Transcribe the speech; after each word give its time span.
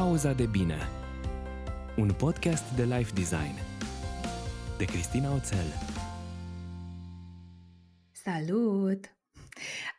Pauza 0.00 0.32
de 0.32 0.46
bine 0.46 0.76
Un 1.96 2.12
podcast 2.12 2.74
de 2.74 2.84
life 2.84 3.12
design 3.14 3.54
De 4.78 4.84
Cristina 4.84 5.34
Oțel 5.34 5.66
Salut! 8.12 9.16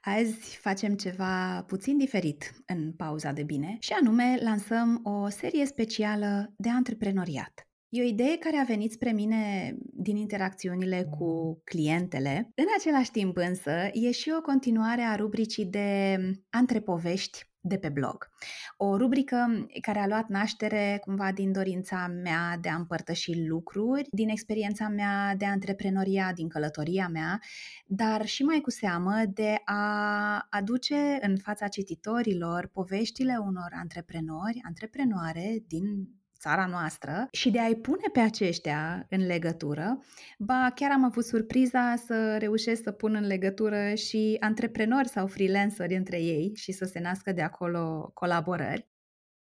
Azi 0.01 0.57
facem 0.57 0.95
ceva 0.95 1.63
puțin 1.67 1.97
diferit 1.97 2.63
în 2.65 2.91
pauza 2.91 3.31
de 3.31 3.43
bine 3.43 3.77
și 3.79 3.93
anume 3.93 4.37
lansăm 4.41 5.01
o 5.03 5.29
serie 5.29 5.65
specială 5.65 6.53
de 6.57 6.69
antreprenoriat. 6.69 7.70
E 7.93 8.01
o 8.01 8.05
idee 8.05 8.37
care 8.37 8.57
a 8.57 8.63
venit 8.63 8.91
spre 8.91 9.11
mine 9.11 9.75
din 9.93 10.15
interacțiunile 10.15 11.03
cu 11.03 11.61
clientele. 11.63 12.51
În 12.55 12.65
același 12.77 13.11
timp 13.11 13.37
însă 13.37 13.71
e 13.93 14.11
și 14.11 14.33
o 14.37 14.41
continuare 14.41 15.01
a 15.01 15.15
rubricii 15.15 15.65
de 15.65 16.17
antrepovești 16.49 17.49
de 17.61 17.77
pe 17.77 17.89
blog. 17.89 18.29
O 18.77 18.97
rubrică 18.97 19.67
care 19.81 19.99
a 19.99 20.07
luat 20.07 20.27
naștere 20.27 20.97
cumva 21.01 21.31
din 21.31 21.51
dorința 21.51 22.07
mea 22.07 22.57
de 22.61 22.69
a 22.69 22.75
împărtăși 22.75 23.45
lucruri, 23.47 24.07
din 24.11 24.29
experiența 24.29 24.87
mea 24.87 25.35
de 25.35 25.45
antreprenoria, 25.45 26.31
din 26.33 26.47
călătoria 26.47 27.07
mea, 27.07 27.39
dar 27.85 28.25
și 28.25 28.43
mai 28.43 28.59
cu 28.61 28.69
seamă 28.69 29.23
de 29.33 29.61
a 29.65 30.47
aduce 30.49 31.17
în 31.21 31.37
fața 31.37 31.67
cititorilor 31.67 32.69
poveștile 32.73 33.37
unor 33.37 33.71
antreprenori, 33.71 34.59
antreprenoare 34.63 35.63
din 35.67 36.07
țara 36.41 36.65
noastră 36.65 37.27
și 37.31 37.51
de 37.51 37.59
a-i 37.59 37.75
pune 37.75 38.07
pe 38.13 38.19
aceștia 38.19 39.05
în 39.09 39.25
legătură. 39.25 39.99
Ba, 40.37 40.71
chiar 40.75 40.91
am 40.91 41.03
avut 41.03 41.25
surpriza 41.25 41.95
să 41.95 42.37
reușesc 42.37 42.83
să 42.83 42.91
pun 42.91 43.15
în 43.15 43.27
legătură 43.27 43.93
și 43.93 44.37
antreprenori 44.39 45.07
sau 45.07 45.27
freelanceri 45.27 45.95
între 45.95 46.21
ei 46.21 46.51
și 46.55 46.71
să 46.71 46.85
se 46.85 46.99
nască 46.99 47.31
de 47.31 47.41
acolo 47.41 48.11
colaborări. 48.13 48.87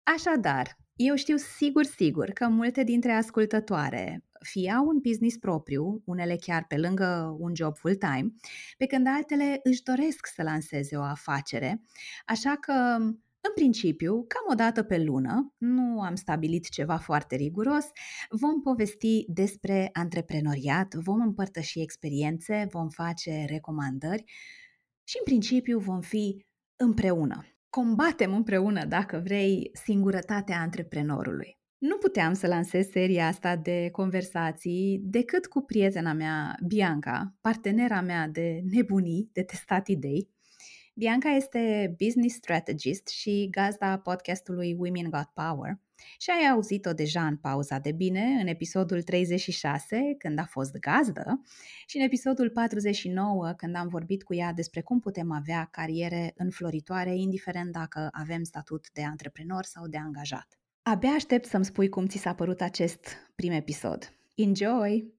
Așadar, 0.03 0.77
eu 0.95 1.15
știu 1.15 1.37
sigur, 1.37 1.83
sigur 1.83 2.29
că 2.29 2.47
multe 2.47 2.83
dintre 2.83 3.11
ascultătoare 3.11 4.23
fie 4.39 4.71
au 4.71 4.85
un 4.85 4.99
business 5.01 5.37
propriu, 5.37 6.01
unele 6.05 6.35
chiar 6.35 6.65
pe 6.67 6.77
lângă 6.77 7.35
un 7.39 7.55
job 7.55 7.77
full-time, 7.77 8.33
pe 8.77 8.85
când 8.85 9.07
altele 9.07 9.59
își 9.63 9.83
doresc 9.83 10.27
să 10.35 10.43
lanseze 10.43 10.95
o 10.95 11.01
afacere, 11.01 11.81
așa 12.25 12.55
că 12.55 12.97
în 13.47 13.53
principiu, 13.55 14.25
cam 14.27 14.51
o 14.51 14.53
dată 14.53 14.83
pe 14.83 15.03
lună, 15.03 15.53
nu 15.57 16.01
am 16.01 16.15
stabilit 16.15 16.69
ceva 16.69 16.97
foarte 16.97 17.35
riguros, 17.35 17.85
vom 18.29 18.61
povesti 18.61 19.25
despre 19.27 19.89
antreprenoriat, 19.93 20.93
vom 20.93 21.21
împărtăși 21.21 21.79
experiențe, 21.81 22.67
vom 22.71 22.89
face 22.89 23.45
recomandări 23.47 24.23
și 25.03 25.15
în 25.17 25.23
principiu 25.23 25.79
vom 25.79 26.01
fi 26.01 26.45
împreună. 26.75 27.45
Combatem 27.69 28.33
împreună, 28.33 28.85
dacă 28.85 29.21
vrei, 29.23 29.69
singurătatea 29.73 30.59
antreprenorului. 30.59 31.57
Nu 31.77 31.97
puteam 31.97 32.33
să 32.33 32.47
lansez 32.47 32.89
seria 32.89 33.27
asta 33.27 33.55
de 33.55 33.89
conversații 33.91 34.99
decât 35.03 35.47
cu 35.47 35.61
prietena 35.61 36.13
mea, 36.13 36.55
Bianca, 36.67 37.35
partenera 37.41 38.01
mea 38.01 38.27
de 38.27 38.61
nebunii, 38.71 39.29
de 39.33 39.43
testat 39.43 39.87
idei, 39.87 40.34
Bianca 40.97 41.29
este 41.29 41.95
business 42.03 42.35
strategist 42.35 43.07
și 43.07 43.47
gazda 43.51 43.97
podcastului 43.97 44.75
Women 44.79 45.09
Got 45.09 45.29
Power 45.33 45.79
și 46.17 46.29
ai 46.29 46.49
auzit-o 46.49 46.93
deja 46.93 47.25
în 47.25 47.37
pauza 47.37 47.79
de 47.79 47.91
bine, 47.91 48.37
în 48.41 48.47
episodul 48.47 49.01
36, 49.01 50.15
când 50.17 50.39
a 50.39 50.45
fost 50.45 50.77
gazdă, 50.77 51.41
și 51.85 51.97
în 51.97 52.03
episodul 52.03 52.49
49, 52.49 53.53
când 53.57 53.75
am 53.75 53.87
vorbit 53.87 54.23
cu 54.23 54.33
ea 54.33 54.53
despre 54.53 54.81
cum 54.81 54.99
putem 54.99 55.31
avea 55.31 55.67
cariere 55.71 56.33
înfloritoare, 56.35 57.15
indiferent 57.15 57.71
dacă 57.71 58.09
avem 58.11 58.43
statut 58.43 58.91
de 58.91 59.03
antreprenor 59.03 59.63
sau 59.63 59.87
de 59.87 59.97
angajat. 59.97 60.59
Abia 60.81 61.09
aștept 61.09 61.45
să-mi 61.45 61.65
spui 61.65 61.89
cum 61.89 62.07
ți 62.07 62.17
s-a 62.17 62.33
părut 62.33 62.61
acest 62.61 63.07
prim 63.35 63.51
episod. 63.51 64.13
Enjoy! 64.35 65.13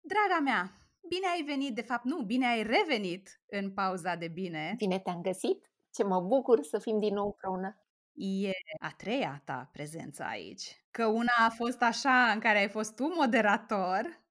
Draga 0.00 0.40
mea, 0.42 0.81
Bine 1.08 1.26
ai 1.34 1.42
venit, 1.42 1.74
de 1.74 1.82
fapt 1.82 2.04
nu, 2.04 2.22
bine 2.22 2.46
ai 2.46 2.62
revenit 2.62 3.40
în 3.46 3.72
pauza 3.72 4.14
de 4.14 4.28
bine. 4.28 4.74
Bine 4.76 4.98
te-am 4.98 5.20
găsit, 5.20 5.70
ce 5.90 6.04
mă 6.04 6.20
bucur 6.20 6.62
să 6.64 6.78
fim 6.78 6.98
din 6.98 7.14
nou 7.14 7.24
împreună. 7.24 7.76
E 8.14 8.50
a 8.78 8.90
treia 8.96 9.42
ta 9.44 9.68
prezență 9.72 10.22
aici. 10.22 10.84
Că 10.90 11.06
una 11.06 11.32
a 11.46 11.50
fost 11.50 11.82
așa, 11.82 12.30
în 12.30 12.40
care 12.40 12.58
ai 12.58 12.68
fost 12.68 12.94
tu 12.94 13.14
moderator, 13.14 14.22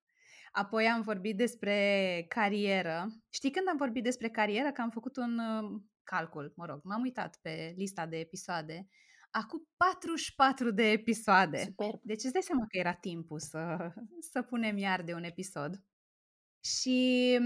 apoi 0.51 0.87
am 0.87 1.01
vorbit 1.01 1.37
despre 1.37 2.25
carieră. 2.27 3.07
Știi 3.29 3.51
când 3.51 3.67
am 3.67 3.77
vorbit 3.77 4.03
despre 4.03 4.29
carieră? 4.29 4.71
Că 4.71 4.81
am 4.81 4.89
făcut 4.89 5.17
un 5.17 5.37
uh, 5.37 5.81
calcul, 6.03 6.53
mă 6.55 6.65
rog, 6.65 6.79
m-am 6.83 7.01
uitat 7.01 7.39
pe 7.41 7.73
lista 7.77 8.05
de 8.05 8.17
episoade. 8.17 8.87
Acum 9.31 9.67
44 9.77 10.71
de 10.71 10.91
episoade. 10.91 11.57
Super. 11.57 11.99
Deci 12.03 12.23
îți 12.23 12.33
dai 12.33 12.41
seama 12.41 12.65
că 12.67 12.77
era 12.77 12.93
timpul 12.93 13.39
să, 13.39 13.91
să 14.31 14.41
punem 14.41 14.77
iar 14.77 15.01
de 15.01 15.13
un 15.13 15.23
episod. 15.23 15.83
Și 16.61 17.39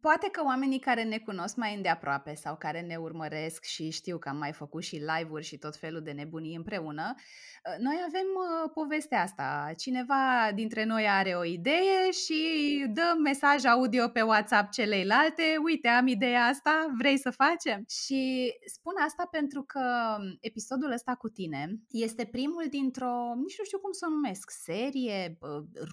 poate 0.00 0.28
că 0.28 0.42
oamenii 0.44 0.78
care 0.78 1.02
ne 1.02 1.18
cunosc 1.18 1.56
mai 1.56 1.74
îndeaproape 1.74 2.34
sau 2.34 2.56
care 2.56 2.80
ne 2.80 2.96
urmăresc 2.96 3.64
și 3.64 3.90
știu 3.90 4.18
că 4.18 4.28
am 4.28 4.36
mai 4.36 4.52
făcut 4.52 4.82
și 4.82 4.94
live-uri 4.94 5.44
și 5.44 5.58
tot 5.58 5.76
felul 5.76 6.02
de 6.02 6.10
nebunii 6.10 6.56
împreună, 6.56 7.14
ă, 7.66 7.76
noi 7.78 7.96
avem 8.06 8.26
uh, 8.34 8.70
povestea 8.74 9.22
asta. 9.22 9.72
Cineva 9.76 10.50
dintre 10.54 10.84
noi 10.84 11.08
are 11.08 11.34
o 11.34 11.44
idee 11.44 12.10
și 12.24 12.40
dă 12.92 13.14
mesaj 13.22 13.64
audio 13.64 14.08
pe 14.08 14.22
WhatsApp 14.22 14.70
celeilalte, 14.70 15.42
uite, 15.64 15.88
am 15.88 16.06
ideea 16.06 16.44
asta, 16.44 16.86
vrei 16.98 17.18
să 17.18 17.30
facem? 17.30 17.84
Și 17.88 18.52
spun 18.66 18.92
asta 19.06 19.28
pentru 19.30 19.62
că 19.62 20.16
episodul 20.40 20.92
ăsta 20.92 21.14
cu 21.14 21.28
tine 21.28 21.80
este 21.90 22.24
primul 22.24 22.66
dintr-o, 22.70 23.32
nici 23.34 23.58
nu 23.58 23.64
știu 23.64 23.78
cum 23.78 23.92
să 23.92 24.06
o 24.08 24.14
numesc, 24.14 24.50
serie, 24.50 25.38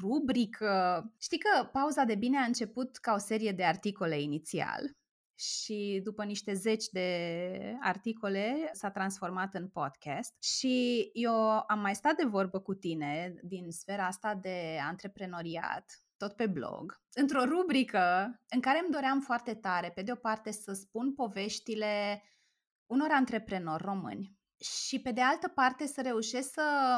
rubrică. 0.01 1.03
Știi 1.21 1.37
că 1.37 1.63
pauza 1.63 2.03
de 2.03 2.15
bine 2.15 2.37
a 2.37 2.45
început 2.45 2.97
ca 2.97 3.13
o 3.13 3.17
serie 3.17 3.51
de 3.51 3.63
articole 3.63 3.87
inițial 4.21 4.97
și 5.39 6.01
după 6.03 6.23
niște 6.23 6.53
zeci 6.53 6.85
de 6.85 7.77
articole 7.81 8.69
s-a 8.73 8.91
transformat 8.91 9.53
în 9.53 9.67
podcast 9.67 10.43
și 10.43 11.09
eu 11.13 11.33
am 11.67 11.79
mai 11.79 11.95
stat 11.95 12.15
de 12.15 12.25
vorbă 12.25 12.59
cu 12.59 12.73
tine 12.73 13.33
din 13.43 13.71
sfera 13.71 14.05
asta 14.05 14.35
de 14.35 14.79
antreprenoriat 14.87 15.85
tot 16.17 16.33
pe 16.35 16.47
blog, 16.47 17.01
într-o 17.13 17.43
rubrică 17.43 18.35
în 18.49 18.59
care 18.61 18.79
îmi 18.79 18.91
doream 18.91 19.19
foarte 19.19 19.53
tare, 19.53 19.91
pe 19.91 20.01
de 20.01 20.11
o 20.11 20.15
parte, 20.15 20.51
să 20.51 20.73
spun 20.73 21.13
poveștile 21.13 22.23
unor 22.85 23.07
antreprenori 23.11 23.83
români 23.83 24.37
și 24.87 25.01
pe 25.01 25.11
de 25.11 25.21
altă 25.21 25.47
parte 25.47 25.85
să 25.85 26.01
reușesc 26.01 26.51
să 26.51 26.97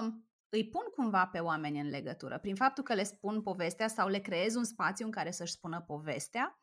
îi 0.51 0.69
pun 0.69 0.83
cumva 0.95 1.25
pe 1.25 1.39
oameni 1.39 1.79
în 1.79 1.89
legătură, 1.89 2.39
prin 2.39 2.55
faptul 2.55 2.83
că 2.83 2.93
le 2.93 3.03
spun 3.03 3.41
povestea 3.41 3.87
sau 3.87 4.07
le 4.07 4.19
creez 4.19 4.55
un 4.55 4.63
spațiu 4.63 5.05
în 5.05 5.11
care 5.11 5.31
să-și 5.31 5.51
spună 5.51 5.83
povestea 5.87 6.59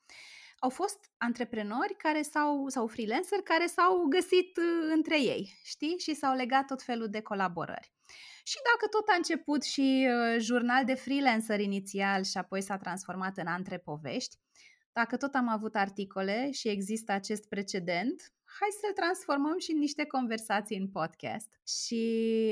au 0.60 0.68
fost 0.68 1.10
antreprenori 1.16 1.94
care 1.96 2.22
s-au, 2.22 2.68
sau 2.68 2.86
freelanceri 2.86 3.42
care 3.42 3.66
s-au 3.66 4.06
găsit 4.08 4.56
uh, 4.56 4.90
între 4.94 5.20
ei, 5.20 5.58
știi? 5.64 5.98
Și 5.98 6.14
s-au 6.14 6.34
legat 6.34 6.66
tot 6.66 6.82
felul 6.82 7.08
de 7.08 7.20
colaborări. 7.20 7.92
Și 8.42 8.56
dacă 8.64 8.88
tot 8.90 9.08
a 9.08 9.16
început 9.16 9.62
și 9.62 10.08
uh, 10.10 10.40
jurnal 10.40 10.84
de 10.84 10.94
freelancer 10.94 11.60
inițial 11.60 12.22
și 12.22 12.38
apoi 12.38 12.60
s-a 12.60 12.76
transformat 12.76 13.36
în 13.36 13.46
antrepovești, 13.46 14.36
dacă 14.92 15.16
tot 15.16 15.34
am 15.34 15.48
avut 15.48 15.74
articole 15.74 16.50
și 16.50 16.68
există 16.68 17.12
acest 17.12 17.48
precedent, 17.48 18.32
hai 18.58 18.68
să-l 18.80 18.92
transformăm 18.92 19.58
și 19.58 19.70
în 19.70 19.78
niște 19.78 20.04
conversații 20.06 20.78
în 20.78 20.88
podcast. 20.88 21.48
Și 21.66 22.04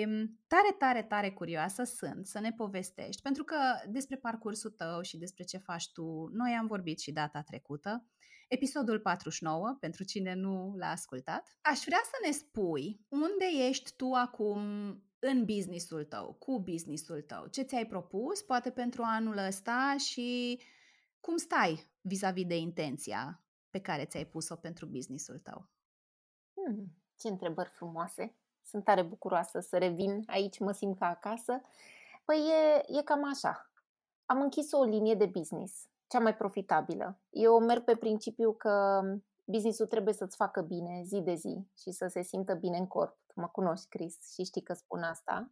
mm, 0.09 0.41
tare, 0.47 0.75
tare, 0.79 1.03
tare 1.03 1.31
curioasă 1.31 1.83
sunt 1.85 2.27
să 2.27 2.41
ne 2.41 2.53
povestești, 2.53 3.23
pentru 3.23 3.45
că 3.45 3.57
despre 3.89 4.17
parcursul 4.17 4.71
tău 4.71 5.01
și 5.03 5.17
despre 5.17 5.45
ce 5.45 5.59
faci 5.59 5.93
tu, 5.93 6.29
noi 6.33 6.53
am 6.59 6.67
vorbit 6.67 6.99
și 7.01 7.13
data 7.13 7.43
trecută, 7.43 8.07
episodul 8.49 9.01
49, 9.01 9.77
pentru 9.81 10.05
cine 10.05 10.35
nu 10.35 10.75
l-a 10.77 10.91
ascultat. 10.91 11.57
Aș 11.61 11.79
vrea 11.85 12.01
să 12.05 12.17
ne 12.27 12.31
spui 12.31 13.01
unde 13.09 13.67
ești 13.69 13.93
tu 13.97 14.13
acum 14.13 14.59
în 15.19 15.45
businessul 15.45 16.05
tău, 16.05 16.33
cu 16.39 16.61
businessul 16.61 17.23
tău, 17.23 17.47
ce 17.47 17.63
ți-ai 17.63 17.87
propus, 17.87 18.43
poate 18.43 18.71
pentru 18.71 19.03
anul 19.03 19.37
ăsta 19.37 19.97
și 19.99 20.61
cum 21.21 21.37
stai 21.37 21.91
vis-a-vis 22.01 22.47
de 22.47 22.57
intenția 22.57 23.45
pe 23.71 23.81
care 23.81 24.05
ți-ai 24.05 24.27
pus-o 24.27 24.57
pentru 24.57 24.87
businessul 24.87 25.39
tău. 25.39 25.71
Hmm, 26.67 26.93
ce 27.17 27.29
întrebări 27.29 27.69
frumoase! 27.69 28.35
Sunt 28.63 28.85
tare 28.85 29.03
bucuroasă 29.03 29.61
să 29.61 29.79
revin 29.79 30.23
aici, 30.27 30.59
mă 30.59 30.73
simt 30.73 30.99
ca 30.99 31.07
acasă. 31.07 31.61
Păi 32.25 32.37
e, 32.37 32.99
e 32.99 33.03
cam 33.03 33.29
așa. 33.29 33.71
Am 34.25 34.41
închis 34.41 34.73
o 34.73 34.83
linie 34.83 35.15
de 35.15 35.27
business, 35.27 35.89
cea 36.07 36.19
mai 36.19 36.37
profitabilă. 36.37 37.19
Eu 37.31 37.59
merg 37.59 37.85
pe 37.85 37.97
principiu 37.97 38.53
că 38.53 39.03
businessul 39.45 39.87
trebuie 39.87 40.15
să-ți 40.15 40.37
facă 40.37 40.61
bine 40.61 41.03
zi 41.05 41.21
de 41.21 41.35
zi 41.35 41.69
și 41.79 41.91
să 41.91 42.07
se 42.07 42.23
simtă 42.23 42.55
bine 42.55 42.77
în 42.77 42.87
corp. 42.87 43.17
Mă 43.35 43.49
cunoști, 43.49 43.89
Chris, 43.89 44.33
și 44.33 44.45
știi 44.45 44.63
că 44.63 44.73
spun 44.75 45.03
asta. 45.03 45.51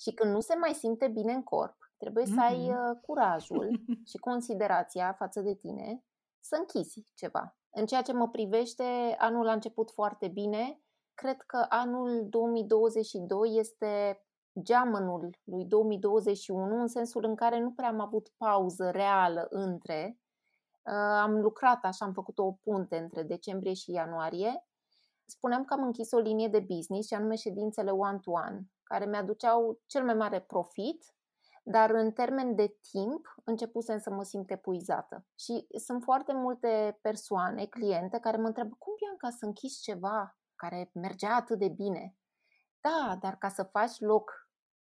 Și 0.00 0.12
când 0.12 0.32
nu 0.32 0.40
se 0.40 0.54
mai 0.54 0.72
simte 0.72 1.08
bine 1.08 1.32
în 1.32 1.42
corp, 1.42 1.92
trebuie 1.96 2.24
mm-hmm. 2.24 2.34
să 2.34 2.40
ai 2.40 2.68
mm-hmm. 2.68 2.90
uh, 2.90 2.98
curajul 3.06 3.80
și 4.10 4.16
considerația 4.16 5.12
față 5.12 5.40
de 5.40 5.54
tine 5.54 6.04
să 6.40 6.56
închizi 6.58 7.06
ceva. 7.14 7.56
În 7.76 7.86
ceea 7.86 8.02
ce 8.02 8.12
mă 8.12 8.28
privește, 8.28 8.84
anul 9.18 9.48
a 9.48 9.52
început 9.52 9.90
foarte 9.90 10.28
bine, 10.28 10.80
cred 11.14 11.40
că 11.40 11.66
anul 11.68 12.26
2022 12.28 13.58
este 13.58 14.22
geamănul 14.62 15.30
lui 15.44 15.64
2021 15.64 16.80
în 16.80 16.86
sensul 16.88 17.24
în 17.24 17.34
care 17.34 17.60
nu 17.60 17.72
prea 17.72 17.88
am 17.88 18.00
avut 18.00 18.28
pauză 18.36 18.90
reală 18.90 19.46
între. 19.50 20.18
Am 21.22 21.40
lucrat 21.40 21.84
așa, 21.84 22.04
am 22.04 22.12
făcut 22.12 22.38
o 22.38 22.52
punte 22.52 22.98
între 22.98 23.22
decembrie 23.22 23.72
și 23.72 23.90
ianuarie. 23.90 24.66
Spuneam 25.24 25.64
că 25.64 25.74
am 25.74 25.82
închis 25.82 26.12
o 26.12 26.18
linie 26.18 26.48
de 26.48 26.60
business 26.60 27.06
și 27.06 27.14
anume 27.14 27.34
ședințele 27.34 27.90
one-to-one, 27.90 28.70
care 28.82 29.06
mi-aduceau 29.06 29.80
cel 29.86 30.04
mai 30.04 30.14
mare 30.14 30.40
profit 30.40 31.13
dar 31.66 31.90
în 31.90 32.12
termen 32.12 32.54
de 32.54 32.76
timp 32.90 33.34
începusem 33.44 33.98
să 33.98 34.10
mă 34.10 34.22
simt 34.22 34.50
epuizată. 34.50 35.26
Și 35.38 35.66
sunt 35.84 36.02
foarte 36.02 36.32
multe 36.32 36.98
persoane, 37.02 37.66
cliente, 37.66 38.18
care 38.18 38.36
mă 38.36 38.46
întreabă 38.46 38.76
cum 38.78 38.94
Bianca 38.96 39.36
să 39.36 39.44
închizi 39.44 39.82
ceva 39.82 40.38
care 40.54 40.90
mergea 40.92 41.34
atât 41.34 41.58
de 41.58 41.68
bine? 41.68 42.16
Da, 42.80 43.16
dar 43.20 43.36
ca 43.36 43.48
să 43.48 43.62
faci 43.62 44.00
loc 44.00 44.50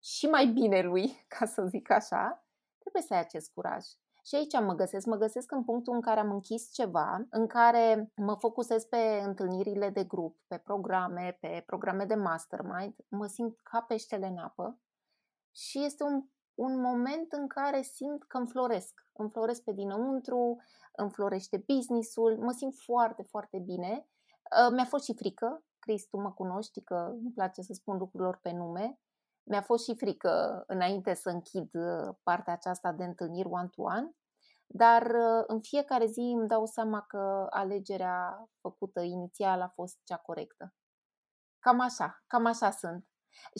și 0.03 0.27
mai 0.27 0.47
bine 0.47 0.83
lui, 0.83 1.25
ca 1.39 1.47
să 1.47 1.65
zic 1.67 1.91
așa, 1.91 2.47
trebuie 2.79 3.03
să 3.03 3.15
ai 3.15 3.21
acest 3.21 3.53
curaj. 3.53 3.85
Și 4.27 4.35
aici 4.35 4.61
mă 4.61 4.75
găsesc. 4.75 5.07
Mă 5.07 5.17
găsesc 5.17 5.53
în 5.53 5.65
punctul 5.65 5.95
în 5.95 6.01
care 6.01 6.21
am 6.21 6.31
închis 6.31 6.73
ceva, 6.73 7.27
în 7.31 7.47
care 7.47 8.13
mă 8.17 8.35
focusez 8.35 8.85
pe 8.85 9.21
întâlnirile 9.25 9.91
de 9.91 10.05
grup, 10.05 10.39
pe 10.47 10.59
programe, 10.59 11.39
pe 11.41 11.63
programe 11.67 12.05
de 12.05 12.15
mastermind. 12.15 12.95
Mă 13.09 13.27
simt 13.27 13.61
ca 13.63 13.81
peștele 13.81 14.27
în 14.27 14.37
apă 14.37 14.81
și 15.55 15.85
este 15.85 16.03
un 16.03 16.25
un 16.57 16.81
moment 16.81 17.33
în 17.33 17.47
care 17.47 17.83
simt 17.83 18.25
că 18.25 18.37
înfloresc. 18.37 19.07
Înfloresc 19.13 19.63
pe 19.63 19.73
dinăuntru, 19.73 20.57
înflorește 20.93 21.65
businessul, 21.67 22.39
mă 22.39 22.53
simt 22.53 22.75
foarte, 22.77 23.23
foarte 23.23 23.59
bine. 23.59 24.07
Uh, 24.67 24.73
mi-a 24.73 24.85
fost 24.85 25.05
și 25.05 25.15
frică, 25.15 25.65
Cris, 25.79 26.07
tu 26.07 26.17
mă 26.21 26.33
cunoști 26.33 26.83
că 26.83 26.95
îmi 26.95 27.33
place 27.35 27.63
să 27.63 27.73
spun 27.73 27.97
lucrurilor 27.97 28.39
pe 28.43 28.51
nume. 28.51 28.99
Mi-a 29.43 29.63
fost 29.63 29.85
și 29.85 29.97
frică 29.97 30.65
înainte 30.67 31.15
să 31.15 31.29
închid 31.29 31.75
uh, 31.75 32.15
partea 32.23 32.53
aceasta 32.53 32.93
de 32.93 33.05
întâlniri 33.05 33.49
one-to-one, 33.49 34.11
dar 34.67 35.03
uh, 35.03 35.45
în 35.47 35.61
fiecare 35.61 36.07
zi 36.07 36.35
îmi 36.39 36.49
dau 36.49 36.67
seama 36.67 37.01
că 37.01 37.47
alegerea 37.51 38.49
făcută 38.61 39.01
inițial 39.01 39.61
a 39.61 39.69
fost 39.69 39.99
cea 40.05 40.17
corectă. 40.17 40.75
Cam 41.59 41.81
așa, 41.81 42.23
cam 42.27 42.47
așa 42.47 42.71
sunt. 42.71 43.07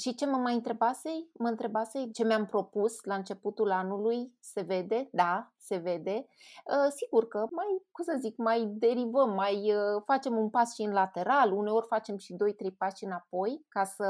Și 0.01 0.15
ce 0.15 0.27
mă 0.27 0.37
mai 0.37 0.55
întrebasei? 0.55 1.31
Mă 1.39 1.49
întrebasei 1.49 2.13
ce 2.13 2.25
mi-am 2.25 2.47
propus 2.47 3.05
la 3.05 3.15
începutul 3.15 3.71
anului, 3.71 4.37
se 4.41 4.61
vede, 4.61 5.09
da, 5.13 5.53
se 5.57 5.77
vede. 5.77 6.27
Uh, 6.65 6.93
sigur 6.97 7.29
că 7.29 7.39
mai, 7.51 7.67
cum 7.93 8.05
să 8.05 8.17
zic, 8.21 8.37
mai 8.37 8.65
derivăm, 8.67 9.31
mai 9.35 9.75
uh, 9.75 10.03
facem 10.05 10.37
un 10.37 10.51
pas 10.51 10.75
și 10.75 10.83
în 10.83 10.93
lateral, 10.93 11.53
uneori 11.53 11.87
facem 11.87 12.17
și 12.17 12.35
2-3 12.35 12.77
pași 12.79 13.05
înapoi 13.05 13.65
ca 13.69 13.85
să 13.85 14.05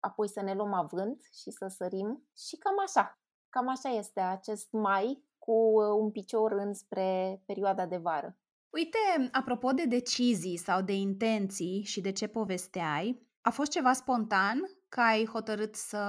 apoi 0.00 0.28
să 0.28 0.42
ne 0.42 0.54
luăm 0.54 0.72
avânt 0.72 1.20
și 1.32 1.50
să 1.50 1.66
sărim 1.66 2.28
și 2.36 2.56
cam 2.56 2.74
așa. 2.86 3.20
Cam 3.48 3.68
așa 3.68 3.88
este 3.88 4.20
acest 4.20 4.72
mai 4.72 5.24
cu 5.38 5.52
uh, 5.52 6.00
un 6.00 6.10
picior 6.10 6.52
înspre 6.52 7.42
perioada 7.46 7.86
de 7.86 7.96
vară. 7.96 8.38
Uite, 8.70 9.28
apropo 9.32 9.70
de 9.72 9.84
decizii 9.84 10.56
sau 10.56 10.82
de 10.82 10.92
intenții 10.92 11.82
și 11.82 12.00
de 12.00 12.12
ce 12.12 12.26
povesteai, 12.26 13.26
a 13.40 13.50
fost 13.50 13.70
ceva 13.70 13.92
spontan 13.92 14.58
că 14.88 15.00
ai 15.00 15.26
hotărât 15.26 15.74
să 15.74 16.02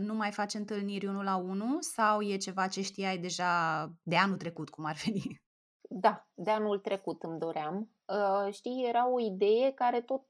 nu 0.00 0.14
mai 0.14 0.32
faci 0.32 0.54
întâlniri 0.54 1.06
unul 1.06 1.24
la 1.24 1.36
unul 1.36 1.76
sau 1.80 2.20
e 2.20 2.36
ceva 2.36 2.66
ce 2.66 2.82
știai 2.82 3.18
deja 3.18 3.84
de 4.02 4.16
anul 4.16 4.36
trecut, 4.36 4.68
cum 4.68 4.84
ar 4.84 4.96
veni? 5.04 5.40
Da, 5.88 6.28
de 6.34 6.50
anul 6.50 6.78
trecut 6.78 7.22
îmi 7.22 7.38
doream. 7.38 7.90
Uh, 8.06 8.52
știi, 8.52 8.86
era 8.88 9.10
o 9.10 9.20
idee 9.20 9.72
care 9.72 10.00
tot, 10.00 10.26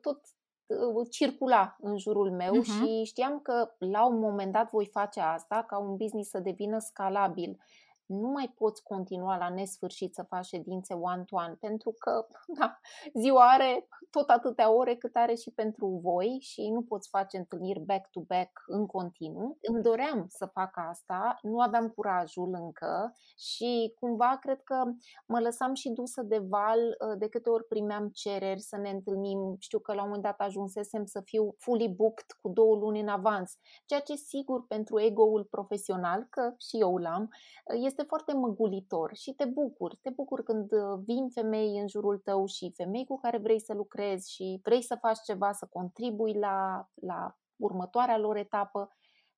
tot 0.00 0.20
uh, 0.66 1.06
circula 1.10 1.76
în 1.80 1.98
jurul 1.98 2.30
meu 2.30 2.60
uh-huh. 2.60 2.64
și 2.64 3.02
știam 3.04 3.40
că 3.40 3.74
la 3.78 4.06
un 4.06 4.18
moment 4.18 4.52
dat 4.52 4.70
voi 4.70 4.86
face 4.86 5.20
asta 5.20 5.64
ca 5.68 5.78
un 5.78 5.96
business 5.96 6.30
să 6.30 6.38
devină 6.38 6.78
scalabil 6.78 7.58
nu 8.06 8.28
mai 8.28 8.54
poți 8.56 8.82
continua 8.82 9.36
la 9.36 9.48
nesfârșit 9.48 10.14
să 10.14 10.22
faci 10.22 10.46
ședințe 10.46 10.94
one-to-one, 10.94 11.56
pentru 11.60 11.94
că 11.98 12.26
da, 12.58 12.78
ziua 13.14 13.50
are 13.50 13.88
tot 14.10 14.28
atâtea 14.28 14.72
ore 14.72 14.94
cât 14.94 15.16
are 15.16 15.34
și 15.34 15.50
pentru 15.50 15.86
voi 16.02 16.38
și 16.40 16.70
nu 16.70 16.82
poți 16.82 17.08
face 17.08 17.36
întâlniri 17.36 17.80
back-to-back 17.80 18.50
în 18.66 18.86
continuu. 18.86 19.58
Îmi 19.62 19.82
doream 19.82 20.26
să 20.28 20.46
fac 20.46 20.72
asta, 20.74 21.38
nu 21.42 21.60
aveam 21.60 21.88
curajul 21.88 22.54
încă 22.54 23.14
și 23.36 23.94
cumva 24.00 24.38
cred 24.40 24.62
că 24.62 24.82
mă 25.26 25.40
lăsam 25.40 25.74
și 25.74 25.90
dusă 25.90 26.22
de 26.22 26.38
val 26.38 26.78
uh, 26.78 27.18
de 27.18 27.28
câte 27.28 27.50
ori 27.50 27.64
primeam 27.64 28.08
cereri 28.08 28.60
să 28.60 28.76
ne 28.76 28.90
întâlnim. 28.90 29.56
Știu 29.58 29.78
că 29.78 29.92
la 29.92 30.02
un 30.02 30.06
moment 30.06 30.24
dat 30.24 30.40
ajunsesem 30.40 31.04
să 31.04 31.20
fiu 31.20 31.54
fully 31.58 31.88
booked 31.88 32.26
cu 32.40 32.48
două 32.48 32.76
luni 32.76 33.00
în 33.00 33.08
avans, 33.08 33.52
ceea 33.86 34.00
ce 34.00 34.14
sigur 34.14 34.66
pentru 34.66 35.00
ego-ul 35.00 35.44
profesional, 35.50 36.26
că 36.30 36.54
și 36.68 36.80
eu 36.80 36.96
l-am, 36.96 37.28
este 37.66 37.93
este 37.94 38.08
foarte 38.08 38.32
măgulitor 38.32 39.14
și 39.14 39.32
te 39.32 39.44
bucur. 39.44 39.96
Te 39.96 40.10
bucur 40.10 40.42
când 40.42 40.72
uh, 40.72 41.00
vin 41.04 41.28
femei 41.28 41.78
în 41.78 41.88
jurul 41.88 42.18
tău 42.18 42.46
și 42.46 42.72
femei 42.76 43.06
cu 43.06 43.18
care 43.18 43.38
vrei 43.38 43.60
să 43.60 43.74
lucrezi 43.74 44.32
și 44.32 44.60
vrei 44.62 44.82
să 44.82 44.96
faci 45.00 45.18
ceva, 45.24 45.52
să 45.52 45.66
contribui 45.72 46.38
la, 46.38 46.88
la 46.94 47.38
următoarea 47.56 48.18
lor 48.18 48.36
etapă 48.36 48.88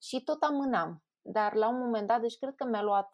și 0.03 0.23
tot 0.23 0.43
amânam. 0.43 1.05
Dar 1.23 1.55
la 1.55 1.69
un 1.69 1.79
moment 1.79 2.07
dat, 2.07 2.21
deci 2.21 2.39
cred 2.39 2.55
că 2.55 2.65
mi-a 2.65 2.83
luat 2.83 3.11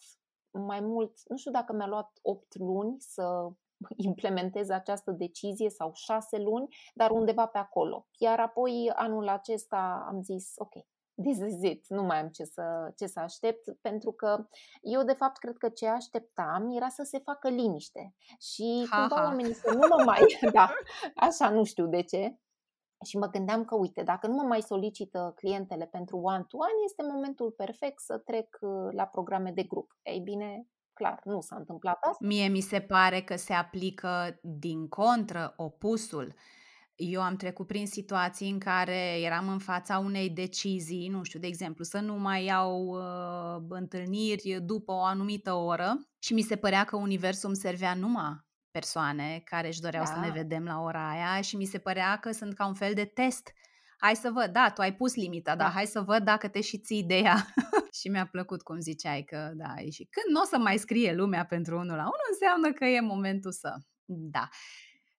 mai 0.51 0.81
mult, 0.81 1.13
nu 1.29 1.37
știu 1.37 1.51
dacă 1.51 1.73
mi-a 1.73 1.87
luat 1.87 2.19
8 2.23 2.59
luni 2.59 2.97
să 2.99 3.49
implementez 4.09 4.69
această 4.69 5.11
decizie 5.11 5.71
sau 5.71 5.91
6 5.95 6.39
luni, 6.39 6.77
dar 6.95 7.11
undeva 7.11 7.47
pe 7.47 7.59
acolo. 7.59 8.07
Iar 8.19 8.41
apoi 8.41 8.93
anul 8.95 9.29
acesta 9.29 10.05
am 10.09 10.23
zis, 10.23 10.53
ok, 10.57 10.73
this 11.23 11.39
is 11.39 11.71
it, 11.71 11.89
nu 11.89 12.03
mai 12.03 12.21
am 12.21 12.29
ce 12.29 12.45
să, 12.45 12.93
ce 12.97 13.07
să 13.07 13.21
aștept, 13.21 13.77
pentru 13.81 14.13
că 14.13 14.47
eu 14.81 15.03
de 15.03 15.13
fapt 15.13 15.39
cred 15.39 15.57
că 15.57 15.69
ce 15.69 15.89
așteptam 15.89 16.71
era 16.77 16.89
să 16.89 17.03
se 17.03 17.19
facă 17.19 17.49
liniște 17.49 18.15
și 18.41 18.87
ha, 18.91 18.99
cumva 19.01 19.17
ha. 19.17 19.23
oamenii 19.23 19.55
să 19.55 19.71
nu 19.73 19.87
mă 19.91 20.03
mai, 20.05 20.21
da, 20.59 20.73
așa 21.17 21.51
nu 21.51 21.65
știu 21.65 21.87
de 21.87 22.03
ce, 22.03 22.37
și 23.05 23.17
mă 23.17 23.27
gândeam 23.27 23.65
că, 23.65 23.75
uite, 23.77 24.03
dacă 24.03 24.27
nu 24.27 24.35
mă 24.35 24.43
mai 24.43 24.61
solicită 24.61 25.33
clientele 25.37 25.87
pentru 25.87 26.17
one-to-one, 26.17 26.85
este 26.85 27.03
momentul 27.13 27.51
perfect 27.51 28.01
să 28.01 28.19
trec 28.19 28.59
uh, 28.61 28.89
la 28.91 29.05
programe 29.05 29.51
de 29.51 29.63
grup. 29.63 29.97
Ei 30.03 30.21
bine, 30.21 30.67
clar, 30.93 31.21
nu 31.25 31.41
s-a 31.41 31.57
întâmplat 31.57 31.99
asta. 32.01 32.27
Mie 32.27 32.49
mi 32.49 32.61
se 32.61 32.81
pare 32.81 33.21
că 33.21 33.37
se 33.37 33.53
aplică 33.53 34.39
din 34.43 34.89
contră 34.89 35.55
opusul 35.57 36.35
eu 36.95 37.23
am 37.23 37.37
trecut 37.37 37.67
prin 37.67 37.87
situații 37.87 38.51
în 38.51 38.59
care 38.59 39.21
eram 39.21 39.49
în 39.49 39.59
fața 39.59 39.99
unei 39.99 40.31
decizii, 40.31 41.09
nu 41.09 41.23
știu, 41.23 41.39
de 41.41 41.47
exemplu, 41.47 41.85
să 41.85 41.99
nu 41.99 42.19
mai 42.19 42.45
iau 42.45 42.85
uh, 42.85 43.65
întâlniri 43.69 44.59
după 44.63 44.93
o 44.93 45.05
anumită 45.05 45.53
oră 45.53 46.09
și 46.19 46.33
mi 46.33 46.43
se 46.43 46.57
părea 46.57 46.85
că 46.85 46.97
universul 46.97 47.49
îmi 47.49 47.59
servea 47.59 47.95
numai 47.95 48.51
persoane 48.71 49.43
care 49.45 49.69
își 49.69 49.81
doreau 49.81 50.05
da. 50.05 50.11
să 50.11 50.19
ne 50.19 50.27
da. 50.27 50.33
vedem 50.33 50.65
la 50.65 50.81
ora 50.81 51.11
aia 51.11 51.41
și 51.41 51.57
mi 51.57 51.65
se 51.65 51.79
părea 51.79 52.17
că 52.17 52.33
sunt 52.33 52.55
ca 52.55 52.67
un 52.67 52.75
fel 52.75 52.95
de 52.95 53.05
test. 53.05 53.53
Hai 53.99 54.17
să 54.17 54.31
văd, 54.31 54.47
da, 54.53 54.71
tu 54.71 54.81
ai 54.81 54.95
pus 54.95 55.15
limita, 55.15 55.57
da. 55.57 55.63
dar 55.63 55.73
hai 55.73 55.87
să 55.87 56.01
văd 56.01 56.23
dacă 56.23 56.49
te 56.49 56.61
și 56.61 56.79
ții 56.79 56.99
ideea. 56.99 57.47
și 58.01 58.09
mi-a 58.09 58.27
plăcut 58.27 58.63
cum 58.63 58.79
ziceai 58.79 59.23
că, 59.23 59.51
da, 59.55 59.75
și 59.91 60.09
când 60.11 60.35
nu 60.35 60.41
o 60.41 60.45
să 60.45 60.59
mai 60.59 60.77
scrie 60.77 61.13
lumea 61.13 61.45
pentru 61.45 61.75
unul 61.75 61.97
la 61.97 62.03
unul, 62.03 62.29
înseamnă 62.31 62.73
că 62.73 62.85
e 62.85 63.01
momentul 63.01 63.53
să. 63.53 63.75
Da. 64.05 64.49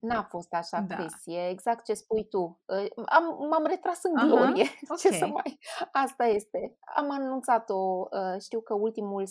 N-a 0.03 0.23
fost 0.23 0.53
așa, 0.53 0.79
da. 0.87 0.95
Chris, 0.95 1.13
e 1.25 1.49
exact 1.49 1.85
ce 1.85 1.93
spui 1.93 2.27
tu. 2.27 2.61
Ă, 2.69 2.75
am, 3.05 3.47
m-am 3.49 3.65
retras 3.65 3.99
în 4.03 4.27
glorie, 4.27 4.63
Aha, 4.63 4.95
ce 4.99 5.07
okay. 5.07 5.19
să 5.19 5.27
mai... 5.27 5.59
Asta 5.91 6.25
este. 6.25 6.77
Am 6.95 7.11
anunțat-o, 7.11 8.07
ă, 8.11 8.37
știu 8.39 8.61
că 8.61 8.73
ultimul 8.73 9.23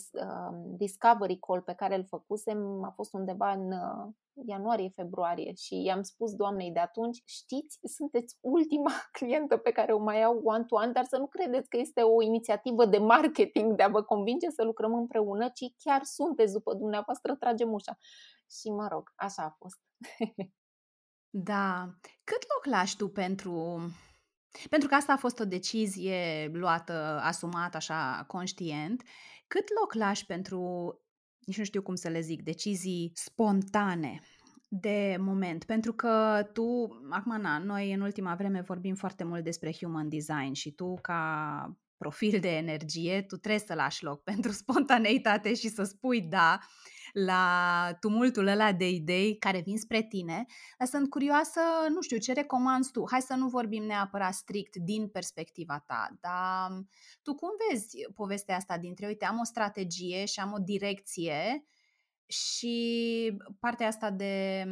Discovery 0.77 1.37
Call 1.39 1.61
pe 1.61 1.73
care 1.73 1.95
îl 1.95 2.05
făcusem 2.05 2.83
a 2.83 2.91
fost 2.95 3.13
undeva 3.13 3.51
în 3.51 3.71
ă, 3.71 4.13
ianuarie-februarie 4.45 5.53
și 5.53 5.83
i-am 5.83 6.01
spus 6.01 6.35
doamnei 6.35 6.71
de 6.71 6.79
atunci, 6.79 7.21
știți, 7.25 7.79
sunteți 7.83 8.37
ultima 8.41 8.91
clientă 9.17 9.57
pe 9.57 9.71
care 9.71 9.93
o 9.93 9.99
mai 9.99 10.19
iau 10.19 10.41
one-to-one, 10.43 10.91
dar 10.91 11.03
să 11.03 11.17
nu 11.17 11.27
credeți 11.27 11.69
că 11.69 11.77
este 11.77 12.01
o 12.01 12.21
inițiativă 12.21 12.85
de 12.85 12.97
marketing 12.97 13.75
de 13.75 13.83
a 13.83 13.87
vă 13.87 14.03
convinge 14.03 14.49
să 14.49 14.63
lucrăm 14.63 14.93
împreună, 14.93 15.49
ci 15.49 15.73
chiar 15.77 16.03
sunteți 16.03 16.53
după 16.53 16.73
dumneavoastră, 16.73 17.35
tragem 17.35 17.71
ușa. 17.71 17.97
Și 18.49 18.69
mă 18.71 18.87
rog, 18.91 19.13
așa 19.15 19.43
a 19.43 19.55
fost. 19.59 19.79
Da. 21.35 21.97
Cât 22.23 22.43
loc 22.55 22.75
lași 22.75 22.95
tu 22.95 23.09
pentru 23.09 23.79
pentru 24.69 24.87
că 24.87 24.95
asta 24.95 25.13
a 25.13 25.17
fost 25.17 25.39
o 25.39 25.45
decizie 25.45 26.49
luată, 26.53 27.19
asumată 27.23 27.77
așa 27.77 28.23
conștient, 28.27 29.03
cât 29.47 29.63
loc 29.79 29.93
lași 29.93 30.25
pentru, 30.25 30.93
nici 31.45 31.57
nu 31.57 31.63
știu 31.63 31.81
cum 31.81 31.95
să 31.95 32.09
le 32.09 32.19
zic, 32.19 32.41
decizii 32.41 33.11
spontane 33.13 34.19
de 34.67 35.15
moment? 35.19 35.63
Pentru 35.63 35.93
că 35.93 36.43
tu, 36.53 36.87
acum 37.09 37.41
na, 37.41 37.57
noi 37.57 37.93
în 37.93 38.01
ultima 38.01 38.35
vreme 38.35 38.61
vorbim 38.61 38.95
foarte 38.95 39.23
mult 39.23 39.43
despre 39.43 39.73
human 39.79 40.09
design 40.09 40.51
și 40.51 40.71
tu 40.71 40.93
ca 41.01 41.77
profil 41.97 42.39
de 42.39 42.55
energie, 42.57 43.21
tu 43.21 43.37
trebuie 43.37 43.61
să 43.67 43.73
lași 43.73 44.03
loc 44.03 44.23
pentru 44.31 44.51
spontaneitate 44.51 45.53
și 45.53 45.67
să 45.67 45.83
spui 45.83 46.21
da 46.21 46.59
la 47.13 47.97
tumultul 47.99 48.47
ăla 48.47 48.71
de 48.71 48.89
idei 48.89 49.37
care 49.37 49.61
vin 49.61 49.77
spre 49.77 50.03
tine, 50.03 50.45
dar 50.77 50.87
sunt 50.87 51.09
curioasă, 51.09 51.59
nu 51.89 52.01
știu, 52.01 52.17
ce 52.17 52.33
recomanzi 52.33 52.91
tu? 52.91 53.03
Hai 53.09 53.21
să 53.21 53.33
nu 53.33 53.47
vorbim 53.47 53.83
neapărat 53.83 54.33
strict 54.33 54.75
din 54.75 55.07
perspectiva 55.07 55.83
ta, 55.87 56.17
dar 56.21 56.69
tu 57.23 57.35
cum 57.35 57.49
vezi 57.69 57.97
povestea 58.15 58.55
asta 58.55 58.77
dintre, 58.77 59.07
uite, 59.07 59.25
am 59.25 59.39
o 59.39 59.43
strategie 59.43 60.25
și 60.25 60.39
am 60.39 60.51
o 60.51 60.59
direcție 60.59 61.65
și 62.25 63.37
partea 63.59 63.87
asta 63.87 64.11
de, 64.11 64.65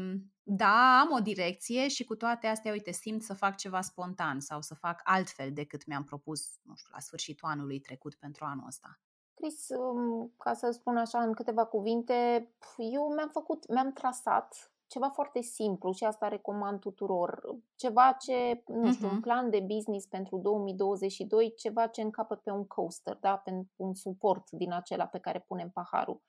da, 0.43 0.99
am 0.99 1.11
o 1.11 1.19
direcție 1.19 1.87
și 1.87 2.03
cu 2.03 2.15
toate 2.15 2.47
astea, 2.47 2.71
uite, 2.71 2.91
simt 2.91 3.23
să 3.23 3.33
fac 3.33 3.57
ceva 3.57 3.81
spontan 3.81 4.39
sau 4.39 4.61
să 4.61 4.75
fac 4.75 5.01
altfel 5.03 5.53
decât 5.53 5.85
mi-am 5.85 6.03
propus, 6.03 6.59
nu 6.61 6.75
știu, 6.75 6.89
la 6.93 6.99
sfârșitul 6.99 7.49
anului 7.49 7.79
trecut 7.79 8.15
pentru 8.15 8.45
anul 8.45 8.67
ăsta. 8.67 8.99
Cris, 9.41 9.69
um, 9.69 10.33
ca 10.37 10.53
să 10.53 10.71
spun 10.71 10.97
așa 10.97 11.19
în 11.21 11.33
câteva 11.33 11.65
cuvinte, 11.65 12.47
eu 12.77 13.13
mi-am 13.15 13.29
făcut, 13.31 13.67
mi-am 13.69 13.91
trasat 13.93 14.71
ceva 14.87 15.09
foarte 15.09 15.41
simplu 15.41 15.91
și 15.91 16.03
asta 16.03 16.27
recomand 16.27 16.79
tuturor. 16.79 17.55
Ceva 17.75 18.17
ce, 18.19 18.63
nu 18.67 18.91
știu, 18.91 19.07
uh-huh. 19.07 19.11
un 19.11 19.19
plan 19.19 19.49
de 19.49 19.59
business 19.59 20.05
pentru 20.05 20.37
2022, 20.37 21.53
ceva 21.57 21.87
ce 21.87 22.01
încapă 22.01 22.35
pe 22.35 22.51
un 22.51 22.65
coaster, 22.65 23.17
da? 23.21 23.35
pe 23.37 23.51
un 23.75 23.93
suport 23.93 24.51
din 24.51 24.73
acela 24.73 25.05
pe 25.05 25.19
care 25.19 25.45
punem 25.47 25.69
paharul. 25.69 26.21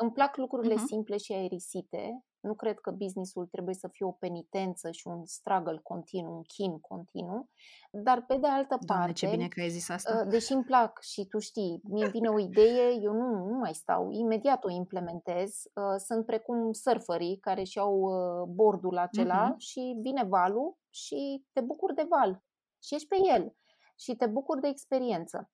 Îmi 0.00 0.12
plac 0.12 0.36
lucrurile 0.36 0.74
uh-huh. 0.74 0.90
simple 0.92 1.16
și 1.16 1.32
aerisite. 1.32 2.24
Nu 2.40 2.54
cred 2.54 2.78
că 2.78 2.90
businessul 2.90 3.46
trebuie 3.46 3.74
să 3.74 3.88
fie 3.88 4.06
o 4.06 4.12
penitență 4.12 4.90
și 4.90 5.06
un 5.06 5.26
struggle 5.26 5.80
continuu, 5.82 6.34
un 6.34 6.42
chin 6.42 6.80
continuu. 6.80 7.48
Dar 7.90 8.24
pe 8.26 8.36
de 8.36 8.46
altă 8.46 8.76
Doamne, 8.80 9.04
parte, 9.04 9.26
ce 9.26 9.30
bine 9.30 9.48
că 9.48 9.60
ai 9.60 9.68
zis 9.68 9.88
asta. 9.88 10.20
Uh, 10.20 10.30
deși 10.30 10.52
îmi 10.52 10.64
plac 10.64 11.02
și 11.02 11.26
tu 11.26 11.38
știi, 11.38 11.80
mie 11.88 12.08
vine 12.08 12.28
o 12.28 12.38
idee, 12.38 12.92
eu 13.00 13.12
nu, 13.12 13.46
nu 13.46 13.58
mai 13.58 13.74
stau, 13.74 14.10
imediat 14.10 14.64
o 14.64 14.70
implementez. 14.70 15.50
Uh, 15.74 15.96
sunt 16.06 16.26
precum 16.26 16.72
surferii 16.72 17.38
care 17.38 17.62
și-au 17.62 17.94
uh, 18.00 18.48
bordul 18.48 18.96
acela 18.96 19.52
uh-huh. 19.52 19.58
și 19.58 19.98
vine 20.00 20.24
valul 20.24 20.76
și 20.90 21.44
te 21.52 21.60
bucuri 21.60 21.94
de 21.94 22.06
val 22.08 22.42
și 22.82 22.94
ești 22.94 23.08
pe 23.08 23.16
el 23.34 23.56
și 23.98 24.16
te 24.16 24.26
bucuri 24.26 24.60
de 24.60 24.68
experiență. 24.68 25.50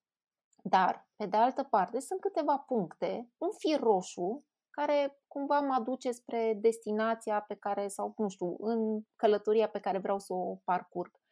Dar, 0.67 1.09
pe 1.17 1.27
de 1.27 1.37
altă 1.37 1.63
parte, 1.63 2.01
sunt 2.01 2.21
câteva 2.21 2.59
puncte, 2.59 3.29
un 3.39 3.51
fir 3.59 3.81
roșu, 3.81 4.45
care 4.71 5.19
cumva 5.29 5.61
mă 5.61 5.75
aduce 5.75 6.11
spre 6.11 6.59
destinația 6.61 7.41
pe 7.41 7.55
care, 7.55 7.89
sau 7.89 8.15
nu 8.17 8.29
știu, 8.29 8.57
în 8.59 9.01
călătoria 9.17 9.69
pe 9.69 9.81
care 9.81 9.99
vreau 9.99 10.19
să 10.19 10.33
o 10.33 10.57
parcurg. 10.65 11.24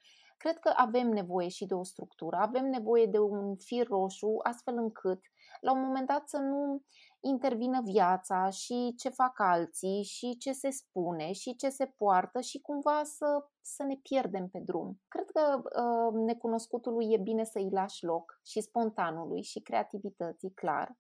Cred 0.43 0.59
că 0.59 0.73
avem 0.77 1.09
nevoie 1.09 1.49
și 1.49 1.67
de 1.67 1.75
o 1.75 1.83
structură, 1.83 2.37
avem 2.37 2.67
nevoie 2.67 3.07
de 3.07 3.19
un 3.19 3.57
fir 3.57 3.87
roșu, 3.87 4.37
astfel 4.43 4.77
încât 4.77 5.21
la 5.61 5.73
un 5.73 5.81
moment 5.81 6.07
dat 6.07 6.29
să 6.29 6.39
nu 6.39 6.83
intervină 7.21 7.81
viața 7.85 8.51
și 8.51 8.95
ce 8.97 9.09
fac 9.09 9.41
alții 9.41 10.03
și 10.03 10.37
ce 10.37 10.53
se 10.53 10.71
spune 10.71 11.33
și 11.33 11.57
ce 11.57 11.69
se 11.69 11.87
poartă 11.87 12.41
și 12.41 12.61
cumva 12.61 13.01
să, 13.05 13.47
să 13.61 13.83
ne 13.83 13.97
pierdem 13.97 14.49
pe 14.49 14.59
drum. 14.59 15.01
Cred 15.09 15.31
că 15.31 15.63
uh, 15.63 16.25
necunoscutului 16.27 17.13
e 17.13 17.19
bine 17.19 17.45
să 17.45 17.59
îi 17.59 17.71
lași 17.71 18.05
loc 18.05 18.41
și 18.45 18.61
spontanului 18.61 19.43
și 19.43 19.61
creativității, 19.61 20.53
clar, 20.53 20.97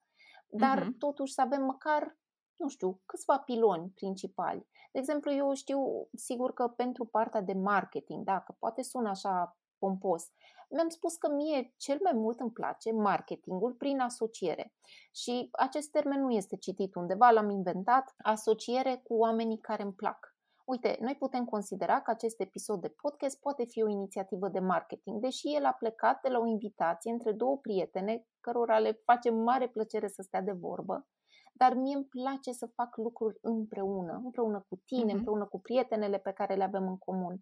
dar 0.46 0.82
uh-huh. 0.82 0.98
totuși 0.98 1.32
să 1.32 1.40
avem 1.40 1.62
măcar 1.62 2.16
nu 2.56 2.68
știu, 2.68 3.00
câțiva 3.06 3.38
piloni 3.38 3.92
principali. 3.94 4.66
De 4.92 4.98
exemplu, 4.98 5.32
eu 5.32 5.54
știu 5.54 6.08
sigur 6.14 6.52
că 6.52 6.68
pentru 6.68 7.04
partea 7.04 7.40
de 7.40 7.52
marketing, 7.52 8.24
dacă 8.24 8.56
poate 8.58 8.82
sună 8.82 9.08
așa 9.08 9.56
pompos, 9.78 10.30
mi-am 10.70 10.88
spus 10.88 11.16
că 11.16 11.30
mie 11.30 11.74
cel 11.76 11.98
mai 12.02 12.12
mult 12.12 12.40
îmi 12.40 12.50
place 12.50 12.92
marketingul 12.92 13.72
prin 13.72 14.00
asociere. 14.00 14.74
Și 15.12 15.48
acest 15.52 15.90
termen 15.90 16.20
nu 16.20 16.30
este 16.30 16.56
citit 16.56 16.94
undeva, 16.94 17.30
l-am 17.30 17.50
inventat, 17.50 18.14
asociere 18.18 19.00
cu 19.04 19.14
oamenii 19.14 19.58
care 19.58 19.82
îmi 19.82 19.92
plac. 19.92 20.36
Uite, 20.64 20.96
noi 21.00 21.16
putem 21.16 21.44
considera 21.44 22.00
că 22.00 22.10
acest 22.10 22.40
episod 22.40 22.80
de 22.80 22.88
podcast 22.88 23.40
poate 23.40 23.64
fi 23.64 23.82
o 23.82 23.88
inițiativă 23.88 24.48
de 24.48 24.58
marketing, 24.58 25.20
deși 25.20 25.54
el 25.54 25.64
a 25.64 25.72
plecat 25.72 26.20
de 26.20 26.28
la 26.28 26.38
o 26.38 26.46
invitație 26.46 27.12
între 27.12 27.32
două 27.32 27.58
prietene 27.58 28.26
cărora 28.40 28.78
le 28.78 29.00
face 29.04 29.30
mare 29.30 29.68
plăcere 29.68 30.08
să 30.08 30.22
stea 30.22 30.40
de 30.40 30.52
vorbă, 30.52 31.06
dar 31.52 31.74
mie 31.74 31.94
îmi 31.94 32.04
place 32.04 32.52
să 32.52 32.66
fac 32.66 32.96
lucruri 32.96 33.38
împreună, 33.40 34.20
împreună 34.24 34.64
cu 34.68 34.76
tine, 34.84 35.12
uh-huh. 35.12 35.16
împreună 35.16 35.46
cu 35.46 35.60
prietenele 35.60 36.18
pe 36.18 36.32
care 36.32 36.54
le 36.54 36.64
avem 36.64 36.88
în 36.88 36.98
comun 36.98 37.40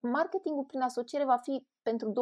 marketingul 0.00 0.64
prin 0.64 0.80
asociere 0.80 1.24
va 1.24 1.36
fi 1.36 1.66
pentru 1.82 2.12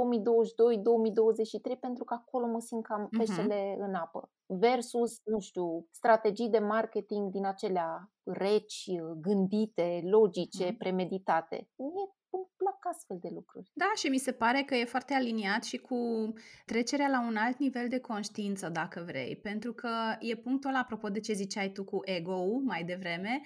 2022-2023 1.77 1.81
pentru 1.81 2.05
că 2.05 2.15
acolo 2.15 2.47
mă 2.47 2.61
simt 2.61 2.85
cam 2.85 3.09
peștele 3.19 3.75
uh-huh. 3.75 3.81
în 3.81 3.95
apă. 3.95 4.31
Versus, 4.47 5.21
nu 5.25 5.39
știu, 5.39 5.87
strategii 5.91 6.49
de 6.49 6.59
marketing 6.59 7.31
din 7.31 7.47
acelea 7.47 8.11
reci, 8.23 8.91
gândite, 9.21 10.01
logice, 10.05 10.73
uh-huh. 10.73 10.79
premeditate. 10.79 11.69
Mie 11.77 12.13
îmi 12.31 12.47
plac 12.57 12.87
astfel 12.95 13.19
de 13.21 13.29
lucruri. 13.33 13.71
Da, 13.75 13.93
și 13.97 14.09
mi 14.09 14.19
se 14.19 14.33
pare 14.33 14.63
că 14.63 14.75
e 14.75 14.85
foarte 14.85 15.15
aliniat 15.15 15.65
și 15.65 15.77
cu 15.77 16.33
trecerea 16.67 17.09
la 17.09 17.21
un 17.21 17.37
alt 17.37 17.59
nivel 17.59 17.89
de 17.89 17.99
conștiință, 17.99 18.69
dacă 18.69 19.03
vrei. 19.07 19.37
Pentru 19.37 19.73
că 19.73 20.17
e 20.19 20.35
punctul 20.35 20.71
ăla, 20.71 20.79
apropo 20.79 21.09
de 21.09 21.21
ce 21.21 21.33
ziceai 21.33 21.69
tu 21.73 21.85
cu 21.85 22.01
ego 22.05 22.59
mai 22.65 22.85
devreme, 22.85 23.41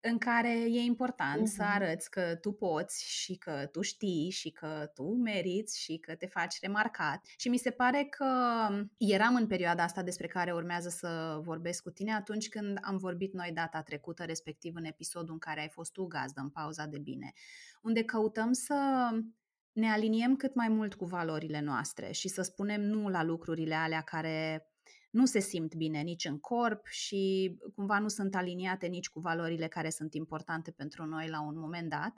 în 0.00 0.18
care 0.18 0.52
e 0.52 0.80
important 0.80 1.48
uh-huh. 1.48 1.54
să 1.56 1.62
arăți 1.62 2.10
că 2.10 2.38
tu 2.40 2.52
poți 2.52 3.04
și 3.08 3.36
că 3.36 3.68
tu 3.72 3.80
știi 3.80 4.30
și 4.30 4.50
că 4.50 4.90
tu 4.94 5.02
meriți 5.02 5.80
și 5.80 5.98
că 5.98 6.14
te 6.14 6.26
faci 6.26 6.60
remarcat. 6.60 7.26
Și 7.36 7.48
mi 7.48 7.56
se 7.56 7.70
pare 7.70 8.06
că 8.10 8.26
eram 8.98 9.34
în 9.34 9.46
perioada 9.46 9.82
asta 9.82 10.02
despre 10.02 10.26
care 10.26 10.52
urmează 10.52 10.88
să 10.88 11.40
vorbesc 11.42 11.82
cu 11.82 11.90
tine 11.90 12.12
atunci 12.12 12.48
când 12.48 12.78
am 12.80 12.96
vorbit 12.96 13.32
noi 13.32 13.50
data 13.54 13.82
trecută, 13.82 14.24
respectiv 14.24 14.74
în 14.74 14.84
episodul 14.84 15.32
în 15.32 15.38
care 15.38 15.60
ai 15.60 15.68
fost 15.68 15.92
tu 15.92 16.04
gazdă 16.04 16.40
în 16.40 16.50
pauza 16.50 16.86
de 16.86 16.98
bine, 16.98 17.32
unde 17.82 18.04
căutăm 18.04 18.52
să 18.52 19.08
ne 19.72 19.90
aliniem 19.90 20.36
cât 20.36 20.54
mai 20.54 20.68
mult 20.68 20.94
cu 20.94 21.04
valorile 21.04 21.60
noastre 21.60 22.12
și 22.12 22.28
să 22.28 22.42
spunem 22.42 22.80
nu 22.80 23.08
la 23.08 23.22
lucrurile 23.22 23.74
alea 23.74 24.00
care 24.00 24.69
nu 25.10 25.24
se 25.24 25.38
simt 25.38 25.74
bine 25.74 26.00
nici 26.00 26.24
în 26.24 26.38
corp 26.38 26.86
și 26.86 27.54
cumva 27.74 27.98
nu 27.98 28.08
sunt 28.08 28.34
aliniate 28.34 28.86
nici 28.86 29.08
cu 29.08 29.20
valorile 29.20 29.66
care 29.66 29.90
sunt 29.90 30.14
importante 30.14 30.70
pentru 30.70 31.04
noi 31.04 31.28
la 31.28 31.42
un 31.42 31.58
moment 31.58 31.90
dat. 31.90 32.12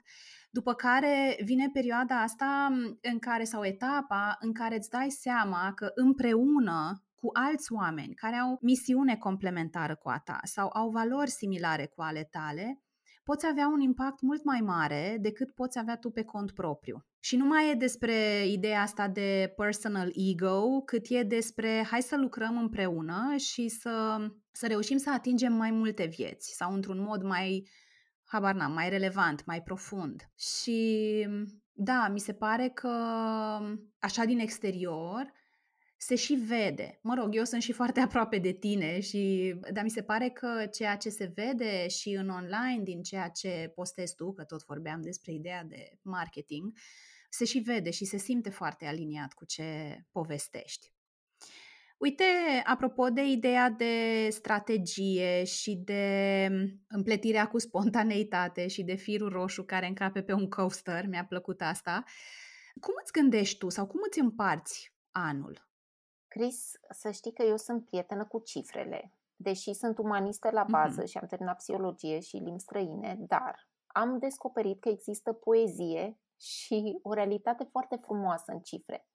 După 0.51 0.75
care 0.75 1.37
vine 1.45 1.71
perioada 1.73 2.21
asta 2.21 2.69
în 3.01 3.19
care, 3.19 3.45
sau 3.45 3.65
etapa 3.65 4.37
în 4.41 4.53
care 4.53 4.77
îți 4.77 4.91
dai 4.91 5.11
seama 5.11 5.73
că 5.75 5.91
împreună 5.95 7.05
cu 7.15 7.31
alți 7.33 7.73
oameni 7.73 8.15
care 8.15 8.37
au 8.37 8.59
misiune 8.61 9.17
complementară 9.17 9.97
cu 9.97 10.09
a 10.09 10.19
ta 10.19 10.41
sau 10.43 10.71
au 10.73 10.91
valori 10.91 11.31
similare 11.31 11.87
cu 11.87 12.03
ale 12.03 12.29
tale, 12.31 12.82
poți 13.25 13.47
avea 13.47 13.69
un 13.69 13.81
impact 13.81 14.21
mult 14.21 14.45
mai 14.45 14.61
mare 14.61 15.17
decât 15.21 15.51
poți 15.51 15.79
avea 15.79 15.97
tu 15.97 16.11
pe 16.11 16.25
cont 16.25 16.53
propriu. 16.53 17.07
Și 17.21 17.37
nu 17.37 17.45
mai 17.45 17.71
e 17.71 17.75
despre 17.75 18.47
ideea 18.47 18.81
asta 18.81 19.09
de 19.09 19.53
personal 19.57 20.13
ego, 20.15 20.81
cât 20.85 21.07
e 21.09 21.23
despre 21.23 21.87
hai 21.91 22.03
să 22.03 22.17
lucrăm 22.17 22.59
împreună 22.59 23.37
și 23.37 23.69
să, 23.69 24.27
să 24.53 24.67
reușim 24.67 24.97
să 24.97 25.11
atingem 25.11 25.53
mai 25.53 25.71
multe 25.71 26.05
vieți 26.05 26.55
sau 26.57 26.75
într-un 26.75 27.03
mod 27.03 27.23
mai, 27.23 27.69
habar 28.25 28.55
n-am, 28.55 28.73
mai 28.73 28.89
relevant, 28.89 29.45
mai 29.45 29.63
profund. 29.63 30.31
Și 30.37 31.29
da, 31.73 32.09
mi 32.09 32.21
se 32.21 32.33
pare 32.33 32.69
că 32.69 32.89
așa 33.99 34.25
din 34.25 34.39
exterior 34.39 35.33
se 36.03 36.15
și 36.15 36.35
vede. 36.35 36.99
Mă 37.03 37.15
rog, 37.15 37.35
eu 37.35 37.45
sunt 37.45 37.63
și 37.63 37.73
foarte 37.73 38.01
aproape 38.07 38.39
de 38.39 38.53
tine, 38.53 39.01
și, 39.01 39.55
dar 39.73 39.85
mi 39.85 39.91
se 39.91 40.03
pare 40.03 40.29
că 40.29 40.67
ceea 40.73 40.97
ce 40.97 41.09
se 41.09 41.33
vede 41.35 41.89
și 41.89 42.09
în 42.09 42.29
online, 42.29 42.83
din 42.83 43.03
ceea 43.03 43.29
ce 43.29 43.73
postezi 43.75 44.15
tu, 44.15 44.33
că 44.33 44.45
tot 44.45 44.65
vorbeam 44.65 45.01
despre 45.01 45.33
ideea 45.33 45.65
de 45.65 45.99
marketing, 46.03 46.73
se 47.31 47.45
și 47.45 47.59
vede 47.59 47.91
și 47.91 48.05
se 48.05 48.17
simte 48.17 48.51
foarte 48.51 48.87
aliniat 48.87 49.33
cu 49.33 49.45
ce 49.45 49.99
povestești. 50.11 50.93
Uite, 51.97 52.25
apropo 52.65 53.09
de 53.09 53.25
ideea 53.25 53.71
de 53.71 54.29
strategie 54.31 55.45
și 55.45 55.75
de 55.75 56.49
împletirea 56.89 57.49
cu 57.49 57.59
spontaneitate 57.59 58.69
și 58.69 58.83
de 58.83 58.95
firul 58.95 59.29
roșu 59.29 59.63
care 59.63 59.87
încape 59.87 60.23
pe 60.23 60.33
un 60.33 60.49
coaster, 60.49 61.07
mi-a 61.07 61.25
plăcut 61.25 61.61
asta, 61.61 62.05
cum 62.81 62.95
îți 63.03 63.13
gândești 63.13 63.59
tu 63.59 63.69
sau 63.69 63.87
cum 63.87 64.01
îți 64.09 64.21
împarți 64.21 64.95
anul? 65.11 65.72
Chris, 66.33 66.73
să 66.91 67.11
știi 67.11 67.33
că 67.33 67.43
eu 67.43 67.57
sunt 67.57 67.85
prietenă 67.85 68.25
cu 68.25 68.39
cifrele. 68.39 69.13
Deși 69.37 69.73
sunt 69.73 69.99
umanistă 69.99 70.51
la 70.51 70.65
bază 70.71 71.03
mm-hmm. 71.03 71.07
și 71.07 71.19
am 71.19 71.27
terminat 71.27 71.57
psihologie 71.57 72.21
și 72.21 72.37
limbi 72.37 72.61
străine, 72.61 73.17
dar 73.19 73.69
am 73.87 74.19
descoperit 74.19 74.81
că 74.81 74.89
există 74.89 75.33
poezie 75.33 76.19
și 76.37 76.99
o 77.03 77.13
realitate 77.13 77.65
foarte 77.65 77.97
frumoasă 77.97 78.53
în 78.53 78.61
cifre. 78.61 79.07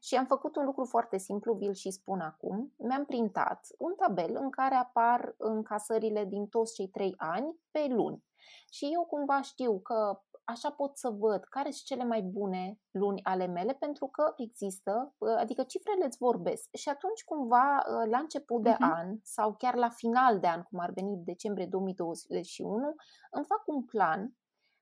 Și 0.00 0.14
am 0.14 0.26
făcut 0.26 0.56
un 0.56 0.64
lucru 0.64 0.84
foarte 0.84 1.18
simplu, 1.18 1.54
vi-l 1.54 1.74
și 1.74 1.90
spun 1.90 2.20
acum. 2.20 2.72
Mi-am 2.76 3.04
printat 3.04 3.66
un 3.78 3.94
tabel 3.94 4.36
în 4.36 4.50
care 4.50 4.74
apar 4.74 5.34
încasările 5.38 6.24
din 6.24 6.46
toți 6.46 6.74
cei 6.74 6.88
trei 6.88 7.14
ani 7.16 7.56
pe 7.70 7.86
luni. 7.88 8.24
Și 8.70 8.90
eu 8.92 9.04
cumva 9.04 9.40
știu 9.40 9.78
că 9.80 10.20
așa 10.44 10.70
pot 10.70 10.96
să 10.98 11.08
văd 11.08 11.44
care 11.44 11.70
sunt 11.70 11.84
cele 11.84 12.04
mai 12.04 12.22
bune 12.22 12.80
luni 12.90 13.22
ale 13.22 13.46
mele, 13.46 13.72
pentru 13.72 14.06
că 14.06 14.32
există, 14.36 15.14
adică 15.38 15.62
cifrele 15.62 16.04
îți 16.04 16.18
vorbesc. 16.18 16.68
Și 16.72 16.88
atunci, 16.88 17.24
cumva, 17.24 17.82
la 18.10 18.18
început 18.18 18.62
de 18.62 18.72
uh-huh. 18.72 18.92
an 18.94 19.16
sau 19.22 19.54
chiar 19.54 19.74
la 19.74 19.88
final 19.88 20.40
de 20.40 20.46
an, 20.46 20.62
cum 20.62 20.78
ar 20.78 20.90
veni 20.90 21.16
decembrie 21.24 21.66
2021, 21.66 22.94
îmi 23.30 23.44
fac 23.44 23.62
un 23.66 23.84
plan 23.84 24.36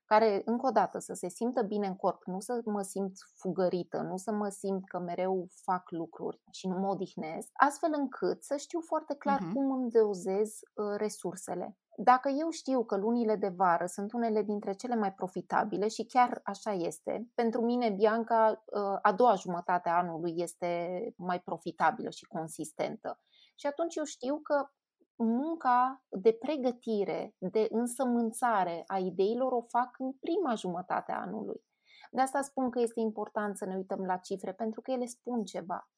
care, 0.05 0.41
încă 0.45 0.67
o 0.67 0.71
dată, 0.71 0.99
să 0.99 1.13
se 1.13 1.29
simtă 1.29 1.61
bine 1.61 1.87
în 1.87 1.95
corp, 1.95 2.23
nu 2.25 2.39
să 2.39 2.61
mă 2.65 2.81
simt 2.81 3.11
fugărită, 3.35 4.01
nu 4.01 4.17
să 4.17 4.31
mă 4.31 4.49
simt 4.49 4.87
că 4.89 4.99
mereu 4.99 5.47
fac 5.63 5.91
lucruri 5.91 6.41
și 6.51 6.67
nu 6.67 6.77
mă 6.77 6.87
odihnesc, 6.87 7.49
astfel 7.53 7.89
încât 7.93 8.43
să 8.43 8.55
știu 8.57 8.79
foarte 8.79 9.15
clar 9.15 9.39
uh-huh. 9.39 9.53
cum 9.53 9.71
îmi 9.71 9.89
dozez 9.89 10.49
uh, 10.73 10.95
resursele. 10.97 11.77
Dacă 11.95 12.29
eu 12.29 12.49
știu 12.49 12.83
că 12.83 12.95
lunile 12.95 13.35
de 13.35 13.47
vară 13.47 13.85
sunt 13.85 14.13
unele 14.13 14.41
dintre 14.41 14.73
cele 14.73 14.95
mai 14.95 15.13
profitabile 15.13 15.87
și 15.87 16.05
chiar 16.05 16.41
așa 16.43 16.71
este, 16.71 17.29
pentru 17.35 17.61
mine, 17.61 17.89
Bianca, 17.89 18.63
uh, 18.65 18.97
a 19.01 19.13
doua 19.13 19.35
jumătate 19.35 19.89
a 19.89 19.97
anului 19.97 20.33
este 20.35 21.13
mai 21.17 21.39
profitabilă 21.41 22.09
și 22.09 22.25
consistentă. 22.25 23.19
Și 23.55 23.67
atunci 23.67 23.95
eu 23.95 24.03
știu 24.03 24.39
că 24.39 24.69
munca 25.15 26.03
de 26.09 26.31
pregătire, 26.31 27.35
de 27.37 27.67
însămânțare 27.69 28.83
a 28.87 28.97
ideilor 28.97 29.51
o 29.51 29.61
fac 29.61 29.95
în 29.97 30.11
prima 30.11 30.55
jumătate 30.55 31.11
a 31.11 31.21
anului. 31.21 31.63
De 32.11 32.21
asta 32.21 32.41
spun 32.41 32.69
că 32.69 32.79
este 32.79 32.99
important 32.99 33.57
să 33.57 33.65
ne 33.65 33.75
uităm 33.75 34.05
la 34.05 34.17
cifre, 34.17 34.53
pentru 34.53 34.81
că 34.81 34.91
ele 34.91 35.05
spun 35.05 35.43
ceva. 35.43 35.89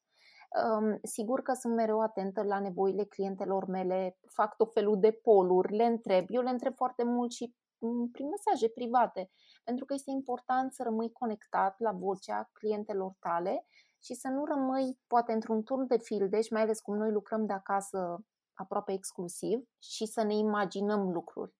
Um, 0.62 0.98
sigur 1.02 1.42
că 1.42 1.52
sunt 1.52 1.74
mereu 1.74 2.00
atentă 2.00 2.42
la 2.42 2.60
nevoile 2.60 3.04
clientelor 3.04 3.66
mele, 3.66 4.18
fac 4.28 4.56
tot 4.56 4.72
felul 4.72 5.00
de 5.00 5.10
poluri, 5.10 5.76
le 5.76 5.84
întreb. 5.84 6.24
Eu 6.28 6.42
le 6.42 6.50
întreb 6.50 6.74
foarte 6.74 7.04
mult 7.04 7.32
și 7.32 7.54
mm, 7.78 8.10
prin 8.10 8.28
mesaje 8.28 8.68
private, 8.68 9.30
pentru 9.64 9.84
că 9.84 9.94
este 9.94 10.10
important 10.10 10.72
să 10.72 10.82
rămâi 10.82 11.12
conectat 11.12 11.74
la 11.78 11.92
vocea 11.92 12.50
clientelor 12.52 13.12
tale 13.20 13.66
și 14.02 14.14
să 14.14 14.28
nu 14.28 14.44
rămâi 14.44 14.98
poate 15.06 15.32
într-un 15.32 15.62
turn 15.62 15.86
de 15.86 15.98
fildeș 15.98 16.44
și 16.44 16.52
mai 16.52 16.62
ales 16.62 16.80
cum 16.80 16.96
noi 16.96 17.10
lucrăm 17.10 17.46
de 17.46 17.52
acasă 17.52 18.24
aproape 18.54 18.92
exclusiv 18.92 19.68
și 19.78 20.06
să 20.06 20.22
ne 20.22 20.34
imaginăm 20.34 21.10
lucruri. 21.12 21.54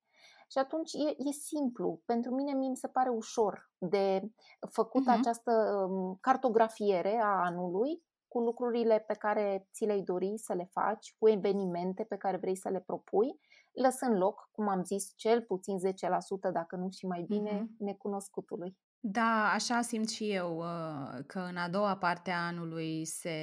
Și 0.48 0.58
atunci 0.58 0.92
e, 0.92 1.14
e 1.28 1.32
simplu. 1.32 2.00
Pentru 2.04 2.34
mine 2.34 2.52
mi 2.52 2.76
se 2.76 2.88
pare 2.88 3.08
ușor 3.08 3.70
de 3.78 4.22
făcut 4.70 5.02
uh-huh. 5.02 5.18
această 5.18 5.52
um, 5.88 6.18
cartografiere 6.20 7.20
a 7.22 7.44
anului 7.44 8.02
cu 8.34 8.40
lucrurile 8.40 9.04
pe 9.06 9.14
care 9.14 9.68
ți 9.72 9.84
le-ai 9.84 10.02
dori 10.02 10.32
să 10.36 10.52
le 10.54 10.68
faci, 10.72 11.14
cu 11.18 11.28
evenimente 11.28 12.04
pe 12.04 12.16
care 12.16 12.36
vrei 12.36 12.56
să 12.56 12.68
le 12.68 12.80
propui, 12.80 13.40
lăsând 13.72 14.16
loc, 14.16 14.48
cum 14.52 14.68
am 14.68 14.84
zis, 14.84 15.12
cel 15.16 15.42
puțin 15.42 15.78
10%, 15.78 16.52
dacă 16.52 16.76
nu 16.76 16.88
și 16.90 17.06
mai 17.06 17.24
bine, 17.28 17.62
uh-huh. 17.62 17.78
necunoscutului. 17.78 18.76
Da, 19.00 19.50
așa 19.52 19.80
simt 19.80 20.08
și 20.08 20.32
eu 20.32 20.56
uh, 20.56 21.24
că 21.26 21.38
în 21.38 21.56
a 21.56 21.68
doua 21.68 21.96
parte 21.96 22.30
a 22.30 22.46
anului 22.46 23.04
se 23.04 23.36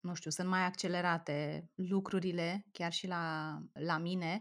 nu 0.00 0.14
știu, 0.14 0.30
sunt 0.30 0.48
mai 0.48 0.64
accelerate 0.64 1.68
lucrurile, 1.74 2.66
chiar 2.72 2.92
și 2.92 3.06
la, 3.06 3.56
la 3.72 3.98
mine. 3.98 4.40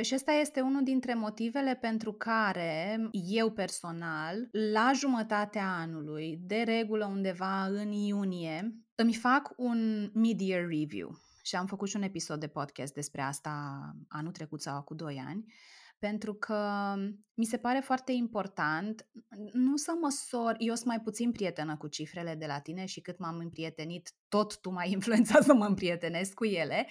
Și 0.00 0.14
ăsta 0.14 0.32
este 0.32 0.60
unul 0.60 0.82
dintre 0.82 1.14
motivele 1.14 1.74
pentru 1.74 2.12
care 2.12 2.98
eu 3.12 3.50
personal, 3.50 4.48
la 4.72 4.90
jumătatea 4.94 5.76
anului, 5.78 6.38
de 6.42 6.62
regulă 6.62 7.06
undeva 7.06 7.64
în 7.64 7.90
iunie, 7.90 8.74
îmi 8.94 9.14
fac 9.14 9.52
un 9.56 10.10
mid-year 10.14 10.60
review. 10.60 11.10
Și 11.42 11.56
am 11.56 11.66
făcut 11.66 11.88
și 11.88 11.96
un 11.96 12.02
episod 12.02 12.40
de 12.40 12.48
podcast 12.48 12.94
despre 12.94 13.20
asta 13.20 13.80
anul 14.08 14.32
trecut 14.32 14.62
sau 14.62 14.82
cu 14.82 14.94
doi 14.94 15.22
ani 15.26 15.44
pentru 16.06 16.34
că 16.34 16.94
mi 17.34 17.44
se 17.44 17.56
pare 17.56 17.80
foarte 17.80 18.12
important 18.12 19.06
nu 19.52 19.76
să 19.76 19.92
măsor, 20.00 20.54
eu 20.58 20.74
sunt 20.74 20.86
mai 20.86 21.00
puțin 21.00 21.32
prietenă 21.32 21.76
cu 21.76 21.88
cifrele 21.88 22.34
de 22.34 22.46
la 22.46 22.58
tine 22.58 22.84
și 22.84 23.00
cât 23.00 23.18
m-am 23.18 23.38
împrietenit, 23.38 24.12
tot 24.28 24.60
tu 24.60 24.70
m-ai 24.70 24.90
influențat 24.96 25.42
să 25.42 25.54
mă 25.54 25.64
împrietenesc 25.64 26.34
cu 26.34 26.44
ele, 26.44 26.86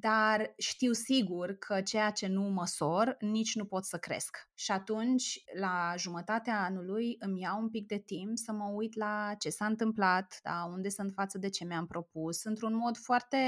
dar 0.00 0.54
știu 0.56 0.92
sigur 0.92 1.52
că 1.52 1.80
ceea 1.80 2.10
ce 2.10 2.26
nu 2.26 2.42
măsor, 2.42 3.16
nici 3.20 3.54
nu 3.54 3.64
pot 3.64 3.84
să 3.84 3.98
cresc. 3.98 4.48
Și 4.54 4.70
atunci, 4.70 5.42
la 5.60 5.94
jumătatea 5.96 6.64
anului, 6.64 7.16
îmi 7.18 7.40
iau 7.40 7.60
un 7.60 7.68
pic 7.68 7.86
de 7.86 7.98
timp 7.98 8.38
să 8.38 8.52
mă 8.52 8.70
uit 8.74 8.96
la 8.96 9.34
ce 9.38 9.50
s-a 9.50 9.66
întâmplat, 9.66 10.38
da, 10.42 10.68
unde 10.70 10.88
sunt 10.88 11.12
față 11.12 11.38
de 11.38 11.48
ce 11.48 11.64
mi-am 11.64 11.86
propus, 11.86 12.44
într-un 12.44 12.74
mod 12.74 12.96
foarte 12.96 13.38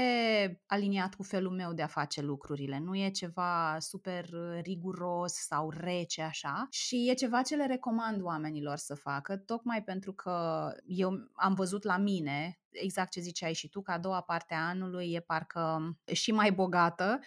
aliniat 0.65 1.15
cu 1.15 1.23
felul 1.23 1.51
meu 1.51 1.73
de 1.73 1.81
a 1.81 1.87
face 1.87 2.21
lucrurile. 2.21 2.79
Nu 2.79 2.97
e 2.97 3.09
ceva 3.09 3.77
super 3.79 4.29
riguros 4.61 5.33
sau 5.33 5.69
rece 5.69 6.21
așa 6.21 6.67
și 6.69 7.09
e 7.09 7.13
ceva 7.13 7.41
ce 7.41 7.55
le 7.55 7.65
recomand 7.65 8.21
oamenilor 8.21 8.77
să 8.77 8.95
facă, 8.95 9.37
tocmai 9.37 9.83
pentru 9.83 10.13
că 10.13 10.67
eu 10.85 11.11
am 11.33 11.53
văzut 11.53 11.83
la 11.83 11.97
mine 11.97 12.59
exact 12.71 13.11
ce 13.11 13.19
ziceai 13.19 13.53
și 13.53 13.69
tu, 13.69 13.81
că 13.81 13.91
a 13.91 13.99
doua 13.99 14.21
parte 14.21 14.53
a 14.53 14.67
anului 14.67 15.11
e 15.11 15.19
parcă 15.19 15.97
și 16.11 16.31
mai 16.31 16.51
bogată. 16.51 17.19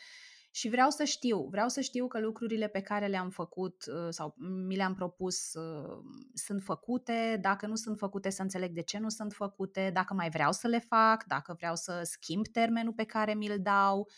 Și 0.52 0.68
vreau 0.68 0.90
să 0.90 1.04
știu, 1.04 1.46
vreau 1.50 1.68
să 1.68 1.80
știu 1.80 2.06
că 2.06 2.20
lucrurile 2.20 2.68
pe 2.68 2.80
care 2.80 3.06
le-am 3.06 3.30
făcut 3.30 3.84
uh, 3.86 4.08
sau 4.08 4.34
mi 4.66 4.76
le-am 4.76 4.94
propus 4.94 5.54
uh, 5.54 5.98
sunt 6.34 6.62
făcute, 6.62 7.38
dacă 7.40 7.66
nu 7.66 7.74
sunt 7.74 7.98
făcute 7.98 8.30
să 8.30 8.42
înțeleg 8.42 8.72
de 8.72 8.82
ce 8.82 8.98
nu 8.98 9.08
sunt 9.08 9.32
făcute, 9.32 9.90
dacă 9.92 10.14
mai 10.14 10.30
vreau 10.30 10.52
să 10.52 10.66
le 10.66 10.78
fac, 10.78 11.24
dacă 11.24 11.54
vreau 11.56 11.74
să 11.76 12.00
schimb 12.04 12.46
termenul 12.46 12.92
pe 12.92 13.04
care 13.04 13.34
mi-l 13.34 13.58
dau, 13.62 14.08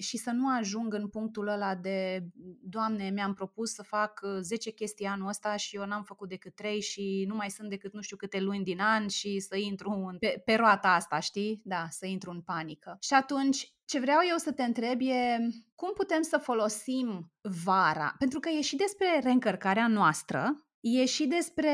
și 0.00 0.16
să 0.16 0.30
nu 0.30 0.48
ajung 0.48 0.94
în 0.94 1.08
punctul 1.08 1.48
ăla 1.48 1.74
de 1.74 2.26
Doamne, 2.62 3.10
mi-am 3.10 3.34
propus 3.34 3.72
să 3.72 3.82
fac 3.82 4.20
10 4.40 4.68
uh, 4.68 4.74
chestii 4.74 5.06
anul 5.06 5.28
ăsta 5.28 5.56
și 5.56 5.76
eu 5.76 5.84
n-am 5.86 6.02
făcut 6.02 6.28
decât 6.28 6.54
3 6.54 6.80
și 6.80 7.24
nu 7.28 7.34
mai 7.34 7.50
sunt 7.50 7.68
decât 7.68 7.92
nu 7.92 8.00
știu 8.00 8.16
câte 8.16 8.40
luni 8.40 8.64
din 8.64 8.80
an 8.80 9.08
și 9.08 9.40
să 9.40 9.56
intru 9.56 9.90
în, 9.90 10.18
pe, 10.18 10.42
pe 10.44 10.54
roata 10.54 10.88
asta, 10.88 11.18
știi? 11.18 11.60
Da, 11.64 11.86
să 11.90 12.06
intru 12.06 12.30
în 12.30 12.40
panică. 12.40 12.96
Și 13.00 13.14
atunci, 13.14 13.74
ce 13.84 14.00
vreau 14.00 14.20
eu 14.30 14.36
să 14.36 14.52
te 14.52 14.62
întreb 14.62 15.00
e 15.00 15.38
cum 15.74 15.92
putem 15.94 16.22
să 16.22 16.38
folosim 16.38 17.32
vara? 17.64 18.14
Pentru 18.18 18.40
că 18.40 18.48
e 18.48 18.60
și 18.60 18.76
despre 18.76 19.20
reîncărcarea 19.22 19.88
noastră, 19.88 20.65
E 20.88 21.04
și 21.04 21.26
despre, 21.26 21.70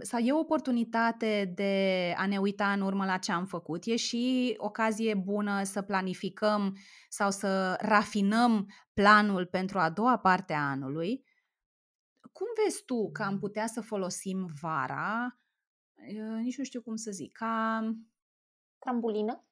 sau 0.00 0.20
e 0.20 0.32
o 0.32 0.38
oportunitate 0.38 1.52
de 1.54 2.14
a 2.16 2.26
ne 2.26 2.38
uita 2.38 2.72
în 2.72 2.80
urmă 2.80 3.04
la 3.04 3.16
ce 3.18 3.32
am 3.32 3.44
făcut, 3.44 3.84
e 3.84 3.96
și 3.96 4.54
ocazie 4.56 5.14
bună 5.14 5.62
să 5.62 5.82
planificăm 5.82 6.76
sau 7.08 7.30
să 7.30 7.78
rafinăm 7.80 8.72
planul 8.94 9.46
pentru 9.46 9.78
a 9.78 9.90
doua 9.90 10.18
parte 10.18 10.52
a 10.52 10.68
anului. 10.68 11.24
Cum 12.32 12.46
vezi 12.64 12.84
tu 12.84 13.10
că 13.10 13.22
am 13.22 13.38
putea 13.38 13.66
să 13.66 13.80
folosim 13.80 14.48
vara, 14.60 15.38
nici 16.42 16.58
nu 16.58 16.64
știu 16.64 16.82
cum 16.82 16.96
să 16.96 17.10
zic, 17.10 17.32
ca... 17.32 17.80
Trambulină? 18.78 19.47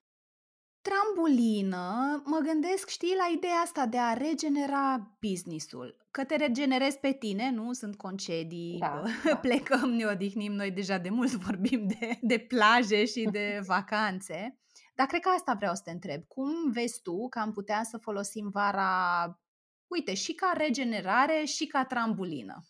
Trambulină, 0.89 2.23
mă 2.25 2.39
gândesc, 2.39 2.89
știi, 2.89 3.15
la 3.17 3.37
ideea 3.37 3.61
asta 3.65 3.87
de 3.87 3.99
a 3.99 4.13
regenera 4.13 5.17
businessul 5.21 6.07
că 6.17 6.25
te 6.25 6.37
regenerezi 6.37 6.99
pe 6.99 7.13
tine, 7.13 7.51
nu? 7.51 7.73
Sunt 7.73 7.97
concedii, 7.97 8.79
da, 8.79 9.03
da. 9.25 9.37
plecăm, 9.47 9.91
ne 9.91 10.05
odihnim, 10.05 10.53
noi 10.53 10.71
deja 10.71 10.99
de 10.99 11.09
mult 11.09 11.31
vorbim 11.47 11.87
de, 11.87 12.19
de 12.21 12.39
plaje 12.39 13.05
și 13.05 13.29
de 13.31 13.61
vacanțe. 13.75 14.59
Dar 14.95 15.07
cred 15.07 15.21
că 15.21 15.29
asta 15.29 15.55
vreau 15.55 15.75
să 15.75 15.83
te 15.85 15.91
întreb. 15.91 16.23
Cum 16.29 16.71
vezi 16.71 17.03
tu 17.03 17.29
că 17.29 17.39
am 17.39 17.53
putea 17.53 17.83
să 17.83 17.99
folosim 17.99 18.49
vara, 18.53 19.41
uite, 19.87 20.15
și 20.15 20.33
ca 20.35 20.53
regenerare 20.57 21.45
și 21.45 21.67
ca 21.67 21.85
trambulină? 21.85 22.65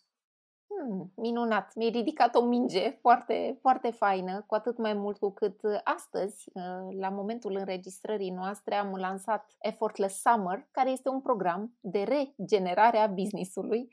Hmm, 0.79 1.11
minunat, 1.15 1.75
mi-ai 1.75 1.89
ridicat 1.89 2.35
o 2.35 2.41
minge 2.41 2.89
foarte, 2.89 3.57
foarte 3.61 3.91
faină, 3.91 4.43
cu 4.47 4.55
atât 4.55 4.77
mai 4.77 4.93
mult 4.93 5.17
cu 5.17 5.31
cât 5.31 5.61
uh, 5.63 5.79
astăzi, 5.83 6.49
uh, 6.53 6.95
la 6.99 7.09
momentul 7.09 7.55
înregistrării 7.55 8.29
noastre, 8.29 8.75
am 8.75 8.95
lansat 8.95 9.55
Effortless 9.59 10.21
Summer, 10.21 10.67
care 10.71 10.89
este 10.89 11.09
un 11.09 11.21
program 11.21 11.77
de 11.79 12.03
regenerare 12.03 12.97
a 12.97 13.07
businessului. 13.07 13.89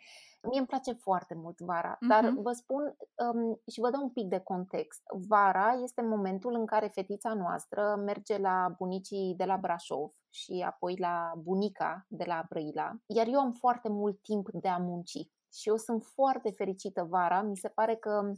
Mie 0.49 0.59
îmi 0.59 0.67
place 0.67 0.93
foarte 0.93 1.35
mult 1.35 1.59
vara, 1.59 1.95
uh-huh. 1.95 2.09
dar 2.09 2.35
vă 2.37 2.53
spun 2.53 2.97
um, 3.33 3.61
și 3.73 3.81
vă 3.81 3.91
dau 3.91 4.03
un 4.03 4.11
pic 4.11 4.29
de 4.29 4.39
context. 4.39 5.03
Vara 5.29 5.79
este 5.83 6.03
momentul 6.03 6.55
în 6.55 6.67
care 6.67 6.87
fetița 6.87 7.35
noastră 7.35 8.03
merge 8.05 8.39
la 8.39 8.75
bunicii 8.79 9.35
de 9.37 9.45
la 9.45 9.57
Brașov 9.57 10.13
și 10.31 10.65
apoi 10.67 10.97
la 10.99 11.33
bunica 11.43 12.07
de 12.09 12.25
la 12.27 12.45
Brăila, 12.49 12.93
iar 13.07 13.27
eu 13.27 13.39
am 13.39 13.53
foarte 13.53 13.89
mult 13.89 14.23
timp 14.23 14.49
de 14.53 14.69
a 14.69 14.79
munci 14.79 15.29
și 15.55 15.69
eu 15.69 15.77
sunt 15.77 16.03
foarte 16.03 16.51
fericită 16.51 17.05
vara. 17.05 17.43
Mi 17.43 17.57
se 17.57 17.69
pare 17.69 17.97
că 17.97 18.33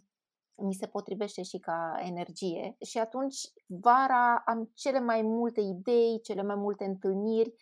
mi 0.54 0.74
se 0.74 0.86
potrivește 0.86 1.42
și 1.42 1.58
ca 1.58 1.98
energie 1.98 2.76
și 2.80 2.98
atunci 2.98 3.36
vara 3.66 4.42
am 4.46 4.70
cele 4.74 5.00
mai 5.00 5.22
multe 5.22 5.60
idei, 5.60 6.20
cele 6.22 6.42
mai 6.42 6.54
multe 6.54 6.84
întâlniri, 6.84 7.54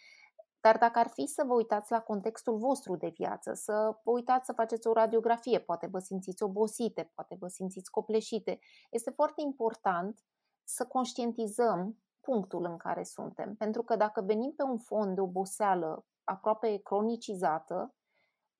dar 0.61 0.79
dacă 0.79 0.99
ar 0.99 1.09
fi 1.09 1.27
să 1.27 1.45
vă 1.47 1.55
uitați 1.55 1.93
la 1.93 2.01
contextul 2.01 2.59
vostru 2.59 2.97
de 2.97 3.13
viață, 3.15 3.53
să 3.53 3.97
vă 4.05 4.11
uitați 4.11 4.47
să 4.47 4.53
faceți 4.53 4.87
o 4.87 4.93
radiografie, 4.93 5.61
poate 5.61 5.87
vă 5.87 5.99
simțiți 5.99 6.43
obosite, 6.43 7.11
poate 7.15 7.37
vă 7.39 7.49
simțiți 7.49 7.91
copleșite, 7.91 8.59
este 8.91 9.11
foarte 9.11 9.41
important 9.41 10.21
să 10.65 10.87
conștientizăm 10.87 11.99
punctul 12.21 12.65
în 12.65 12.77
care 12.77 13.03
suntem. 13.03 13.55
Pentru 13.55 13.83
că 13.83 13.97
dacă 13.97 14.23
venim 14.23 14.53
pe 14.57 14.63
un 14.63 14.79
fond 14.79 15.15
de 15.15 15.21
oboseală 15.21 16.07
aproape 16.25 16.81
cronicizată, 16.83 17.95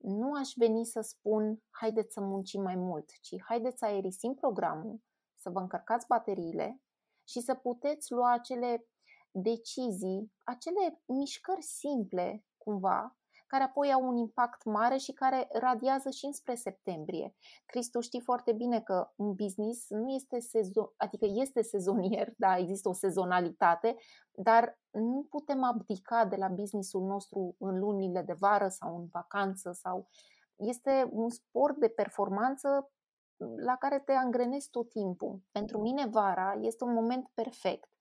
nu 0.05 0.31
aș 0.33 0.51
veni 0.55 0.85
să 0.85 1.01
spun 1.01 1.63
haideți 1.69 2.13
să 2.13 2.21
muncim 2.21 2.61
mai 2.61 2.75
mult, 2.75 3.09
ci 3.21 3.35
haideți 3.47 3.77
să 3.77 3.85
aerisim 3.85 4.33
programul, 4.33 5.01
să 5.35 5.49
vă 5.49 5.59
încărcați 5.59 6.07
bateriile 6.07 6.81
și 7.27 7.39
să 7.39 7.53
puteți 7.55 8.11
lua 8.11 8.33
acele 8.33 8.87
decizii, 9.31 10.33
acele 10.43 11.01
mișcări 11.05 11.61
simple, 11.61 12.45
cumva, 12.57 13.17
care 13.47 13.63
apoi 13.63 13.93
au 13.93 14.07
un 14.07 14.15
impact 14.15 14.63
mare 14.63 14.97
și 14.97 15.11
care 15.11 15.47
radiază 15.51 16.09
și 16.09 16.25
înspre 16.25 16.55
septembrie. 16.55 17.35
Cristu 17.65 17.99
știi 17.99 18.21
foarte 18.21 18.53
bine 18.53 18.81
că 18.81 19.11
un 19.15 19.33
business 19.33 19.89
nu 19.89 20.09
este 20.09 20.39
sezon, 20.39 20.89
adică 20.97 21.25
este 21.29 21.61
sezonier, 21.61 22.33
da, 22.37 22.57
există 22.57 22.89
o 22.89 22.93
sezonalitate, 22.93 23.95
dar 24.31 24.79
nu 24.91 25.27
putem 25.29 25.63
abdica 25.63 26.25
de 26.25 26.35
la 26.35 26.47
businessul 26.47 27.01
nostru 27.01 27.55
în 27.59 27.79
lunile 27.79 28.21
de 28.21 28.33
vară 28.33 28.67
sau 28.67 28.97
în 28.97 29.05
vacanță 29.11 29.71
sau 29.71 30.07
este 30.55 31.07
un 31.11 31.29
sport 31.29 31.77
de 31.77 31.87
performanță 31.87 32.89
la 33.55 33.75
care 33.75 33.99
te 33.99 34.11
angrenezi 34.11 34.69
tot 34.69 34.89
timpul. 34.89 35.41
Pentru 35.51 35.81
mine 35.81 36.07
vara 36.07 36.57
este 36.61 36.83
un 36.83 36.93
moment 36.93 37.29
perfect 37.33 37.94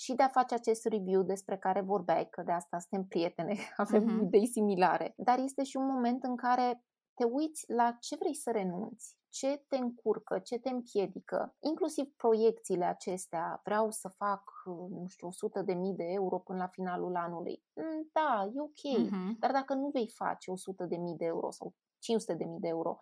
și 0.00 0.14
de 0.14 0.22
a 0.22 0.28
face 0.28 0.54
acest 0.54 0.86
review 0.86 1.22
despre 1.22 1.56
care 1.58 1.80
vorbeai, 1.80 2.28
că 2.28 2.42
de 2.42 2.52
asta 2.52 2.78
suntem 2.78 3.06
prietene, 3.08 3.56
avem 3.76 4.04
uh-huh. 4.04 4.22
idei 4.22 4.46
similare. 4.46 5.14
Dar 5.16 5.38
este 5.38 5.62
și 5.62 5.76
un 5.76 5.86
moment 5.86 6.22
în 6.24 6.36
care 6.36 6.84
te 7.14 7.24
uiți 7.24 7.64
la 7.72 7.96
ce 8.00 8.16
vrei 8.18 8.34
să 8.34 8.50
renunți, 8.50 9.16
ce 9.28 9.64
te 9.68 9.76
încurcă, 9.76 10.38
ce 10.38 10.58
te 10.58 10.70
împiedică, 10.70 11.56
inclusiv 11.58 12.04
proiecțiile 12.16 12.84
acestea. 12.84 13.60
Vreau 13.64 13.90
să 13.90 14.08
fac, 14.08 14.42
nu 14.90 15.06
știu, 15.08 15.26
100 15.26 15.62
de 15.62 15.72
mii 15.72 15.94
de 15.94 16.04
euro 16.04 16.38
până 16.38 16.58
la 16.58 16.66
finalul 16.66 17.16
anului. 17.16 17.62
Mm, 17.74 18.08
da, 18.12 18.50
e 18.54 18.60
ok, 18.60 19.06
uh-huh. 19.06 19.38
dar 19.38 19.52
dacă 19.52 19.74
nu 19.74 19.88
vei 19.88 20.08
face 20.08 20.50
100 20.50 20.84
de 20.84 20.96
mii 20.96 21.16
de 21.16 21.24
euro 21.24 21.50
sau 21.50 21.74
500 21.98 22.34
de 22.34 22.44
mii 22.44 22.60
de 22.60 22.68
euro, 22.68 22.98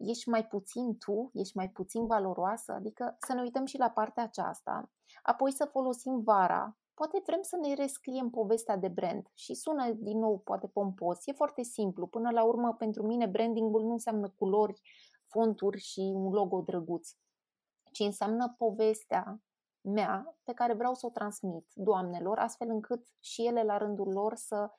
ești 0.00 0.28
mai 0.28 0.46
puțin 0.46 0.98
tu, 0.98 1.30
ești 1.32 1.56
mai 1.56 1.70
puțin 1.70 2.06
valoroasă, 2.06 2.72
adică 2.72 3.16
să 3.26 3.34
ne 3.34 3.40
uităm 3.40 3.64
și 3.64 3.78
la 3.78 3.90
partea 3.90 4.22
aceasta, 4.22 4.90
apoi 5.22 5.52
să 5.52 5.64
folosim 5.64 6.22
vara, 6.22 6.78
poate 6.94 7.22
vrem 7.26 7.42
să 7.42 7.56
ne 7.56 7.74
rescriem 7.74 8.30
povestea 8.30 8.76
de 8.76 8.88
brand 8.88 9.26
și 9.34 9.54
sună 9.54 9.90
din 9.92 10.18
nou 10.18 10.38
poate 10.38 10.66
pompos, 10.66 11.26
e 11.26 11.32
foarte 11.32 11.62
simplu, 11.62 12.06
până 12.06 12.30
la 12.30 12.44
urmă 12.44 12.74
pentru 12.74 13.06
mine 13.06 13.26
brandingul 13.26 13.82
nu 13.82 13.92
înseamnă 13.92 14.28
culori, 14.28 14.80
fonturi 15.26 15.78
și 15.78 16.12
un 16.14 16.32
logo 16.32 16.60
drăguț, 16.60 17.08
ci 17.92 18.00
înseamnă 18.00 18.54
povestea 18.58 19.42
mea 19.80 20.36
pe 20.44 20.52
care 20.52 20.74
vreau 20.74 20.94
să 20.94 21.06
o 21.06 21.10
transmit 21.10 21.66
doamnelor, 21.74 22.38
astfel 22.38 22.68
încât 22.70 23.06
și 23.20 23.46
ele 23.46 23.62
la 23.62 23.76
rândul 23.76 24.12
lor 24.12 24.34
să 24.34 24.70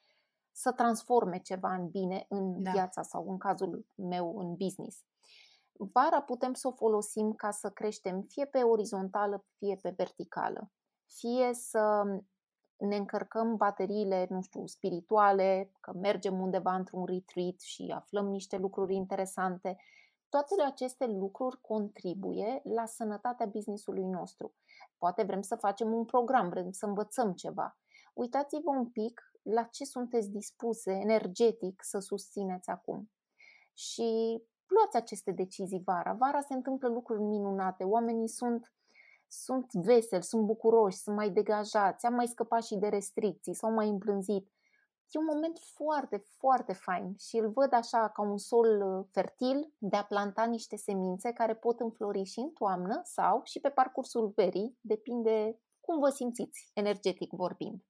să 0.53 0.71
transforme 0.71 1.39
ceva 1.39 1.73
în 1.73 1.87
bine 1.87 2.25
în 2.29 2.63
da. 2.63 2.71
viața 2.71 3.01
sau 3.01 3.29
în 3.29 3.37
cazul 3.37 3.85
meu 3.95 4.37
în 4.37 4.55
business. 4.55 5.03
Vara 5.83 6.21
putem 6.21 6.53
să 6.53 6.67
o 6.67 6.71
folosim 6.71 7.33
ca 7.33 7.51
să 7.51 7.69
creștem 7.69 8.21
fie 8.21 8.45
pe 8.45 8.63
orizontală, 8.63 9.45
fie 9.57 9.75
pe 9.81 9.93
verticală. 9.97 10.71
Fie 11.05 11.53
să 11.53 12.03
ne 12.77 12.95
încărcăm 12.95 13.55
bateriile, 13.55 14.27
nu 14.29 14.41
știu, 14.41 14.65
spirituale, 14.65 15.71
că 15.79 15.93
mergem 15.93 16.39
undeva 16.39 16.75
într-un 16.75 17.05
retreat 17.05 17.59
și 17.59 17.93
aflăm 17.95 18.27
niște 18.27 18.57
lucruri 18.57 18.95
interesante. 18.95 19.77
Toate 20.29 20.61
aceste 20.65 21.05
lucruri 21.05 21.61
contribuie 21.61 22.61
la 22.63 22.85
sănătatea 22.85 23.45
businessului 23.45 24.05
nostru. 24.05 24.53
Poate 24.97 25.23
vrem 25.23 25.41
să 25.41 25.55
facem 25.55 25.93
un 25.93 26.05
program, 26.05 26.49
vrem 26.49 26.71
să 26.71 26.85
învățăm 26.85 27.33
ceva. 27.33 27.77
Uitați-vă 28.13 28.69
un 28.69 28.89
pic 28.89 29.31
la 29.41 29.63
ce 29.63 29.85
sunteți 29.85 30.29
dispuse 30.29 30.91
energetic 30.91 31.81
să 31.83 31.99
susțineți 31.99 32.69
acum. 32.69 33.11
Și 33.73 34.41
luați 34.71 34.95
aceste 34.95 35.31
decizii 35.31 35.81
vara. 35.85 36.13
Vara 36.13 36.41
se 36.41 36.53
întâmplă 36.53 36.87
lucruri 36.87 37.21
minunate, 37.21 37.83
oamenii 37.83 38.27
sunt, 38.27 38.73
sunt 39.27 39.73
veseli, 39.73 40.23
sunt 40.23 40.45
bucuroși, 40.45 40.97
sunt 40.97 41.15
mai 41.15 41.29
degajați, 41.29 42.05
am 42.05 42.13
mai 42.13 42.27
scăpat 42.27 42.63
și 42.63 42.75
de 42.75 42.87
restricții, 42.87 43.53
s-au 43.53 43.71
mai 43.71 43.87
îmblânzit. 43.87 44.51
E 45.11 45.19
un 45.19 45.25
moment 45.25 45.59
foarte, 45.75 46.25
foarte 46.37 46.73
fain 46.73 47.15
și 47.19 47.37
îl 47.37 47.49
văd 47.49 47.73
așa 47.73 48.09
ca 48.09 48.21
un 48.21 48.37
sol 48.37 48.81
uh, 48.81 49.05
fertil 49.11 49.73
de 49.77 49.95
a 49.95 50.03
planta 50.03 50.43
niște 50.43 50.75
semințe 50.75 51.31
care 51.31 51.55
pot 51.55 51.79
înflori 51.79 52.23
și 52.23 52.39
în 52.39 52.49
toamnă 52.49 53.01
sau 53.03 53.41
și 53.43 53.59
pe 53.59 53.69
parcursul 53.69 54.31
verii, 54.35 54.77
depinde 54.81 55.59
cum 55.79 55.99
vă 55.99 56.09
simțiți, 56.09 56.71
energetic 56.73 57.31
vorbind. 57.31 57.83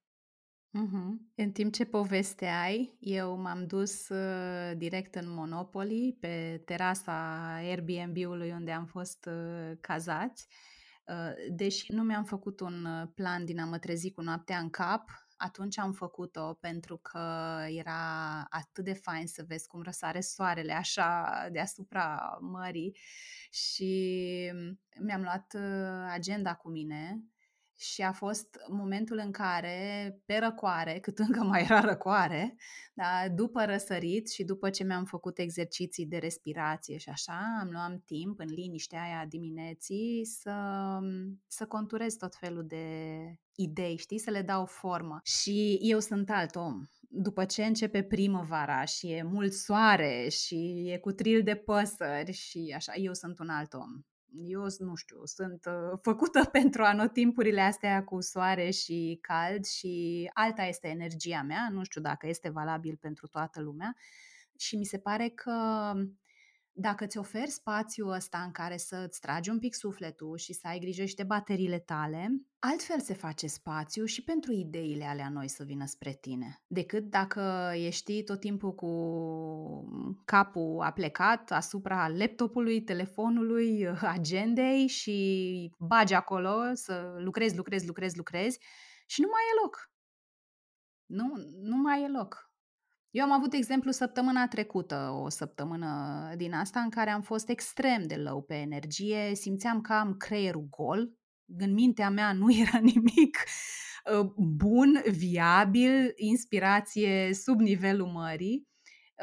Mm-hmm. 0.73 1.33
În 1.35 1.51
timp 1.51 1.73
ce 1.73 1.85
povesteai, 1.85 2.97
eu 2.99 3.37
m-am 3.37 3.65
dus 3.67 4.09
uh, 4.09 4.71
direct 4.77 5.15
în 5.15 5.33
Monopoly, 5.33 6.17
pe 6.19 6.61
terasa 6.65 7.43
Airbnb-ului 7.55 8.51
unde 8.51 8.71
am 8.71 8.85
fost 8.85 9.25
uh, 9.25 9.71
cazați. 9.81 10.47
Uh, 11.05 11.33
deși 11.49 11.91
nu 11.91 12.03
mi-am 12.03 12.23
făcut 12.23 12.59
un 12.59 12.85
uh, 12.85 13.07
plan 13.15 13.45
din 13.45 13.59
a 13.59 13.65
mă 13.65 13.77
trezi 13.77 14.11
cu 14.11 14.21
noaptea 14.21 14.57
în 14.59 14.69
cap, 14.69 15.09
atunci 15.37 15.77
am 15.77 15.91
făcut-o 15.91 16.53
pentru 16.53 16.97
că 16.97 17.55
era 17.67 18.43
atât 18.49 18.83
de 18.83 18.93
fain 18.93 19.27
să 19.27 19.43
vezi 19.47 19.67
cum 19.67 19.81
răsare 19.81 20.19
soarele 20.19 20.73
așa 20.73 21.31
deasupra 21.51 22.37
mării 22.41 22.97
și 23.51 24.51
mi-am 24.99 25.21
luat 25.21 25.53
uh, 25.55 26.09
agenda 26.11 26.55
cu 26.55 26.69
mine 26.69 27.23
și 27.81 28.01
a 28.01 28.11
fost 28.11 28.47
momentul 28.69 29.21
în 29.23 29.31
care, 29.31 30.19
pe 30.25 30.37
răcoare, 30.37 30.99
cât 30.99 31.19
încă 31.19 31.43
mai 31.43 31.61
era 31.63 31.79
răcoare, 31.79 32.55
da, 32.93 33.29
după 33.35 33.65
răsărit 33.65 34.31
și 34.31 34.43
după 34.43 34.69
ce 34.69 34.83
mi-am 34.83 35.05
făcut 35.05 35.37
exerciții 35.37 36.05
de 36.05 36.17
respirație 36.17 36.97
și 36.97 37.09
așa, 37.09 37.57
am 37.59 37.69
luat 37.71 38.01
timp 38.05 38.39
în 38.39 38.47
liniștea 38.47 39.01
aia 39.01 39.25
dimineții 39.25 40.25
să, 40.25 40.97
să 41.47 41.65
conturez 41.65 42.13
tot 42.13 42.35
felul 42.35 42.65
de 42.67 42.85
idei, 43.55 43.97
știi, 43.97 44.19
să 44.19 44.29
le 44.29 44.41
dau 44.41 44.65
formă. 44.65 45.19
Și 45.23 45.79
eu 45.81 45.99
sunt 45.99 46.29
alt 46.29 46.55
om 46.55 46.83
după 47.13 47.45
ce 47.45 47.65
începe 47.65 48.03
primăvara 48.03 48.85
și 48.85 49.11
e 49.11 49.23
mult 49.23 49.53
soare 49.53 50.27
și 50.29 50.83
e 50.87 50.97
cu 50.97 51.11
tril 51.11 51.43
de 51.43 51.55
păsări 51.55 52.31
și 52.31 52.73
așa, 52.75 52.93
eu 52.95 53.13
sunt 53.13 53.39
un 53.39 53.49
alt 53.49 53.73
om 53.73 54.01
eu 54.31 54.65
nu 54.77 54.95
știu, 54.95 55.25
sunt 55.25 55.65
uh, 55.65 55.99
făcută 56.01 56.43
pentru 56.51 56.83
anotimpurile 56.83 57.61
astea 57.61 58.03
cu 58.03 58.21
soare 58.21 58.69
și 58.69 59.17
cald 59.21 59.65
și 59.65 60.29
alta 60.33 60.63
este 60.63 60.87
energia 60.87 61.41
mea, 61.41 61.67
nu 61.71 61.83
știu 61.83 62.01
dacă 62.01 62.27
este 62.27 62.49
valabil 62.49 62.97
pentru 63.01 63.27
toată 63.27 63.61
lumea. 63.61 63.95
Și 64.57 64.75
mi 64.75 64.85
se 64.85 64.97
pare 64.97 65.29
că 65.29 65.53
dacă 66.73 67.05
ți 67.05 67.17
oferi 67.17 67.49
spațiul 67.49 68.11
ăsta 68.11 68.41
în 68.45 68.51
care 68.51 68.77
să 68.77 69.03
îți 69.07 69.19
tragi 69.19 69.49
un 69.49 69.59
pic 69.59 69.73
sufletul 69.73 70.37
și 70.37 70.53
să 70.53 70.67
ai 70.67 70.79
grijă 70.79 71.05
și 71.05 71.15
de 71.15 71.23
bateriile 71.23 71.79
tale, 71.79 72.29
altfel 72.59 72.99
se 72.99 73.13
face 73.13 73.47
spațiu 73.47 74.05
și 74.05 74.23
pentru 74.23 74.51
ideile 74.51 75.05
alea 75.05 75.29
noi 75.29 75.47
să 75.47 75.63
vină 75.63 75.85
spre 75.85 76.13
tine, 76.13 76.61
decât 76.67 77.03
dacă 77.03 77.71
ești 77.75 78.23
tot 78.23 78.39
timpul 78.39 78.73
cu 78.75 78.91
capul 80.25 80.81
aplecat 80.81 81.51
asupra 81.51 82.07
laptopului, 82.07 82.83
telefonului, 82.83 83.87
agendei 84.15 84.87
și 84.87 85.75
bagi 85.79 86.13
acolo 86.13 86.73
să 86.73 87.15
lucrezi, 87.17 87.55
lucrezi, 87.55 87.87
lucrezi, 87.87 88.17
lucrezi 88.17 88.59
și 89.05 89.21
nu 89.21 89.27
mai 89.31 89.41
e 89.51 89.61
loc. 89.61 89.91
Nu, 91.05 91.33
nu 91.61 91.75
mai 91.75 92.03
e 92.03 92.07
loc. 92.07 92.50
Eu 93.11 93.23
am 93.23 93.31
avut 93.31 93.53
exemplu 93.53 93.91
săptămâna 93.91 94.47
trecută, 94.47 95.19
o 95.23 95.29
săptămână 95.29 96.33
din 96.35 96.53
asta, 96.53 96.79
în 96.79 96.89
care 96.89 97.09
am 97.09 97.21
fost 97.21 97.49
extrem 97.49 98.07
de 98.07 98.15
low 98.15 98.41
pe 98.41 98.55
energie, 98.55 99.35
simțeam 99.35 99.81
că 99.81 99.93
am 99.93 100.17
creierul 100.17 100.67
gol, 100.69 101.11
în 101.57 101.73
mintea 101.73 102.09
mea 102.09 102.33
nu 102.33 102.53
era 102.67 102.79
nimic 102.79 103.37
uh, 104.19 104.31
bun, 104.37 105.01
viabil, 105.09 106.11
inspirație 106.15 107.33
sub 107.33 107.59
nivelul 107.59 108.07
mării. 108.07 108.67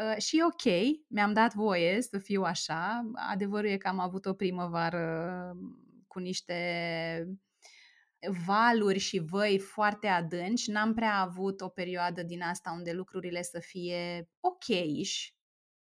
Uh, 0.01 0.23
și 0.23 0.43
ok, 0.47 0.95
mi-am 1.09 1.33
dat 1.33 1.55
voie 1.55 2.03
să 2.03 2.19
fiu 2.19 2.43
așa. 2.43 3.11
Adevărul 3.31 3.71
e 3.71 3.77
că 3.77 3.89
am 3.89 3.99
avut 3.99 4.27
o 4.27 4.33
primăvară 4.33 5.57
cu 6.07 6.19
niște 6.19 6.55
valuri 8.47 8.99
și 8.99 9.19
văi 9.19 9.59
foarte 9.59 10.07
adânci, 10.07 10.71
n-am 10.71 10.95
prea 10.95 11.21
avut 11.21 11.61
o 11.61 11.69
perioadă 11.69 12.23
din 12.23 12.43
asta 12.43 12.75
unde 12.77 12.93
lucrurile 12.93 13.43
să 13.43 13.59
fie 13.59 14.29
ok-ish, 14.41 15.27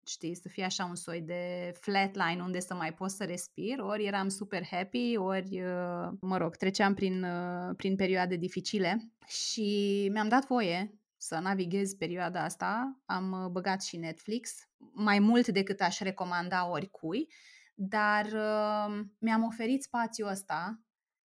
știi, 0.07 0.35
să 0.35 0.49
fie 0.49 0.65
așa 0.65 0.85
un 0.85 0.95
soi 0.95 1.21
de 1.21 1.73
flatline 1.81 2.43
unde 2.43 2.61
să 2.61 2.75
mai 2.75 2.95
pot 2.95 3.11
să 3.11 3.25
respir, 3.25 3.79
ori 3.79 4.05
eram 4.05 4.29
super 4.29 4.65
happy, 4.65 5.17
ori, 5.17 5.63
uh, 5.63 6.09
mă 6.21 6.37
rog, 6.37 6.57
treceam 6.57 6.95
prin, 6.95 7.23
uh, 7.23 7.75
prin 7.77 7.97
perioade 7.97 8.37
dificile 8.37 9.11
și 9.27 10.09
mi-am 10.13 10.29
dat 10.29 10.47
voie 10.47 10.99
să 11.17 11.39
navighez 11.39 11.95
perioada 11.95 12.45
asta, 12.45 13.01
am 13.07 13.33
uh, 13.33 13.51
băgat 13.51 13.83
și 13.83 13.97
Netflix, 13.97 14.69
mai 14.93 15.19
mult 15.19 15.49
decât 15.49 15.81
aș 15.81 15.99
recomanda 15.99 16.71
oricui, 16.71 17.29
dar 17.75 18.25
uh, 18.25 19.05
mi-am 19.19 19.45
oferit 19.45 19.83
spațiul 19.83 20.29
ăsta 20.29 20.84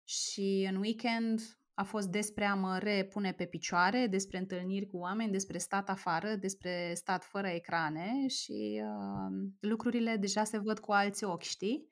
și 0.09 0.69
în 0.71 0.77
weekend 0.77 1.59
a 1.75 1.83
fost 1.83 2.09
despre 2.09 2.45
a 2.45 2.55
mă 2.55 2.79
repune 2.79 3.33
pe 3.33 3.45
picioare, 3.45 4.07
despre 4.07 4.39
întâlniri 4.39 4.87
cu 4.87 4.97
oameni, 4.97 5.33
despre 5.33 5.59
stat 5.59 5.89
afară, 5.89 6.35
despre 6.35 6.93
stat 6.95 7.25
fără 7.25 7.47
ecrane 7.47 8.27
și 8.27 8.83
uh, 8.85 9.49
lucrurile 9.61 10.17
deja 10.17 10.45
se 10.45 10.59
văd 10.59 10.79
cu 10.79 10.93
alți 10.93 11.25
ochi, 11.25 11.43
știi? 11.43 11.89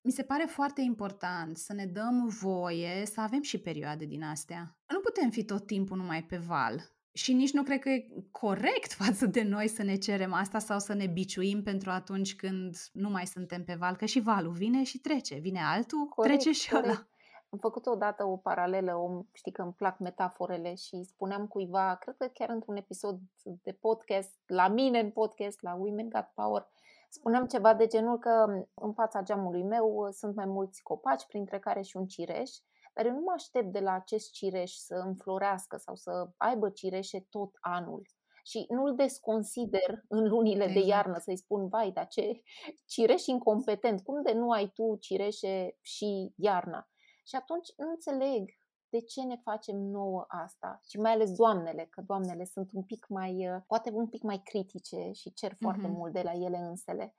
Mi 0.00 0.12
se 0.12 0.22
pare 0.22 0.44
foarte 0.48 0.80
important 0.80 1.56
să 1.56 1.72
ne 1.72 1.86
dăm 1.86 2.28
voie 2.28 3.06
să 3.06 3.20
avem 3.20 3.42
și 3.42 3.58
perioade 3.58 4.04
din 4.04 4.22
astea. 4.22 4.76
Nu 4.92 5.00
putem 5.00 5.30
fi 5.30 5.44
tot 5.44 5.66
timpul 5.66 5.96
numai 5.96 6.24
pe 6.24 6.36
val. 6.36 6.92
Și 7.12 7.32
nici 7.32 7.52
nu 7.52 7.62
cred 7.62 7.78
că 7.78 7.88
e 7.88 8.06
corect 8.30 8.92
față 9.02 9.26
de 9.26 9.42
noi 9.42 9.68
să 9.68 9.82
ne 9.82 9.96
cerem 9.96 10.32
asta 10.32 10.58
sau 10.58 10.78
să 10.78 10.94
ne 10.94 11.06
biciuim 11.06 11.62
pentru 11.62 11.90
atunci 11.90 12.36
când 12.36 12.76
nu 12.92 13.10
mai 13.10 13.26
suntem 13.26 13.64
pe 13.64 13.74
val, 13.74 13.96
că 13.96 14.04
și 14.04 14.20
valul 14.20 14.52
vine 14.52 14.84
și 14.84 14.98
trece. 14.98 15.34
Vine 15.34 15.60
altul, 15.62 16.06
corect, 16.06 16.40
trece 16.40 16.58
și 16.58 16.70
corect. 16.70 16.88
ăla. 16.88 17.08
Am 17.54 17.60
făcut 17.60 17.86
odată 17.86 18.24
o 18.24 18.36
paralelă, 18.36 18.94
o, 18.94 19.22
știi 19.32 19.52
că 19.52 19.62
îmi 19.62 19.72
plac 19.72 19.98
metaforele 19.98 20.74
și 20.74 21.02
spuneam 21.02 21.46
cuiva, 21.46 21.96
cred 22.00 22.16
că 22.16 22.26
chiar 22.32 22.48
într-un 22.48 22.76
episod 22.76 23.18
de 23.62 23.72
podcast, 23.72 24.40
la 24.46 24.68
mine 24.68 24.98
în 24.98 25.10
podcast, 25.10 25.62
la 25.62 25.74
Women 25.74 26.08
Got 26.08 26.30
Power, 26.34 26.68
spuneam 27.08 27.46
ceva 27.46 27.74
de 27.74 27.86
genul 27.86 28.18
că 28.18 28.64
în 28.74 28.92
fața 28.92 29.22
geamului 29.22 29.62
meu 29.62 30.08
sunt 30.10 30.34
mai 30.34 30.44
mulți 30.46 30.82
copaci, 30.82 31.26
printre 31.26 31.58
care 31.58 31.82
și 31.82 31.96
un 31.96 32.06
cireș, 32.06 32.50
dar 32.94 33.06
eu 33.06 33.12
nu 33.12 33.20
mă 33.20 33.32
aștept 33.34 33.72
de 33.72 33.80
la 33.80 33.92
acest 33.92 34.30
cireș 34.32 34.72
să 34.72 34.94
înflorească 34.94 35.76
sau 35.76 35.94
să 35.94 36.28
aibă 36.36 36.70
cireșe 36.70 37.26
tot 37.30 37.50
anul. 37.60 38.02
Și 38.44 38.66
nu-l 38.68 38.94
desconsider 38.94 40.04
în 40.08 40.28
lunile 40.28 40.64
exact. 40.64 40.80
de 40.80 40.86
iarnă 40.86 41.18
să-i 41.18 41.36
spun, 41.36 41.68
vai, 41.68 41.90
dar 41.90 42.06
ce 42.06 42.42
cireș 42.86 43.26
incompetent, 43.26 44.02
cum 44.02 44.22
de 44.22 44.32
nu 44.32 44.50
ai 44.50 44.68
tu 44.74 44.96
cireșe 45.00 45.76
și 45.80 46.32
iarna? 46.36 46.88
Și 47.26 47.36
atunci 47.36 47.68
nu 47.76 47.88
înțeleg 47.88 48.50
de 48.88 49.00
ce 49.00 49.22
ne 49.22 49.36
facem 49.36 49.76
nouă 49.76 50.24
asta 50.28 50.80
și 50.88 50.98
mai 50.98 51.12
ales 51.12 51.30
doamnele, 51.30 51.86
că 51.90 52.02
doamnele 52.06 52.44
sunt 52.44 52.72
un 52.72 52.82
pic 52.82 53.06
mai, 53.08 53.48
uh, 53.48 53.62
poate 53.66 53.90
un 53.90 54.08
pic 54.08 54.22
mai 54.22 54.40
critice 54.44 55.10
și 55.12 55.32
cer 55.32 55.52
mm-hmm. 55.52 55.58
foarte 55.58 55.86
mult 55.86 56.12
de 56.12 56.22
la 56.22 56.32
ele 56.32 56.56
însele. 56.56 57.14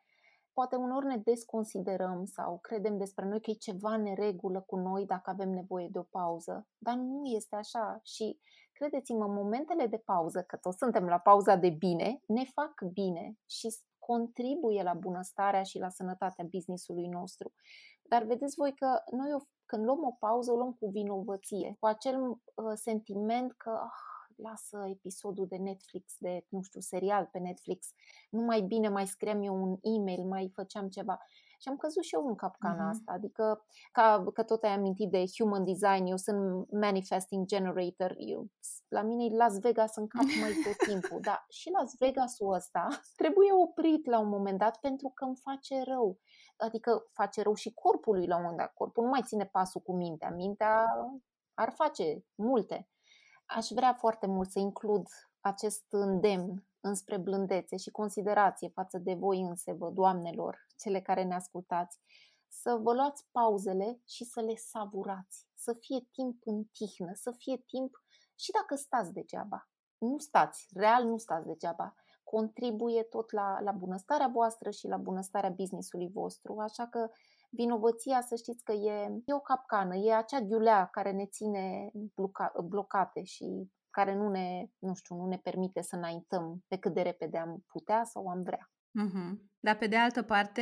Poate 0.53 0.75
unor 0.75 1.03
ne 1.03 1.17
desconsiderăm 1.17 2.25
sau 2.25 2.57
credem 2.57 2.97
despre 2.97 3.25
noi 3.25 3.41
că 3.41 3.49
e 3.49 3.53
ceva 3.53 3.97
neregulă 3.97 4.61
cu 4.61 4.75
noi 4.75 5.05
dacă 5.05 5.29
avem 5.29 5.49
nevoie 5.49 5.87
de 5.91 5.99
o 5.99 6.03
pauză, 6.03 6.67
dar 6.77 6.95
nu 6.95 7.25
este 7.25 7.55
așa 7.55 7.99
și 8.03 8.39
credeți-mă, 8.71 9.27
momentele 9.27 9.87
de 9.87 9.97
pauză, 9.97 10.43
că 10.43 10.57
toți 10.57 10.77
suntem 10.77 11.05
la 11.05 11.19
pauza 11.19 11.55
de 11.55 11.69
bine, 11.69 12.21
ne 12.27 12.43
fac 12.43 12.81
bine 12.93 13.37
și 13.45 13.67
contribuie 13.99 14.83
la 14.83 14.93
bunăstarea 14.93 15.63
și 15.63 15.79
la 15.79 15.89
sănătatea 15.89 16.45
businessului 16.51 17.07
nostru. 17.07 17.53
Dar 18.09 18.23
vedeți 18.23 18.55
voi 18.55 18.73
că 18.73 19.01
noi 19.11 19.31
când 19.65 19.85
luăm 19.85 20.03
o 20.03 20.11
pauză, 20.11 20.51
o 20.51 20.55
luăm 20.55 20.73
cu 20.73 20.87
vinovăție, 20.87 21.75
cu 21.79 21.85
acel 21.85 22.21
uh, 22.21 22.39
sentiment 22.75 23.51
că 23.51 23.69
ah, 23.69 24.15
lasă 24.35 24.85
episodul 24.89 25.47
de 25.47 25.55
Netflix, 25.55 26.13
de, 26.19 26.45
nu 26.49 26.61
știu, 26.61 26.79
serial 26.79 27.29
pe 27.31 27.39
Netflix, 27.39 27.87
nu 28.29 28.41
mai 28.41 28.61
bine 28.61 28.89
mai 28.89 29.07
scriam 29.07 29.41
eu 29.41 29.63
un 29.63 29.77
e-mail, 29.81 30.23
mai 30.23 30.51
făceam 30.53 30.89
ceva. 30.89 31.19
Și 31.59 31.67
am 31.67 31.75
căzut 31.77 32.03
și 32.03 32.15
eu 32.15 32.27
în 32.27 32.35
capcana 32.35 32.87
uh-huh. 32.87 32.89
asta, 32.89 33.11
adică 33.11 33.65
ca, 33.91 34.25
că 34.33 34.43
tot 34.43 34.63
ai 34.63 34.73
amintit 34.73 35.09
de 35.09 35.23
human 35.37 35.63
design, 35.63 36.05
eu 36.05 36.17
sunt 36.17 36.71
manifesting 36.71 37.45
generator, 37.45 38.13
eu, 38.17 38.47
la 38.87 39.01
mine 39.01 39.35
Las 39.35 39.59
Vegas 39.59 39.95
în 39.95 40.07
cap 40.07 40.23
mai 40.41 40.51
tot 40.65 40.87
timpul, 40.87 41.19
dar 41.21 41.45
și 41.49 41.69
Las 41.69 41.97
Vegasul 41.97 42.53
ăsta 42.53 42.87
trebuie 43.21 43.53
oprit 43.53 44.05
la 44.05 44.19
un 44.19 44.29
moment 44.29 44.57
dat 44.57 44.79
pentru 44.79 45.11
că 45.15 45.25
îmi 45.25 45.39
face 45.43 45.81
rău 45.83 46.19
adică 46.57 47.07
face 47.11 47.41
rău 47.41 47.53
și 47.53 47.73
corpului 47.73 48.27
la 48.27 48.35
un 48.35 48.41
moment 48.41 48.59
dat. 48.59 48.73
Corpul 48.73 49.03
nu 49.03 49.09
mai 49.09 49.21
ține 49.25 49.45
pasul 49.45 49.81
cu 49.81 49.95
mintea. 49.95 50.29
Mintea 50.29 50.85
ar 51.53 51.71
face 51.71 52.25
multe. 52.35 52.89
Aș 53.45 53.67
vrea 53.69 53.93
foarte 53.93 54.27
mult 54.27 54.49
să 54.51 54.59
includ 54.59 55.07
acest 55.39 55.85
îndemn 55.89 56.67
înspre 56.79 57.17
blândețe 57.17 57.77
și 57.77 57.91
considerație 57.91 58.69
față 58.69 58.97
de 58.97 59.13
voi 59.13 59.41
însevă, 59.41 59.89
doamnelor, 59.89 60.67
cele 60.77 61.01
care 61.01 61.23
ne 61.23 61.35
ascultați, 61.35 61.99
să 62.47 62.79
vă 62.81 62.93
luați 62.93 63.25
pauzele 63.31 64.01
și 64.05 64.23
să 64.23 64.41
le 64.41 64.55
savurați, 64.55 65.47
să 65.55 65.73
fie 65.73 66.07
timp 66.11 66.41
în 66.43 66.63
tihnă, 66.63 67.11
să 67.13 67.31
fie 67.31 67.57
timp 67.57 68.03
și 68.35 68.51
dacă 68.51 68.75
stați 68.75 69.13
degeaba. 69.13 69.69
Nu 69.97 70.17
stați, 70.17 70.67
real 70.73 71.03
nu 71.03 71.17
stați 71.17 71.47
degeaba 71.47 71.95
contribuie 72.25 73.03
tot 73.03 73.31
la, 73.31 73.59
la 73.61 73.71
bunăstarea 73.71 74.27
voastră 74.33 74.69
și 74.69 74.87
la 74.87 74.97
bunăstarea 74.97 75.49
businessului 75.49 76.09
vostru. 76.13 76.57
Așa 76.59 76.87
că 76.87 77.09
vinovăția, 77.49 78.21
să 78.21 78.35
știți 78.35 78.63
că 78.63 78.71
e, 78.71 79.21
e 79.25 79.33
o 79.33 79.39
capcană, 79.39 79.95
e 79.95 80.13
acea 80.13 80.39
ghiulea 80.39 80.85
care 80.91 81.11
ne 81.11 81.25
ține 81.25 81.91
bloca, 82.15 82.53
blocate 82.63 83.23
și 83.23 83.71
care 83.89 84.15
nu 84.15 84.29
ne, 84.29 84.65
nu 84.77 84.93
știu, 84.93 85.15
nu 85.15 85.27
ne 85.27 85.37
permite 85.37 85.81
să 85.81 85.95
înaintăm 85.95 86.63
pe 86.67 86.77
cât 86.77 86.93
de 86.93 87.01
repede 87.01 87.37
am 87.37 87.63
putea 87.67 88.03
sau 88.03 88.27
am 88.27 88.43
vrea. 88.43 88.69
Uh-huh. 89.03 89.53
Dar 89.65 89.77
pe 89.77 89.87
de 89.87 89.95
altă 89.95 90.21
parte, 90.21 90.61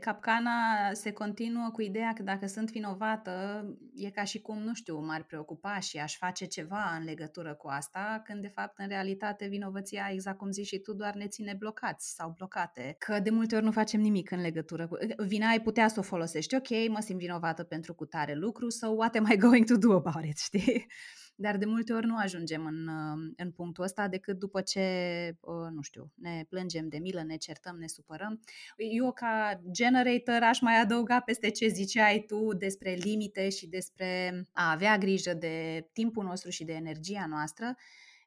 capcana 0.00 0.50
se 0.92 1.12
continuă 1.12 1.70
cu 1.72 1.82
ideea 1.82 2.12
că 2.12 2.22
dacă 2.22 2.46
sunt 2.46 2.70
vinovată, 2.70 3.64
e 3.94 4.10
ca 4.10 4.24
și 4.24 4.40
cum, 4.40 4.58
nu 4.58 4.74
știu, 4.74 4.98
m-ar 4.98 5.22
preocupa 5.22 5.78
și 5.78 5.98
aș 5.98 6.16
face 6.16 6.44
ceva 6.44 6.96
în 6.98 7.04
legătură 7.04 7.54
cu 7.54 7.68
asta, 7.68 8.22
când 8.24 8.40
de 8.40 8.48
fapt, 8.54 8.78
în 8.78 8.88
realitate, 8.88 9.46
vinovăția, 9.46 10.08
exact 10.10 10.38
cum 10.38 10.50
zici 10.50 10.66
și 10.66 10.78
tu, 10.78 10.94
doar 10.94 11.14
ne 11.14 11.26
ține 11.26 11.54
blocați 11.58 12.14
sau 12.14 12.34
blocate. 12.36 12.96
Că 12.98 13.20
de 13.20 13.30
multe 13.30 13.54
ori 13.56 13.64
nu 13.64 13.70
facem 13.70 14.00
nimic 14.00 14.30
în 14.30 14.40
legătură 14.40 14.86
cu... 14.86 14.96
Vina 15.26 15.48
ai 15.48 15.60
putea 15.60 15.88
să 15.88 15.98
o 15.98 16.02
folosești, 16.02 16.54
ok, 16.54 16.88
mă 16.88 17.00
simt 17.00 17.18
vinovată 17.18 17.62
pentru 17.62 17.94
cutare 17.94 18.34
lucru, 18.34 18.68
so 18.68 18.88
what 18.88 19.14
am 19.14 19.26
I 19.32 19.36
going 19.46 19.64
to 19.64 19.76
do 19.76 19.92
about 19.92 20.24
it, 20.24 20.38
știi? 20.38 20.86
Dar 21.38 21.56
de 21.56 21.64
multe 21.64 21.92
ori 21.92 22.06
nu 22.06 22.16
ajungem 22.16 22.66
în, 22.66 22.86
uh, 22.86 23.32
în 23.36 23.50
punctul 23.50 23.84
ăsta 23.84 24.08
decât 24.08 24.38
după 24.38 24.60
ce, 24.60 24.80
uh, 25.40 25.70
nu 25.74 25.82
știu, 25.82 26.12
ne 26.14 26.44
plângem 26.48 26.88
de 26.88 26.98
milă, 26.98 27.22
ne 27.22 27.36
certăm, 27.36 27.76
ne 27.76 27.86
supărăm. 27.86 28.40
Eu 28.76 29.12
ca 29.12 29.60
generator 29.70 30.42
aș 30.42 30.60
mai 30.60 30.80
adăuga 30.80 31.20
peste 31.20 31.50
ce 31.50 31.66
ziceai 31.66 32.24
tu 32.26 32.54
despre 32.54 32.92
limite 32.92 33.48
și 33.48 33.66
despre 33.66 34.42
a 34.52 34.70
avea 34.70 34.98
grijă 34.98 35.34
de 35.34 35.88
timpul 35.92 36.24
nostru 36.24 36.50
și 36.50 36.64
de 36.64 36.72
energia 36.72 37.26
noastră, 37.28 37.74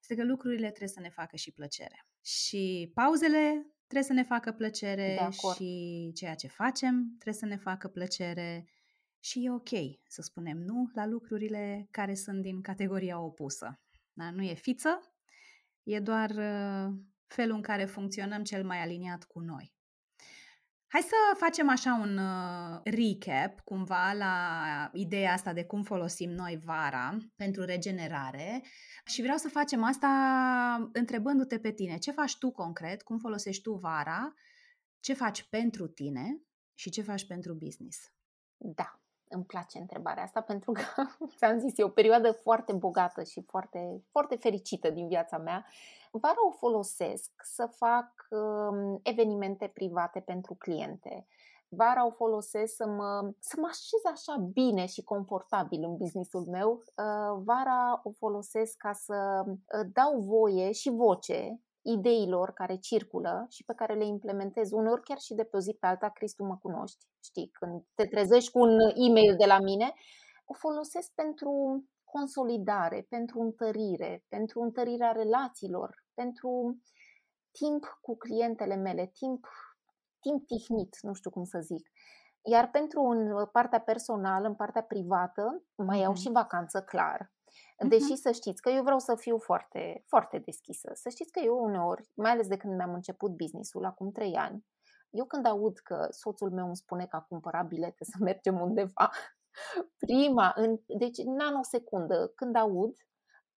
este 0.02 0.16
că 0.16 0.24
lucrurile 0.24 0.68
trebuie 0.68 0.90
să 0.90 1.00
ne 1.00 1.10
facă 1.10 1.36
și 1.36 1.52
plăcere. 1.52 2.06
Și 2.22 2.92
pauzele 2.94 3.66
trebuie 3.88 4.08
să 4.08 4.14
ne 4.14 4.24
facă 4.24 4.52
plăcere 4.52 5.30
și 5.56 6.12
ceea 6.14 6.36
ce 6.36 6.48
facem 6.48 7.06
trebuie 7.20 7.34
să 7.34 7.46
ne 7.46 7.58
facă 7.58 7.88
plăcere 7.88 8.66
și 9.20 9.46
e 9.46 9.52
ok 9.52 9.70
să 10.08 10.22
spunem 10.22 10.58
nu 10.58 10.90
la 10.94 11.06
lucrurile 11.06 11.88
care 11.92 12.16
sunt 12.16 12.42
din 12.42 12.62
categoria 12.62 13.20
opusă. 13.20 13.80
Da? 14.14 14.32
Nu 14.32 14.42
e 14.42 14.54
fiță, 14.54 15.00
e 15.84 16.00
doar 16.00 16.30
uh, 16.30 16.94
felul 17.28 17.56
în 17.56 17.62
care 17.62 17.86
funcționăm 17.86 18.44
cel 18.44 18.66
mai 18.66 18.82
aliniat 18.82 19.24
cu 19.24 19.40
noi. 19.40 19.74
Hai 20.92 21.02
să 21.02 21.16
facem 21.38 21.70
așa 21.70 21.94
un 21.94 22.18
uh, 22.18 22.82
recap 22.84 23.60
cumva 23.60 24.14
la 24.14 24.90
ideea 24.94 25.34
asta 25.34 25.54
de 25.54 25.66
cum 25.66 25.84
folosim 25.84 26.30
noi 26.30 26.60
vara 26.64 27.18
pentru 27.36 27.64
regenerare 27.64 28.64
și 29.06 29.22
vreau 29.22 29.38
să 29.38 29.50
facem 29.50 29.84
asta 29.84 30.90
întrebându-te 30.94 31.60
pe 31.60 31.72
tine. 31.72 31.98
Ce 31.98 32.12
faci 32.12 32.38
tu 32.38 32.52
concret? 32.52 33.02
Cum 33.02 33.18
folosești 33.18 33.62
tu 33.62 33.74
vara? 33.74 34.34
Ce 35.00 35.14
faci 35.14 35.44
pentru 35.44 35.88
tine 35.88 36.42
și 36.74 36.90
ce 36.90 37.02
faci 37.02 37.26
pentru 37.26 37.54
business? 37.54 38.14
Da, 38.58 38.99
îmi 39.30 39.44
place 39.44 39.78
întrebarea 39.78 40.24
asta 40.24 40.42
pentru 40.42 40.72
că, 40.72 40.82
ți-am 41.38 41.60
zis, 41.60 41.78
e 41.78 41.84
o 41.84 41.90
perioadă 41.90 42.32
foarte 42.32 42.74
bogată 42.74 43.24
și 43.24 43.42
foarte, 43.42 44.04
foarte 44.12 44.36
fericită 44.36 44.90
din 44.90 45.08
viața 45.08 45.38
mea. 45.38 45.66
Vara 46.12 46.48
o 46.48 46.52
folosesc 46.52 47.32
să 47.44 47.70
fac 47.76 48.28
um, 48.30 49.00
evenimente 49.04 49.68
private 49.74 50.20
pentru 50.20 50.56
cliente. 50.56 51.28
Vara 51.68 52.06
o 52.06 52.12
folosesc 52.12 52.76
să 52.76 52.88
mă, 52.88 53.32
să 53.40 53.56
mă 53.60 53.68
așez 53.68 54.02
așa 54.14 54.50
bine 54.54 54.86
și 54.86 55.04
confortabil 55.04 55.84
în 55.84 55.98
businessul 55.98 56.46
meu. 56.46 56.72
Uh, 56.72 57.42
vara 57.44 58.02
o 58.04 58.12
folosesc 58.12 58.78
ca 58.78 58.94
să 58.94 59.44
uh, 59.46 59.90
dau 59.94 60.20
voie 60.20 60.72
și 60.72 60.90
voce 60.90 61.60
ideilor 61.82 62.52
care 62.52 62.76
circulă 62.76 63.46
și 63.50 63.64
pe 63.64 63.74
care 63.74 63.94
le 63.94 64.06
implementez 64.06 64.72
uneori 64.72 65.04
chiar 65.04 65.18
și 65.18 65.34
de 65.34 65.44
pe 65.44 65.58
o 65.58 65.60
zi 65.60 65.78
pe 65.80 65.88
alta, 65.88 66.10
Cristu 66.10 66.44
mă 66.44 66.58
cunoști, 66.58 67.06
știi, 67.24 67.50
când 67.54 67.84
te 67.96 68.06
trezești 68.06 68.52
cu 68.52 68.60
un 68.60 68.78
e-mail 68.96 69.36
de 69.36 69.46
la 69.46 69.60
mine, 69.60 69.94
o 70.46 70.54
folosesc 70.54 71.12
pentru 71.16 71.84
consolidare, 72.04 73.06
pentru 73.10 73.40
întărire, 73.40 74.24
pentru 74.28 74.62
întărirea 74.62 75.12
relațiilor, 75.12 76.04
pentru 76.14 76.78
timp 77.52 78.00
cu 78.02 78.18
clientele 78.18 78.76
mele, 78.76 79.12
timp, 79.14 79.48
timp 80.20 80.46
tihnit, 80.46 80.98
nu 81.02 81.14
știu 81.14 81.30
cum 81.30 81.44
să 81.44 81.60
zic. 81.60 81.90
Iar 82.42 82.70
pentru 82.70 83.02
în 83.02 83.46
partea 83.52 83.80
personală, 83.80 84.48
în 84.48 84.56
partea 84.56 84.84
privată, 84.84 85.64
mai 85.76 86.00
iau 86.00 86.14
și 86.14 86.30
vacanță, 86.32 86.82
clar. 86.82 87.32
Deși 87.88 88.16
să 88.16 88.32
știți 88.32 88.62
că 88.62 88.70
eu 88.70 88.84
vreau 88.84 89.00
să 89.00 89.16
fiu 89.16 89.38
foarte, 89.38 90.04
foarte 90.08 90.38
deschisă. 90.38 90.92
Să 90.94 91.10
știți 91.10 91.32
că 91.32 91.40
eu 91.44 91.64
uneori, 91.64 92.10
mai 92.16 92.32
ales 92.32 92.48
de 92.48 92.58
când 92.58 92.76
mi-am 92.76 92.94
început 92.94 93.32
businessul 93.32 93.86
acum 93.86 94.12
trei 94.12 94.36
ani, 94.36 94.66
eu 95.10 95.26
când 95.26 95.46
aud 95.46 95.78
că 95.78 96.08
soțul 96.10 96.52
meu 96.52 96.66
îmi 96.66 96.76
spune 96.76 97.06
că 97.06 97.16
a 97.16 97.22
cumpărat 97.22 97.68
bilete 97.68 98.04
să 98.04 98.18
mergem 98.20 98.62
undeva, 98.62 99.10
Prima, 100.06 100.54
în, 100.56 100.80
deci 100.88 101.18
în 101.18 101.34
nanosecundă, 101.34 102.32
când 102.36 102.56
aud, 102.56 102.96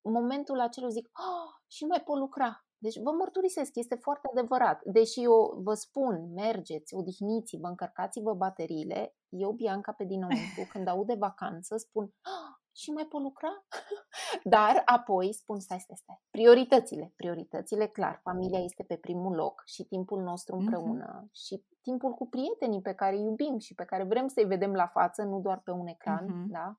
momentul 0.02 0.60
acela 0.60 0.88
zic, 0.88 1.06
oh, 1.06 1.50
și 1.66 1.84
mai 1.84 2.02
pot 2.04 2.18
lucra. 2.18 2.66
Deci 2.78 2.98
vă 2.98 3.10
mărturisesc, 3.10 3.70
este 3.74 3.94
foarte 3.94 4.28
adevărat. 4.30 4.82
Deși 4.84 5.22
eu 5.22 5.60
vă 5.64 5.74
spun, 5.74 6.32
mergeți, 6.32 6.94
odihniți-vă, 6.94 7.66
încărcați-vă 7.66 8.34
bateriile, 8.34 9.16
eu, 9.28 9.52
Bianca, 9.52 9.92
pe 9.92 10.04
dinăuntru, 10.04 10.68
când 10.72 10.88
aud 10.88 11.06
de 11.06 11.14
vacanță, 11.14 11.76
spun, 11.76 12.04
oh, 12.04 12.61
și 12.72 12.90
mai 12.90 13.04
pot 13.04 13.22
lucra? 13.22 13.64
Dar 14.54 14.82
apoi 14.84 15.32
spun, 15.32 15.60
stai, 15.60 15.80
stai, 15.80 15.96
stai, 15.96 16.20
prioritățile, 16.30 17.12
prioritățile, 17.16 17.86
clar, 17.86 18.20
familia 18.22 18.58
este 18.58 18.82
pe 18.82 18.96
primul 18.96 19.34
loc 19.34 19.62
și 19.66 19.84
timpul 19.84 20.22
nostru 20.22 20.56
mhm. 20.56 20.64
împreună 20.64 21.22
uh-huh. 21.22 21.32
și 21.32 21.64
timpul 21.82 22.12
cu 22.14 22.28
prietenii 22.28 22.80
pe 22.80 22.94
care 22.94 23.16
îi 23.16 23.22
iubim 23.22 23.58
și 23.58 23.74
pe 23.74 23.84
care 23.84 24.04
vrem 24.04 24.28
să-i 24.28 24.44
vedem 24.44 24.72
la 24.72 24.86
față, 24.86 25.22
nu 25.22 25.40
doar 25.40 25.60
pe 25.60 25.70
un 25.70 25.86
ecran, 25.86 26.26
uh-huh. 26.26 26.50
da? 26.50 26.76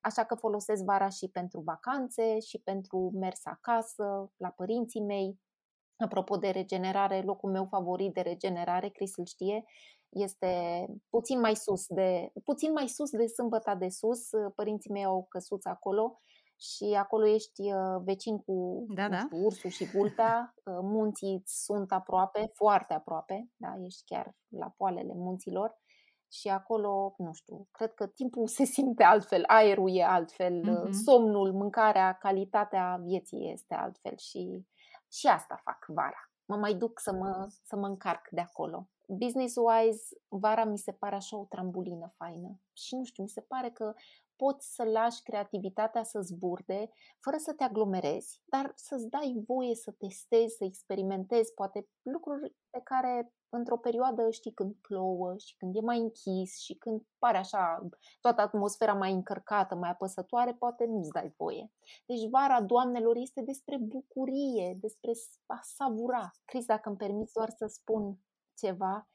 Așa 0.00 0.24
că 0.24 0.34
folosesc 0.34 0.84
vara 0.84 1.08
și 1.08 1.28
pentru 1.28 1.60
vacanțe 1.60 2.40
și 2.40 2.60
pentru 2.62 3.10
mers 3.14 3.46
acasă, 3.46 4.32
la 4.36 4.48
părinții 4.48 5.00
mei. 5.00 5.40
Apropo 5.96 6.36
de 6.36 6.48
regenerare, 6.48 7.22
locul 7.22 7.50
meu 7.50 7.66
favorit 7.66 8.12
de 8.12 8.20
regenerare, 8.20 8.88
Chris 8.88 9.16
îl 9.16 9.24
știe, 9.24 9.64
este 10.10 10.84
puțin 11.10 11.40
mai 11.40 11.54
sus 11.54 11.86
de, 11.86 12.32
puțin 12.44 12.72
mai 12.72 12.88
sus 12.88 13.10
de 13.10 13.26
Sâmbăta 13.26 13.74
de 13.74 13.88
Sus. 13.88 14.28
Părinții 14.54 14.90
mei 14.90 15.04
au 15.04 15.26
căsuț 15.28 15.64
acolo 15.64 16.20
și 16.60 16.96
acolo 16.98 17.26
ești 17.26 17.72
uh, 17.72 18.02
vecin 18.04 18.38
cu 18.38 18.86
da, 18.88 19.08
da. 19.08 19.18
Știu, 19.18 19.44
ursul 19.44 19.70
și 19.70 19.84
vulpea. 19.84 20.54
Uh, 20.64 20.78
munții 20.82 21.42
sunt 21.44 21.92
aproape, 21.92 22.50
foarte 22.54 22.94
aproape, 22.94 23.50
da? 23.56 23.74
ești 23.84 24.02
chiar 24.04 24.36
la 24.48 24.74
poalele 24.76 25.12
munților 25.14 25.78
și 26.30 26.48
acolo, 26.48 27.14
nu 27.18 27.32
știu, 27.32 27.68
cred 27.70 27.94
că 27.94 28.06
timpul 28.06 28.46
se 28.56 28.64
simte 28.64 29.02
altfel, 29.02 29.42
aerul 29.46 29.96
e 29.96 30.04
altfel, 30.04 30.60
uh-huh. 30.60 30.90
somnul, 30.90 31.52
mâncarea, 31.52 32.12
calitatea 32.12 33.00
vieții 33.02 33.52
este 33.52 33.74
altfel 33.74 34.16
și, 34.16 34.66
și 35.12 35.26
asta 35.26 35.60
fac 35.64 35.84
vara. 35.86 36.30
Mă 36.48 36.56
mai 36.56 36.74
duc 36.74 37.00
să 37.00 37.12
mă, 37.12 37.46
să 37.62 37.76
mă 37.76 37.86
încarc 37.86 38.28
de 38.30 38.40
acolo 38.40 38.88
business-wise, 39.08 40.16
vara 40.28 40.64
mi 40.64 40.78
se 40.78 40.92
pare 40.92 41.14
așa 41.14 41.36
o 41.36 41.44
trambulină 41.44 42.08
faină. 42.16 42.60
Și 42.72 42.94
nu 42.94 43.04
știu, 43.04 43.22
mi 43.22 43.28
se 43.28 43.40
pare 43.40 43.70
că 43.70 43.94
poți 44.36 44.74
să 44.74 44.84
lași 44.84 45.22
creativitatea 45.22 46.02
să 46.02 46.20
zburde 46.20 46.90
fără 47.20 47.36
să 47.36 47.52
te 47.52 47.64
aglomerezi, 47.64 48.42
dar 48.44 48.72
să-ți 48.74 49.08
dai 49.08 49.42
voie 49.46 49.74
să 49.74 49.90
testezi, 49.90 50.56
să 50.56 50.64
experimentezi 50.64 51.54
poate 51.54 51.88
lucruri 52.02 52.54
pe 52.70 52.80
care 52.84 53.32
într-o 53.50 53.76
perioadă 53.76 54.30
știi 54.30 54.52
când 54.52 54.74
plouă 54.74 55.36
și 55.36 55.56
când 55.56 55.76
e 55.76 55.80
mai 55.80 55.98
închis 55.98 56.58
și 56.58 56.74
când 56.74 57.02
pare 57.18 57.36
așa 57.36 57.88
toată 58.20 58.40
atmosfera 58.40 58.94
mai 58.94 59.12
încărcată, 59.12 59.74
mai 59.74 59.90
apăsătoare, 59.90 60.54
poate 60.54 60.84
nu-ți 60.84 61.10
dai 61.10 61.34
voie. 61.36 61.72
Deci 62.06 62.28
vara, 62.30 62.62
doamnelor, 62.62 63.16
este 63.16 63.42
despre 63.42 63.76
bucurie, 63.78 64.76
despre 64.80 65.10
a 65.46 65.60
savura. 65.62 66.30
Cris, 66.44 66.64
dacă 66.64 66.88
îmi 66.88 66.98
permiți 66.98 67.32
doar 67.32 67.50
să 67.50 67.66
spun 67.66 68.18
ceva, 68.54 69.08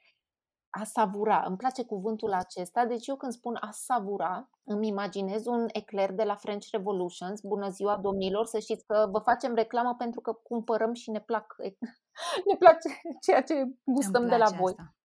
a 0.80 0.84
savura. 0.84 1.44
Îmi 1.48 1.58
place 1.58 1.86
cuvântul 1.86 2.34
acesta, 2.34 2.86
deci 2.86 3.08
eu 3.08 3.16
când 3.16 3.32
spun 3.32 3.58
a 3.60 3.72
savura, 3.72 4.50
îmi 4.64 4.88
imaginez 4.88 5.46
un 5.46 5.68
ecler 5.72 6.12
de 6.12 6.24
la 6.24 6.36
French 6.36 6.68
Revolutions. 6.72 7.42
Bună 7.42 7.70
ziua, 7.70 7.98
domnilor, 7.98 8.46
să 8.46 8.60
știți 8.60 8.86
că 8.86 9.08
vă 9.12 9.20
facem 9.20 9.54
reclamă 9.54 9.96
pentru 9.96 10.22
că 10.22 10.34
cumpărăm 10.34 10.94
și 10.94 11.12
ne 11.12 11.22
plac 11.22 11.56
ne 12.50 12.56
place 12.60 13.02
ceea 13.22 13.44
ce 13.44 13.54
gustăm 13.84 14.28
de 14.28 14.38
la 14.38 14.50
voi. 14.50 14.72
Asta. 14.72 14.96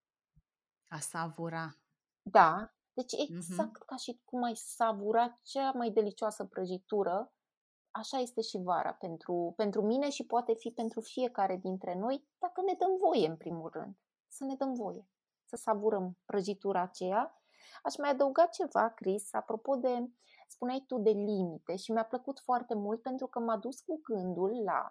A 0.88 0.98
savura. 0.98 1.76
Da, 2.22 2.72
deci 2.92 3.12
mhm. 3.12 3.36
exact 3.36 3.76
uh-huh. 3.82 3.86
ca 3.86 3.96
și 3.96 4.20
cum 4.24 4.42
ai 4.42 4.54
savura 4.54 5.40
cea 5.42 5.70
mai 5.70 5.90
delicioasă 5.90 6.44
prăjitură, 6.44 7.32
așa 7.90 8.18
este 8.18 8.40
și 8.40 8.58
vara 8.58 8.92
pentru, 8.92 9.52
pentru 9.56 9.82
mine 9.82 10.10
și 10.10 10.26
poate 10.26 10.54
fi 10.54 10.70
pentru 10.70 11.00
fiecare 11.00 11.56
dintre 11.56 11.94
noi, 11.94 12.28
dacă 12.38 12.62
ne 12.66 12.74
dăm 12.78 12.96
voie 13.00 13.28
în 13.28 13.36
primul 13.36 13.70
rând 13.72 13.96
să 14.28 14.44
ne 14.44 14.54
dăm 14.54 14.74
voie, 14.74 15.08
să 15.48 15.56
savurăm 15.56 16.18
prăjitura 16.24 16.80
aceea. 16.80 17.40
Aș 17.82 17.96
mai 17.96 18.10
adăuga 18.10 18.46
ceva, 18.46 18.88
Chris, 18.88 19.32
apropo 19.32 19.76
de, 19.76 20.10
spuneai 20.48 20.84
tu 20.86 20.98
de 20.98 21.10
limite 21.10 21.76
și 21.76 21.92
mi-a 21.92 22.04
plăcut 22.04 22.40
foarte 22.40 22.74
mult 22.74 23.02
pentru 23.02 23.26
că 23.26 23.38
m-a 23.38 23.56
dus 23.56 23.80
cu 23.80 24.00
gândul 24.02 24.62
la 24.64 24.88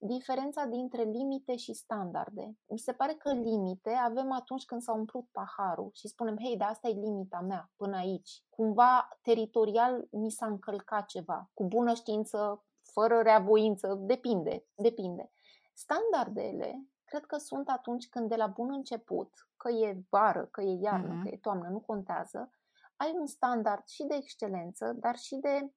diferența 0.00 0.64
dintre 0.64 1.02
limite 1.02 1.56
și 1.56 1.72
standarde. 1.72 2.56
Mi 2.66 2.78
se 2.78 2.92
pare 2.92 3.14
că 3.14 3.32
limite 3.32 3.90
avem 3.90 4.32
atunci 4.32 4.64
când 4.64 4.82
s-a 4.82 4.92
umplut 4.92 5.28
paharul 5.32 5.90
și 5.92 6.08
spunem, 6.08 6.36
hei, 6.38 6.56
dar 6.56 6.68
asta 6.68 6.88
e 6.88 6.92
limita 6.92 7.40
mea 7.40 7.70
până 7.76 7.96
aici. 7.96 8.44
Cumva 8.48 9.08
teritorial 9.22 10.08
mi 10.10 10.30
s-a 10.30 10.46
încălcat 10.46 11.06
ceva, 11.06 11.50
cu 11.54 11.64
bună 11.64 11.94
știință, 11.94 12.64
fără 12.82 13.20
reavoință, 13.20 13.94
depinde, 14.00 14.66
depinde. 14.74 15.32
Standardele 15.74 16.86
cred 17.10 17.24
că 17.24 17.36
sunt 17.36 17.68
atunci 17.68 18.08
când 18.08 18.28
de 18.28 18.36
la 18.36 18.46
bun 18.46 18.72
început, 18.72 19.48
că 19.56 19.70
e 19.70 20.04
vară, 20.08 20.44
că 20.44 20.60
e 20.60 20.78
iarnă, 20.80 21.18
uh-huh. 21.18 21.22
că 21.22 21.28
e 21.28 21.38
toamnă, 21.38 21.68
nu 21.68 21.80
contează, 21.80 22.50
ai 22.96 23.14
un 23.18 23.26
standard 23.26 23.86
și 23.86 24.04
de 24.04 24.14
excelență, 24.14 24.92
dar 24.92 25.16
și 25.16 25.36
de 25.36 25.72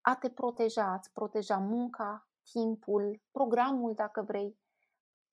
a 0.00 0.14
te 0.16 0.30
proteja, 0.30 0.84
a-ți 0.92 1.12
proteja 1.12 1.58
munca, 1.58 2.28
timpul, 2.52 3.22
programul, 3.30 3.94
dacă 3.94 4.22
vrei, 4.22 4.58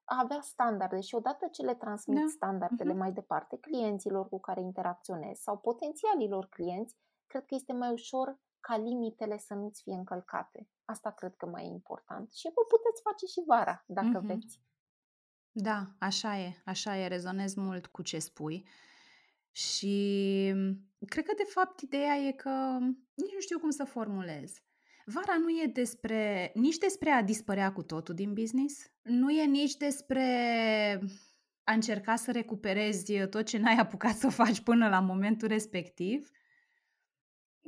a 0.03 0.19
avea 0.19 0.41
standarde 0.41 0.99
și 0.99 1.15
odată 1.15 1.47
ce 1.47 1.61
le 1.61 1.75
transmit 1.75 2.19
da. 2.19 2.27
standardele 2.27 2.93
uh-huh. 2.93 2.97
mai 2.97 3.11
departe 3.11 3.57
clienților 3.57 4.29
cu 4.29 4.39
care 4.39 4.61
interacționezi 4.61 5.41
sau 5.41 5.57
potențialilor 5.57 6.45
clienți, 6.49 6.95
cred 7.27 7.45
că 7.45 7.55
este 7.55 7.73
mai 7.73 7.91
ușor 7.91 8.39
ca 8.59 8.77
limitele 8.77 9.37
să 9.37 9.53
nu-ți 9.53 9.81
fie 9.81 9.93
încălcate. 9.93 10.69
Asta 10.85 11.11
cred 11.11 11.35
că 11.35 11.45
mai 11.45 11.63
e 11.63 11.67
important. 11.67 12.31
Și 12.33 12.51
vă 12.55 12.61
puteți 12.67 13.01
face 13.01 13.25
și 13.25 13.43
vara, 13.47 13.83
dacă 13.87 14.19
uh-huh. 14.19 14.25
vreți. 14.25 14.63
Da, 15.57 15.95
așa 15.99 16.39
e, 16.39 16.61
așa 16.65 16.97
e, 16.97 17.07
rezonez 17.07 17.53
mult 17.53 17.85
cu 17.85 18.01
ce 18.01 18.19
spui. 18.19 18.67
Și 19.51 20.53
cred 21.07 21.25
că, 21.25 21.33
de 21.37 21.43
fapt, 21.47 21.81
ideea 21.81 22.15
e 22.15 22.31
că 22.31 22.77
nici 23.13 23.33
nu 23.33 23.39
știu 23.39 23.59
cum 23.59 23.69
să 23.69 23.83
formulez. 23.83 24.53
Vara 25.05 25.37
nu 25.37 25.49
e 25.49 25.65
despre, 25.73 26.51
nici 26.55 26.77
despre 26.77 27.09
a 27.09 27.23
dispărea 27.23 27.73
cu 27.73 27.83
totul 27.83 28.15
din 28.15 28.33
business, 28.33 28.91
nu 29.01 29.31
e 29.31 29.45
nici 29.45 29.75
despre 29.75 30.23
a 31.63 31.73
încerca 31.73 32.15
să 32.15 32.31
recuperezi 32.31 33.27
tot 33.27 33.45
ce 33.45 33.57
n-ai 33.57 33.75
apucat 33.75 34.15
să 34.15 34.29
faci 34.29 34.59
până 34.59 34.89
la 34.89 34.99
momentul 34.99 35.47
respectiv. 35.47 36.29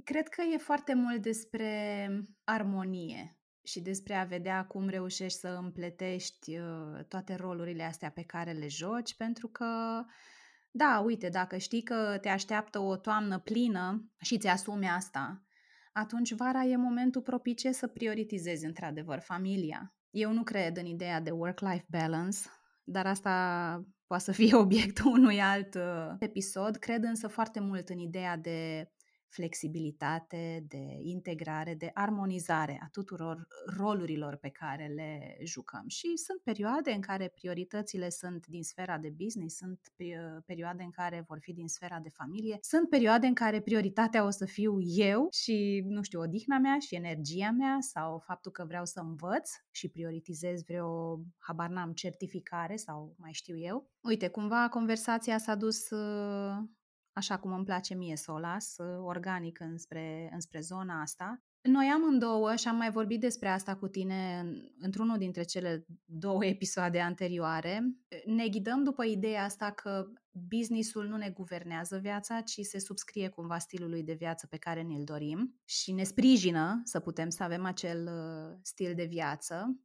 Cred 0.03 0.27
că 0.27 0.41
e 0.41 0.57
foarte 0.57 0.93
mult 0.93 1.21
despre 1.21 2.07
armonie, 2.43 3.36
și 3.67 3.79
despre 3.79 4.13
a 4.13 4.23
vedea 4.23 4.65
cum 4.65 4.87
reușești 4.87 5.39
să 5.39 5.47
împletești 5.47 6.57
uh, 6.57 7.03
toate 7.07 7.35
rolurile 7.35 7.83
astea 7.83 8.09
pe 8.09 8.23
care 8.23 8.51
le 8.51 8.67
joci, 8.67 9.15
pentru 9.15 9.47
că, 9.47 10.03
da, 10.71 11.01
uite, 11.05 11.29
dacă 11.29 11.57
știi 11.57 11.81
că 11.81 12.17
te 12.21 12.29
așteaptă 12.29 12.79
o 12.79 12.95
toamnă 12.95 13.39
plină 13.39 14.11
și 14.21 14.37
ți 14.37 14.47
asumi 14.47 14.87
asta, 14.87 15.43
atunci 15.93 16.33
vara 16.33 16.63
e 16.63 16.75
momentul 16.75 17.21
propice 17.21 17.71
să 17.71 17.87
prioritizezi 17.87 18.65
într-adevăr 18.65 19.19
familia. 19.19 19.95
Eu 20.09 20.31
nu 20.31 20.43
cred 20.43 20.77
în 20.77 20.85
ideea 20.85 21.21
de 21.21 21.31
work-life 21.31 21.85
balance, 21.89 22.37
dar 22.83 23.05
asta 23.05 23.85
poate 24.07 24.23
să 24.23 24.31
fie 24.31 24.55
obiectul 24.65 25.11
unui 25.11 25.41
alt 25.41 25.75
uh, 25.75 26.15
episod. 26.19 26.75
Cred 26.75 27.03
însă 27.03 27.27
foarte 27.27 27.59
mult 27.59 27.89
în 27.89 27.97
ideea 27.97 28.37
de 28.37 28.91
flexibilitate, 29.29 30.65
de 30.67 30.99
integrare, 31.01 31.75
de 31.75 31.91
armonizare 31.93 32.79
a 32.83 32.87
tuturor 32.91 33.47
rolurilor 33.77 34.35
pe 34.35 34.49
care 34.49 34.87
le 34.87 35.37
jucăm. 35.43 35.83
Și 35.87 36.17
sunt 36.17 36.41
perioade 36.41 36.91
în 36.91 37.01
care 37.01 37.27
prioritățile 37.27 38.09
sunt 38.09 38.47
din 38.47 38.63
sfera 38.63 38.97
de 38.97 39.13
business, 39.17 39.55
sunt 39.55 39.79
perioade 40.45 40.83
în 40.83 40.91
care 40.91 41.23
vor 41.27 41.37
fi 41.41 41.53
din 41.53 41.67
sfera 41.67 41.99
de 41.99 42.09
familie, 42.09 42.57
sunt 42.61 42.89
perioade 42.89 43.27
în 43.27 43.33
care 43.33 43.61
prioritatea 43.61 44.25
o 44.25 44.29
să 44.29 44.45
fiu 44.45 44.77
eu 44.81 45.27
și, 45.31 45.83
nu 45.87 46.01
știu, 46.01 46.19
odihna 46.19 46.57
mea 46.57 46.79
și 46.79 46.95
energia 46.95 47.51
mea 47.51 47.77
sau 47.79 48.19
faptul 48.19 48.51
că 48.51 48.65
vreau 48.67 48.85
să 48.85 48.99
învăț 48.99 49.49
și 49.71 49.89
prioritizez 49.89 50.63
vreo, 50.63 51.19
habar 51.37 51.69
n-am, 51.69 51.93
certificare 51.93 52.75
sau 52.75 53.15
mai 53.17 53.33
știu 53.33 53.57
eu. 53.57 53.89
Uite, 54.01 54.27
cumva 54.27 54.67
conversația 54.69 55.37
s-a 55.37 55.55
dus 55.55 55.89
așa 57.17 57.37
cum 57.37 57.53
îmi 57.53 57.65
place 57.65 57.93
mie 57.95 58.15
să 58.15 58.31
o 58.31 58.39
las, 58.39 58.75
organic 59.03 59.59
înspre, 59.59 60.29
înspre 60.33 60.59
zona 60.59 61.01
asta. 61.01 61.41
Noi 61.61 61.85
amândouă, 61.93 62.55
și 62.55 62.67
am 62.67 62.75
mai 62.75 62.91
vorbit 62.91 63.19
despre 63.19 63.47
asta 63.47 63.75
cu 63.75 63.87
tine 63.87 64.45
într-unul 64.79 65.17
dintre 65.17 65.43
cele 65.43 65.85
două 66.05 66.45
episoade 66.45 66.99
anterioare, 66.99 67.95
ne 68.25 68.47
ghidăm 68.47 68.83
după 68.83 69.05
ideea 69.05 69.43
asta 69.43 69.71
că 69.71 70.05
businessul 70.31 71.07
nu 71.07 71.17
ne 71.17 71.29
guvernează 71.29 71.97
viața, 71.97 72.41
ci 72.41 72.59
se 72.61 72.79
subscrie 72.79 73.29
cumva 73.29 73.57
stilului 73.57 74.03
de 74.03 74.13
viață 74.13 74.47
pe 74.47 74.57
care 74.57 74.81
ne-l 74.81 75.03
dorim 75.03 75.59
și 75.65 75.91
ne 75.91 76.03
sprijină 76.03 76.81
să 76.83 76.99
putem 76.99 77.29
să 77.29 77.43
avem 77.43 77.65
acel 77.65 78.03
uh, 78.03 78.57
stil 78.61 78.93
de 78.95 79.05
viață. 79.05 79.79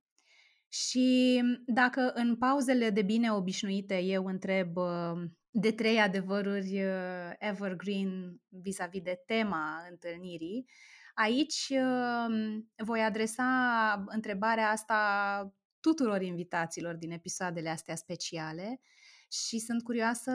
Și 0.68 1.40
dacă 1.66 2.12
în 2.14 2.36
pauzele 2.36 2.90
de 2.90 3.02
bine 3.02 3.32
obișnuite 3.32 4.02
eu 4.02 4.24
întreb 4.24 4.76
uh, 4.76 5.22
de 5.54 5.72
trei 5.72 6.00
adevăruri 6.00 6.84
uh, 6.84 7.32
evergreen 7.38 8.40
vis-a-vis 8.48 9.02
de 9.02 9.22
tema 9.26 9.86
întâlnirii. 9.90 10.66
Aici 11.14 11.68
uh, 11.70 12.58
voi 12.76 13.02
adresa 13.02 14.04
întrebarea 14.06 14.70
asta 14.70 15.54
tuturor 15.80 16.22
invitaților 16.22 16.94
din 16.94 17.10
episoadele 17.10 17.68
astea 17.68 17.94
speciale 17.94 18.80
și 19.28 19.58
sunt 19.58 19.82
curioasă 19.82 20.32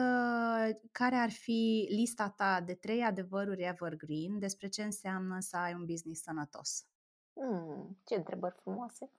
care 0.92 1.14
ar 1.14 1.30
fi 1.30 1.86
lista 1.90 2.34
ta 2.36 2.60
de 2.60 2.74
trei 2.74 3.02
adevăruri 3.02 3.62
evergreen 3.62 4.38
despre 4.38 4.68
ce 4.68 4.82
înseamnă 4.82 5.36
să 5.40 5.56
ai 5.56 5.74
un 5.74 5.84
business 5.84 6.22
sănătos. 6.22 6.86
Hmm, 7.32 7.98
ce 8.04 8.14
întrebări 8.14 8.54
frumoase! 8.62 9.10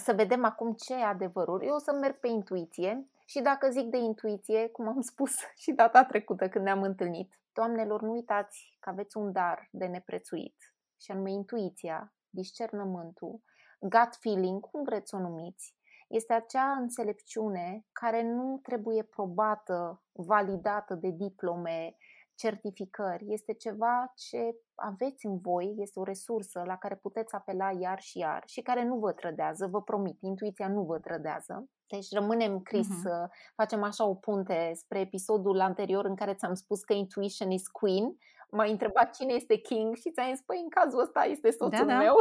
Să 0.00 0.12
vedem 0.12 0.44
acum 0.44 0.72
ce 0.72 0.94
adevăruri. 0.94 1.66
Eu 1.66 1.74
o 1.74 1.78
să 1.78 1.92
merg 1.92 2.18
pe 2.18 2.28
intuiție 2.28 3.08
și 3.30 3.40
dacă 3.40 3.70
zic 3.70 3.86
de 3.86 3.96
intuiție, 3.96 4.68
cum 4.68 4.88
am 4.88 5.00
spus 5.10 5.34
și 5.56 5.72
data 5.72 6.04
trecută 6.04 6.48
când 6.48 6.64
ne-am 6.64 6.82
întâlnit, 6.82 7.40
doamnelor, 7.52 8.02
nu 8.02 8.12
uitați 8.12 8.76
că 8.80 8.90
aveți 8.90 9.16
un 9.16 9.32
dar 9.32 9.68
de 9.70 9.86
neprețuit 9.86 10.74
și 11.00 11.10
anume 11.10 11.30
intuiția, 11.30 12.14
discernământul, 12.28 13.40
gut 13.80 14.16
feeling, 14.20 14.60
cum 14.60 14.82
vreți 14.82 15.08
să 15.08 15.16
o 15.16 15.18
numiți, 15.18 15.74
este 16.08 16.32
acea 16.32 16.72
înțelepciune 16.72 17.86
care 17.92 18.22
nu 18.22 18.58
trebuie 18.62 19.02
probată, 19.02 20.02
validată 20.12 20.94
de 20.94 21.10
diplome, 21.10 21.96
certificări. 22.34 23.32
Este 23.32 23.52
ceva 23.52 24.12
ce 24.16 24.56
aveți 24.74 25.26
în 25.26 25.38
voi, 25.38 25.74
este 25.78 25.98
o 25.98 26.04
resursă 26.04 26.62
la 26.66 26.76
care 26.76 26.96
puteți 26.96 27.34
apela 27.34 27.70
iar 27.70 28.00
și 28.00 28.18
iar 28.18 28.42
și 28.46 28.62
care 28.62 28.84
nu 28.84 28.98
vă 28.98 29.12
trădează, 29.12 29.66
vă 29.66 29.82
promit, 29.82 30.22
intuiția 30.22 30.68
nu 30.68 30.82
vă 30.82 30.98
trădează. 30.98 31.68
Deci 31.90 32.10
rămânem, 32.10 32.60
Chris, 32.60 32.86
uh-huh. 32.86 33.02
să 33.02 33.30
facem 33.54 33.82
așa 33.82 34.04
o 34.04 34.14
punte 34.14 34.72
spre 34.74 35.00
episodul 35.00 35.60
anterior 35.60 36.04
în 36.04 36.14
care 36.14 36.34
ți-am 36.34 36.54
spus 36.54 36.82
că 36.82 36.92
intuition 36.92 37.50
is 37.50 37.68
queen. 37.68 38.16
M-a 38.50 38.64
întrebat 38.64 39.14
cine 39.14 39.32
este 39.32 39.56
king 39.56 39.94
și 39.96 40.10
ți-am 40.10 40.34
zis, 40.34 40.40
păi 40.40 40.60
în 40.62 40.68
cazul 40.68 41.00
ăsta 41.00 41.24
este 41.24 41.50
soțul 41.50 41.86
da, 41.86 41.92
da. 41.92 41.98
meu. 41.98 42.14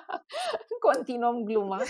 Continuăm 0.90 1.42
gluma. 1.44 1.80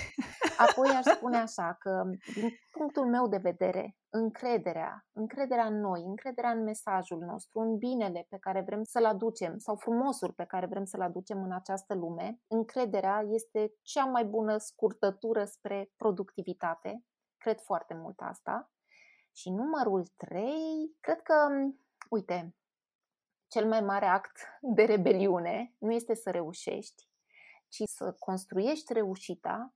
Apoi 0.56 0.88
aș 0.88 1.04
spune 1.04 1.36
așa 1.36 1.76
că, 1.80 2.02
din 2.34 2.50
punctul 2.72 3.06
meu 3.06 3.28
de 3.28 3.36
vedere, 3.36 3.96
încrederea, 4.10 5.06
încrederea 5.12 5.66
în 5.66 5.80
noi, 5.80 6.02
încrederea 6.02 6.50
în 6.50 6.62
mesajul 6.62 7.18
nostru, 7.18 7.60
în 7.60 7.76
binele 7.76 8.26
pe 8.28 8.38
care 8.38 8.60
vrem 8.60 8.82
să-l 8.82 9.04
aducem 9.04 9.58
sau 9.58 9.76
frumosul 9.76 10.32
pe 10.32 10.44
care 10.44 10.66
vrem 10.66 10.84
să-l 10.84 11.00
aducem 11.00 11.42
în 11.42 11.52
această 11.52 11.94
lume, 11.94 12.40
încrederea 12.46 13.24
este 13.28 13.72
cea 13.82 14.04
mai 14.04 14.24
bună 14.24 14.56
scurtătură 14.56 15.44
spre 15.44 15.92
productivitate. 15.96 17.04
Cred 17.38 17.60
foarte 17.60 17.94
mult 17.94 18.20
asta. 18.20 18.70
Și 19.32 19.50
numărul 19.50 20.06
3, 20.16 20.44
cred 21.00 21.22
că, 21.22 21.34
uite, 22.08 22.54
cel 23.54 23.68
mai 23.68 23.80
mare 23.80 24.06
act 24.06 24.36
de 24.60 24.82
rebeliune 24.82 25.74
nu 25.78 25.92
este 25.92 26.14
să 26.14 26.30
reușești, 26.30 27.08
ci 27.68 27.82
să 27.84 28.16
construiești 28.18 28.92
reușita 28.92 29.74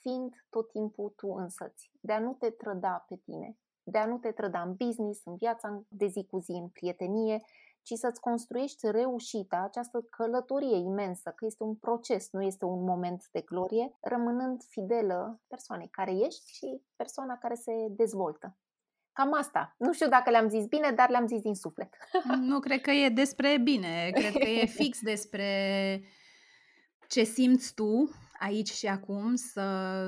fiind 0.00 0.34
tot 0.50 0.70
timpul 0.70 1.12
tu 1.16 1.28
însăți, 1.28 1.90
de 2.00 2.12
a 2.12 2.18
nu 2.18 2.32
te 2.32 2.50
trăda 2.50 3.04
pe 3.08 3.16
tine, 3.16 3.58
de 3.82 3.98
a 3.98 4.06
nu 4.06 4.18
te 4.18 4.32
trăda 4.32 4.62
în 4.62 4.74
business, 4.74 5.24
în 5.24 5.36
viața 5.36 5.82
de 5.88 6.06
zi 6.06 6.26
cu 6.30 6.38
zi, 6.38 6.50
în 6.50 6.68
prietenie, 6.68 7.42
ci 7.82 7.92
să-ți 7.92 8.20
construiești 8.20 8.90
reușita, 8.90 9.56
această 9.56 10.00
călătorie 10.10 10.76
imensă, 10.76 11.30
că 11.30 11.44
este 11.44 11.62
un 11.62 11.74
proces, 11.74 12.30
nu 12.30 12.42
este 12.42 12.64
un 12.64 12.84
moment 12.84 13.28
de 13.32 13.40
glorie, 13.40 13.96
rămânând 14.00 14.62
fidelă 14.62 15.40
persoanei 15.46 15.88
care 15.88 16.12
ești 16.12 16.52
și 16.52 16.82
persoana 16.96 17.38
care 17.38 17.54
se 17.54 17.72
dezvoltă. 17.90 18.56
Cam 19.16 19.34
asta. 19.34 19.74
Nu 19.78 19.92
știu 19.92 20.08
dacă 20.08 20.30
le-am 20.30 20.48
zis 20.48 20.66
bine, 20.66 20.92
dar 20.96 21.10
le-am 21.10 21.26
zis 21.26 21.40
din 21.40 21.54
suflet. 21.54 21.96
Nu 22.40 22.58
cred 22.58 22.80
că 22.80 22.90
e 22.90 23.08
despre 23.08 23.58
bine, 23.62 24.10
cred 24.12 24.32
că 24.32 24.48
e 24.48 24.66
fix 24.80 25.00
despre 25.00 26.02
ce 27.08 27.22
simți 27.22 27.74
tu 27.74 28.10
aici 28.38 28.70
și 28.70 28.86
acum 28.86 29.34
să 29.34 29.60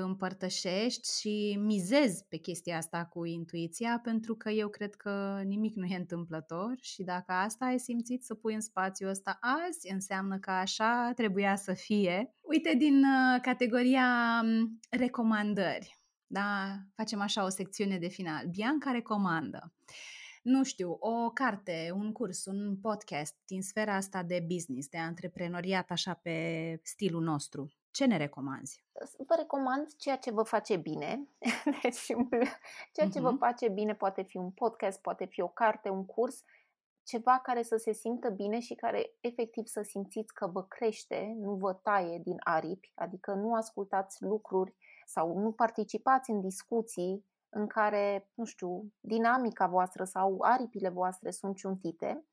împărtășești 0.03 1.19
și 1.19 1.59
mizezi 1.59 2.25
pe 2.29 2.37
chestia 2.37 2.77
asta 2.77 3.05
cu 3.05 3.25
intuiția, 3.25 3.99
pentru 4.03 4.35
că 4.35 4.49
eu 4.49 4.67
cred 4.67 4.95
că 4.95 5.41
nimic 5.45 5.75
nu 5.75 5.85
e 5.85 5.95
întâmplător 5.95 6.75
și 6.81 7.03
dacă 7.03 7.31
asta 7.31 7.65
ai 7.65 7.79
simțit 7.79 8.23
să 8.23 8.33
pui 8.33 8.53
în 8.53 8.61
spațiul 8.61 9.09
ăsta 9.09 9.37
azi, 9.41 9.91
înseamnă 9.91 10.37
că 10.37 10.51
așa 10.51 11.11
trebuia 11.15 11.55
să 11.55 11.73
fie. 11.73 12.33
Uite, 12.41 12.75
din 12.77 12.97
uh, 12.97 13.41
categoria 13.41 14.41
um, 14.43 14.79
recomandări, 14.89 15.98
da? 16.29 16.77
facem 16.95 17.21
așa 17.21 17.45
o 17.45 17.49
secțiune 17.49 17.97
de 17.97 18.07
final. 18.07 18.47
Bianca 18.47 18.91
recomandă 18.91 19.73
nu 20.41 20.63
știu, 20.63 20.97
o 20.99 21.29
carte, 21.29 21.91
un 21.95 22.11
curs, 22.11 22.45
un 22.45 22.77
podcast 22.81 23.35
din 23.45 23.61
sfera 23.61 23.95
asta 23.95 24.23
de 24.23 24.45
business, 24.47 24.87
de 24.89 24.97
antreprenoriat, 24.97 25.91
așa 25.91 26.13
pe 26.13 26.79
stilul 26.83 27.21
nostru. 27.21 27.71
Ce 27.91 28.05
ne 28.05 28.17
recomanzi? 28.17 28.83
Vă 29.27 29.35
recomand 29.37 29.95
ceea 29.97 30.17
ce 30.17 30.31
vă 30.31 30.43
face 30.43 30.77
bine. 30.77 31.27
Deci, 31.81 32.05
ceea 32.93 33.09
ce 33.09 33.19
uh-huh. 33.19 33.21
vă 33.21 33.35
face 33.39 33.69
bine 33.69 33.95
poate 33.95 34.21
fi 34.21 34.37
un 34.37 34.51
podcast, 34.51 35.01
poate 35.01 35.25
fi 35.25 35.41
o 35.41 35.47
carte, 35.47 35.89
un 35.89 36.05
curs, 36.05 36.43
ceva 37.03 37.39
care 37.43 37.63
să 37.63 37.75
se 37.75 37.93
simtă 37.93 38.29
bine 38.29 38.59
și 38.59 38.75
care 38.75 39.11
efectiv 39.19 39.65
să 39.65 39.81
simțiți 39.81 40.33
că 40.33 40.47
vă 40.47 40.63
crește, 40.63 41.35
nu 41.39 41.53
vă 41.53 41.73
taie 41.73 42.19
din 42.23 42.37
aripi, 42.39 42.91
adică 42.95 43.33
nu 43.33 43.53
ascultați 43.53 44.23
lucruri 44.23 44.75
sau 45.09 45.37
nu 45.37 45.51
participați 45.51 46.29
în 46.29 46.41
discuții 46.41 47.25
în 47.49 47.67
care, 47.67 48.29
nu 48.33 48.45
știu, 48.45 48.83
dinamica 48.99 49.67
voastră 49.67 50.03
sau 50.03 50.37
aripile 50.39 50.89
voastre 50.89 51.31
sunt 51.31 51.55
ciuntite. 51.55 52.25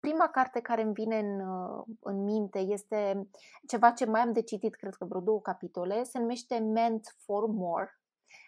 Prima 0.00 0.28
carte 0.28 0.60
care 0.60 0.82
îmi 0.82 0.92
vine 0.92 1.18
în, 1.18 1.40
uh, 1.40 1.84
în 2.00 2.24
minte 2.24 2.58
este 2.58 3.28
ceva 3.66 3.90
ce 3.90 4.06
mai 4.06 4.20
am 4.20 4.32
de 4.32 4.42
citit, 4.42 4.74
cred 4.74 4.94
că 4.94 5.04
vreo 5.04 5.20
două 5.20 5.40
capitole, 5.40 6.02
se 6.02 6.18
numește 6.18 6.58
Meant 6.58 7.16
for 7.24 7.46
More 7.46 7.90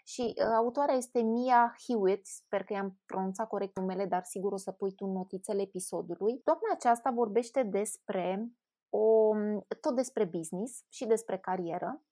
și 0.04 0.34
uh, 0.36 0.52
autoarea 0.56 0.94
este 0.94 1.20
Mia 1.20 1.74
Hewitt, 1.86 2.26
sper 2.26 2.64
că 2.64 2.72
i-am 2.72 2.98
pronunțat 3.06 3.48
corect 3.48 3.76
numele, 3.76 4.06
dar 4.06 4.24
sigur 4.24 4.52
o 4.52 4.56
să 4.56 4.72
pui 4.72 4.92
tu 4.92 5.06
notițele 5.06 5.62
episodului. 5.62 6.40
Doamna 6.44 6.68
aceasta 6.72 7.10
vorbește 7.10 7.62
despre 7.62 8.52
o, 8.88 9.34
tot 9.80 9.94
despre 9.94 10.24
business 10.24 10.84
și 10.88 11.06
despre 11.06 11.38
carieră 11.38 12.02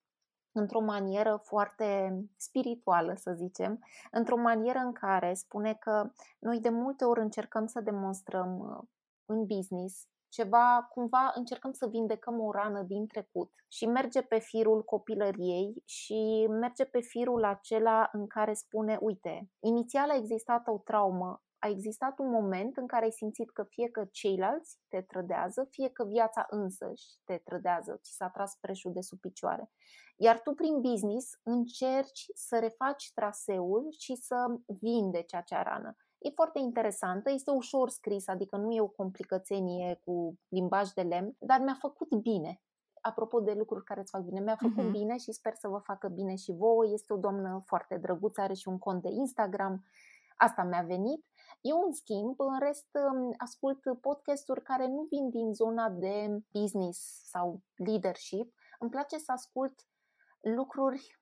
într-o 0.57 0.81
manieră 0.81 1.41
foarte 1.45 2.19
spirituală, 2.37 3.15
să 3.17 3.33
zicem, 3.37 3.85
într-o 4.11 4.37
manieră 4.37 4.79
în 4.79 4.93
care 4.93 5.35
spune 5.35 5.75
că 5.75 6.11
noi 6.39 6.61
de 6.61 6.69
multe 6.69 7.05
ori 7.05 7.21
încercăm 7.21 7.67
să 7.67 7.81
demonstrăm 7.81 8.59
uh, 8.59 8.89
în 9.25 9.47
business 9.47 10.07
ceva, 10.29 10.87
cumva 10.91 11.33
încercăm 11.35 11.73
să 11.73 11.87
vindecăm 11.87 12.41
o 12.41 12.51
rană 12.51 12.83
din 12.83 13.07
trecut 13.07 13.53
și 13.69 13.87
merge 13.87 14.23
pe 14.23 14.39
firul 14.39 14.85
copilăriei 14.85 15.83
și 15.85 16.47
merge 16.51 16.85
pe 16.85 17.01
firul 17.01 17.45
acela 17.45 18.09
în 18.13 18.27
care 18.27 18.53
spune, 18.53 18.99
uite, 19.01 19.51
inițial 19.61 20.11
a 20.11 20.17
existat 20.17 20.67
o 20.67 20.79
traumă 20.79 21.43
a 21.59 21.69
existat 21.69 22.19
un 22.19 22.31
moment 22.31 22.77
în 22.77 22.87
care 22.87 23.05
ai 23.05 23.11
simțit 23.11 23.51
că 23.51 23.63
fie 23.63 23.89
că 23.89 24.05
ceilalți 24.11 24.79
te 24.89 25.01
trădează, 25.01 25.67
fie 25.71 25.89
că 25.89 26.05
viața 26.05 26.47
însăși 26.51 27.05
te 27.25 27.37
trădează, 27.45 27.99
ți 28.03 28.13
s-a 28.13 28.29
tras 28.29 28.57
preșul 28.61 28.93
de 28.93 29.01
sub 29.01 29.21
picioare. 29.21 29.71
Iar 30.17 30.41
tu 30.41 30.53
prin 30.53 30.81
business 30.81 31.41
încerci 31.43 32.27
să 32.35 32.59
refaci 32.59 33.13
traseul 33.15 33.87
și 33.99 34.15
să 34.15 34.37
vindeci 34.67 35.35
acea 35.35 35.63
rană. 35.63 35.97
E 36.19 36.31
foarte 36.31 36.59
interesantă, 36.59 37.31
este 37.31 37.51
ușor 37.51 37.89
scris, 37.89 38.29
adică 38.29 38.57
nu 38.57 38.73
e 38.73 38.81
o 38.81 38.89
complicățenie 38.89 40.01
cu 40.05 40.39
limbaj 40.49 40.91
de 40.91 41.03
lemn, 41.03 41.37
dar 41.39 41.61
mi-a 41.61 41.77
făcut 41.81 42.15
bine. 42.15 42.61
Apropo 43.01 43.41
de 43.41 43.53
lucruri 43.53 43.85
care 43.85 44.01
îți 44.01 44.11
fac 44.11 44.23
bine, 44.23 44.41
mi-a 44.41 44.57
făcut 44.57 44.89
uh-huh. 44.89 44.91
bine 44.91 45.17
și 45.17 45.33
sper 45.33 45.55
să 45.55 45.69
vă 45.69 45.79
facă 45.79 46.09
bine 46.09 46.35
și 46.35 46.53
vouă. 46.53 46.87
Este 46.87 47.13
o 47.13 47.17
doamnă 47.17 47.63
foarte 47.67 47.97
drăguță, 47.97 48.41
are 48.41 48.55
și 48.55 48.69
un 48.69 48.79
cont 48.79 49.03
de 49.03 49.09
Instagram. 49.11 49.85
Asta 50.37 50.63
mi-a 50.63 50.83
venit. 50.83 51.25
Eu, 51.71 51.83
în 51.87 51.93
schimb, 51.93 52.41
în 52.41 52.59
rest, 52.59 52.89
um, 53.13 53.35
ascult 53.37 53.81
podcasturi 54.01 54.63
care 54.63 54.87
nu 54.87 55.07
vin 55.11 55.31
din 55.31 55.55
zona 55.55 55.89
de 55.89 56.43
business 56.53 56.99
sau 57.31 57.61
leadership. 57.75 58.55
Îmi 58.79 58.91
place 58.91 59.19
să 59.19 59.33
ascult 59.33 59.75
lucruri 60.41 61.21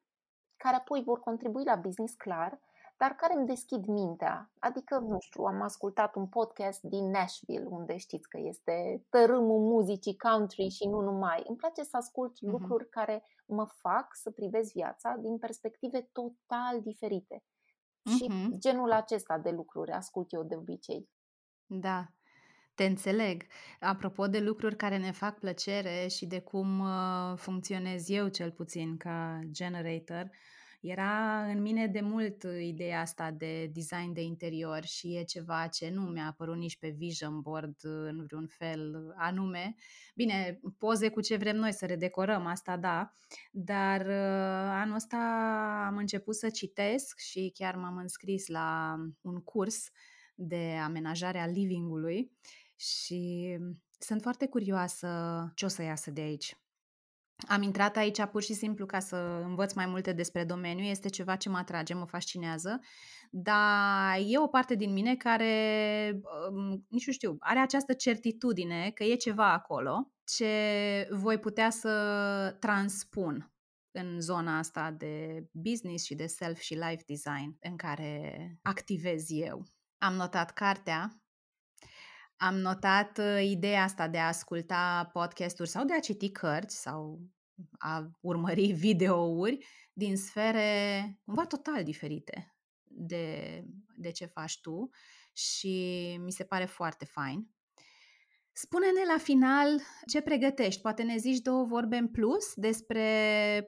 care 0.56 0.76
apoi 0.76 1.02
vor 1.02 1.20
contribui 1.20 1.64
la 1.64 1.76
business 1.76 2.14
clar, 2.14 2.60
dar 2.96 3.10
care 3.14 3.34
îmi 3.34 3.46
deschid 3.46 3.86
mintea. 3.86 4.50
Adică, 4.58 4.98
nu 4.98 5.16
știu, 5.20 5.44
am 5.44 5.62
ascultat 5.62 6.14
un 6.14 6.26
podcast 6.26 6.82
din 6.82 7.10
Nashville, 7.10 7.66
unde 7.68 7.96
știți 7.96 8.28
că 8.28 8.38
este 8.40 9.06
tărâmul 9.08 9.60
muzicii 9.60 10.16
country 10.16 10.68
și 10.68 10.88
nu 10.88 11.00
numai. 11.00 11.42
Îmi 11.46 11.56
place 11.56 11.82
să 11.82 11.96
ascult 11.96 12.32
uh-huh. 12.32 12.50
lucruri 12.50 12.88
care 12.88 13.24
mă 13.46 13.64
fac 13.64 14.06
să 14.12 14.30
privesc 14.30 14.72
viața 14.72 15.16
din 15.20 15.38
perspective 15.38 16.00
total 16.12 16.80
diferite. 16.82 17.42
Și 18.06 18.26
uh-huh. 18.30 18.58
genul 18.58 18.92
acesta 18.92 19.38
de 19.38 19.50
lucruri 19.50 19.90
ascult 19.90 20.32
eu 20.32 20.42
de 20.42 20.56
obicei. 20.56 21.08
Da, 21.66 22.06
te 22.74 22.84
înțeleg. 22.84 23.42
Apropo 23.80 24.26
de 24.26 24.40
lucruri 24.40 24.76
care 24.76 24.96
ne 24.96 25.10
fac 25.10 25.38
plăcere 25.38 26.06
și 26.08 26.26
de 26.26 26.40
cum 26.40 26.80
uh, 26.80 27.36
funcționez 27.36 28.08
eu 28.08 28.28
cel 28.28 28.50
puțin 28.50 28.96
ca 28.96 29.40
generator, 29.50 30.30
Era 30.86 31.44
în 31.44 31.60
mine 31.60 31.86
de 31.86 32.00
mult 32.00 32.42
ideea 32.60 33.00
asta 33.00 33.30
de 33.30 33.70
design 33.72 34.12
de 34.12 34.22
interior 34.22 34.84
și 34.84 35.16
e 35.16 35.24
ceva 35.24 35.66
ce 35.66 35.90
nu 35.90 36.00
mi-a 36.00 36.26
apărut 36.26 36.56
nici 36.56 36.78
pe 36.78 36.88
vision 36.88 37.40
board 37.40 37.76
în 37.82 38.24
vreun 38.24 38.46
fel 38.46 39.12
anume. 39.16 39.74
Bine, 40.14 40.60
poze 40.78 41.08
cu 41.08 41.20
ce 41.20 41.36
vrem 41.36 41.56
noi 41.56 41.72
să 41.72 41.86
redecorăm, 41.86 42.46
asta 42.46 42.76
da, 42.76 43.12
dar 43.50 44.00
uh, 44.00 44.70
anul 44.80 44.94
ăsta 44.94 45.16
am 45.86 45.96
început 45.96 46.34
să 46.34 46.50
citesc 46.50 47.18
și 47.18 47.52
chiar 47.54 47.76
m-am 47.76 47.96
înscris 47.96 48.46
la 48.46 48.96
un 49.20 49.40
curs 49.42 49.90
de 50.34 50.78
amenajare 50.84 51.38
a 51.38 51.46
livingului 51.46 52.30
și 52.76 53.56
sunt 53.98 54.22
foarte 54.22 54.46
curioasă 54.46 55.08
ce 55.54 55.64
o 55.64 55.68
să 55.68 55.82
iasă 55.82 56.10
de 56.10 56.20
aici. 56.20 56.56
Am 57.48 57.62
intrat 57.62 57.96
aici 57.96 58.24
pur 58.24 58.42
și 58.42 58.52
simplu 58.52 58.86
ca 58.86 59.00
să 59.00 59.16
învăț 59.44 59.72
mai 59.72 59.86
multe 59.86 60.12
despre 60.12 60.44
domeniu, 60.44 60.84
este 60.84 61.08
ceva 61.08 61.36
ce 61.36 61.48
mă 61.48 61.56
atrage, 61.56 61.94
mă 61.94 62.04
fascinează, 62.04 62.80
dar 63.30 64.18
e 64.26 64.38
o 64.38 64.46
parte 64.46 64.74
din 64.74 64.92
mine 64.92 65.16
care, 65.16 66.20
um, 66.50 66.86
nici 66.88 67.06
nu 67.06 67.12
știu, 67.12 67.36
are 67.40 67.58
această 67.58 67.92
certitudine 67.92 68.90
că 68.90 69.04
e 69.04 69.14
ceva 69.14 69.52
acolo 69.52 70.12
ce 70.24 71.08
voi 71.10 71.38
putea 71.38 71.70
să 71.70 72.56
transpun 72.60 73.52
în 73.90 74.20
zona 74.20 74.58
asta 74.58 74.90
de 74.90 75.44
business 75.52 76.04
și 76.04 76.14
de 76.14 76.26
self 76.26 76.58
și 76.58 76.74
life 76.74 77.02
design 77.06 77.56
în 77.60 77.76
care 77.76 78.58
activez 78.62 79.24
eu. 79.28 79.66
Am 79.98 80.14
notat 80.14 80.52
cartea 80.52 81.23
am 82.46 82.56
notat 82.56 83.18
uh, 83.18 83.44
ideea 83.44 83.82
asta 83.82 84.08
de 84.08 84.18
a 84.18 84.26
asculta 84.26 85.10
podcasturi 85.12 85.68
sau 85.68 85.84
de 85.84 85.94
a 85.94 86.00
citi 86.00 86.30
cărți 86.30 86.80
sau 86.80 87.20
a 87.78 88.10
urmări 88.20 88.72
videouri 88.86 89.66
din 89.92 90.16
sfere 90.16 91.20
cumva 91.24 91.46
total 91.46 91.84
diferite 91.84 92.56
de, 92.84 93.64
de 93.96 94.10
ce 94.10 94.26
faci 94.26 94.60
tu 94.60 94.90
și 95.32 96.16
mi 96.20 96.32
se 96.32 96.44
pare 96.44 96.64
foarte 96.64 97.04
fain. 97.04 97.50
Spune-ne 98.56 99.12
la 99.12 99.18
final 99.18 99.80
ce 100.06 100.20
pregătești. 100.20 100.80
Poate 100.80 101.02
ne 101.02 101.16
zici 101.16 101.38
două 101.38 101.64
vorbe 101.64 101.96
în 101.96 102.08
plus 102.08 102.54
despre 102.54 103.04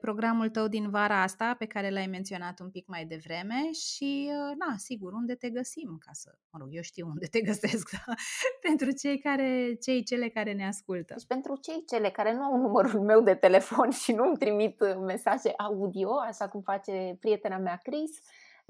programul 0.01 0.49
tău 0.49 0.67
din 0.67 0.89
vara 0.89 1.21
asta, 1.21 1.55
pe 1.57 1.65
care 1.65 1.89
l-ai 1.89 2.07
menționat 2.07 2.59
un 2.59 2.69
pic 2.69 2.87
mai 2.87 3.05
devreme 3.05 3.71
și, 3.71 4.29
uh, 4.29 4.55
na, 4.57 4.77
sigur, 4.77 5.13
unde 5.13 5.35
te 5.35 5.49
găsim, 5.49 5.97
ca 6.05 6.11
să, 6.13 6.35
mă 6.51 6.59
rog, 6.59 6.69
eu 6.71 6.81
știu 6.81 7.07
unde 7.07 7.25
te 7.25 7.41
găsesc, 7.41 7.89
da? 8.05 8.13
pentru 8.61 8.91
cei, 8.91 9.19
care, 9.19 9.77
cei 9.81 10.03
cele 10.03 10.29
care 10.29 10.53
ne 10.53 10.67
ascultă. 10.67 11.13
Deci 11.17 11.27
pentru 11.27 11.57
cei 11.61 11.83
cele 11.87 12.09
care 12.09 12.33
nu 12.33 12.41
au 12.41 12.57
numărul 12.57 13.01
meu 13.01 13.21
de 13.21 13.33
telefon 13.33 13.89
și 13.89 14.11
nu 14.11 14.23
îmi 14.23 14.37
trimit 14.37 14.79
uh, 14.79 14.95
mesaje 15.05 15.53
audio, 15.57 16.09
așa 16.27 16.47
cum 16.47 16.61
face 16.61 17.17
prietena 17.19 17.57
mea 17.57 17.79
Chris, 17.83 18.19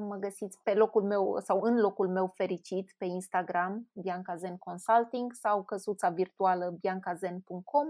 Mă 0.04 0.16
găsiți 0.16 0.60
pe 0.64 0.74
locul 0.74 1.04
meu 1.04 1.40
sau 1.40 1.62
în 1.62 1.80
locul 1.80 2.10
meu 2.10 2.28
fericit 2.36 2.96
pe 2.98 3.06
Instagram, 3.06 3.90
Bianca 3.94 4.36
Zen 4.36 4.58
Consulting 4.58 5.34
sau 5.34 5.64
căsuța 5.64 6.10
virtuală 6.10 6.78
biancazen.com. 6.80 7.88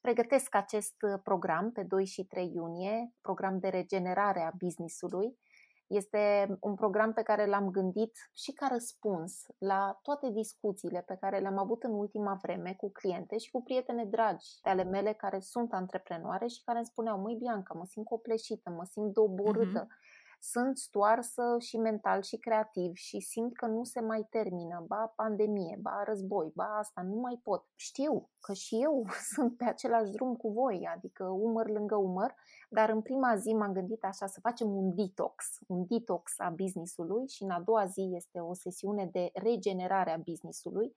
Pregătesc 0.00 0.54
acest 0.54 0.94
program 1.22 1.72
pe 1.72 1.82
2 1.82 2.04
și 2.04 2.24
3 2.24 2.52
iunie, 2.54 3.12
program 3.20 3.58
de 3.58 3.68
regenerare 3.68 4.40
a 4.40 4.50
businessului. 4.58 5.38
Este 5.86 6.56
un 6.60 6.74
program 6.74 7.12
pe 7.12 7.22
care 7.22 7.46
l-am 7.46 7.70
gândit 7.70 8.30
și 8.34 8.52
ca 8.52 8.68
răspuns 8.70 9.46
la 9.58 9.98
toate 10.02 10.30
discuțiile 10.30 11.02
pe 11.06 11.16
care 11.20 11.38
le-am 11.38 11.58
avut 11.58 11.82
în 11.82 11.92
ultima 11.92 12.38
vreme 12.42 12.74
cu 12.76 12.90
cliente 12.92 13.38
și 13.38 13.50
cu 13.50 13.62
prietene 13.62 14.04
dragi 14.04 14.46
ale 14.62 14.82
mele 14.82 15.12
care 15.12 15.40
sunt 15.40 15.72
antreprenoare 15.72 16.46
și 16.46 16.62
care 16.64 16.78
îmi 16.78 16.86
spuneau, 16.86 17.20
măi 17.20 17.34
Bianca, 17.34 17.74
mă 17.74 17.84
simt 17.84 18.06
copleșită, 18.06 18.70
mă 18.70 18.84
simt 18.84 19.12
doborâtă. 19.12 19.86
Uh-huh 19.86 20.15
sunt 20.40 20.78
stoarsă 20.78 21.56
și 21.58 21.76
mental 21.76 22.22
și 22.22 22.36
creativ 22.36 22.94
și 22.94 23.20
simt 23.20 23.56
că 23.56 23.66
nu 23.66 23.84
se 23.84 24.00
mai 24.00 24.26
termină, 24.30 24.84
ba 24.86 25.12
pandemie, 25.16 25.78
ba 25.80 26.02
război, 26.04 26.52
ba 26.54 26.76
asta, 26.78 27.02
nu 27.02 27.14
mai 27.14 27.40
pot. 27.42 27.66
Știu 27.74 28.30
că 28.40 28.52
și 28.52 28.82
eu 28.82 29.06
sunt 29.32 29.56
pe 29.56 29.64
același 29.64 30.10
drum 30.10 30.36
cu 30.36 30.48
voi, 30.48 30.88
adică 30.94 31.24
umăr 31.24 31.68
lângă 31.68 31.96
umăr, 31.96 32.34
dar 32.68 32.88
în 32.90 33.02
prima 33.02 33.36
zi 33.36 33.52
m-am 33.52 33.72
gândit 33.72 34.04
așa 34.04 34.26
să 34.26 34.40
facem 34.40 34.76
un 34.76 34.94
detox, 34.94 35.44
un 35.66 35.86
detox 35.88 36.32
a 36.38 36.50
businessului 36.50 37.28
și 37.28 37.42
în 37.42 37.50
a 37.50 37.60
doua 37.60 37.86
zi 37.86 38.12
este 38.14 38.40
o 38.40 38.54
sesiune 38.54 39.08
de 39.12 39.30
regenerare 39.34 40.10
a 40.10 40.16
businessului 40.16 40.96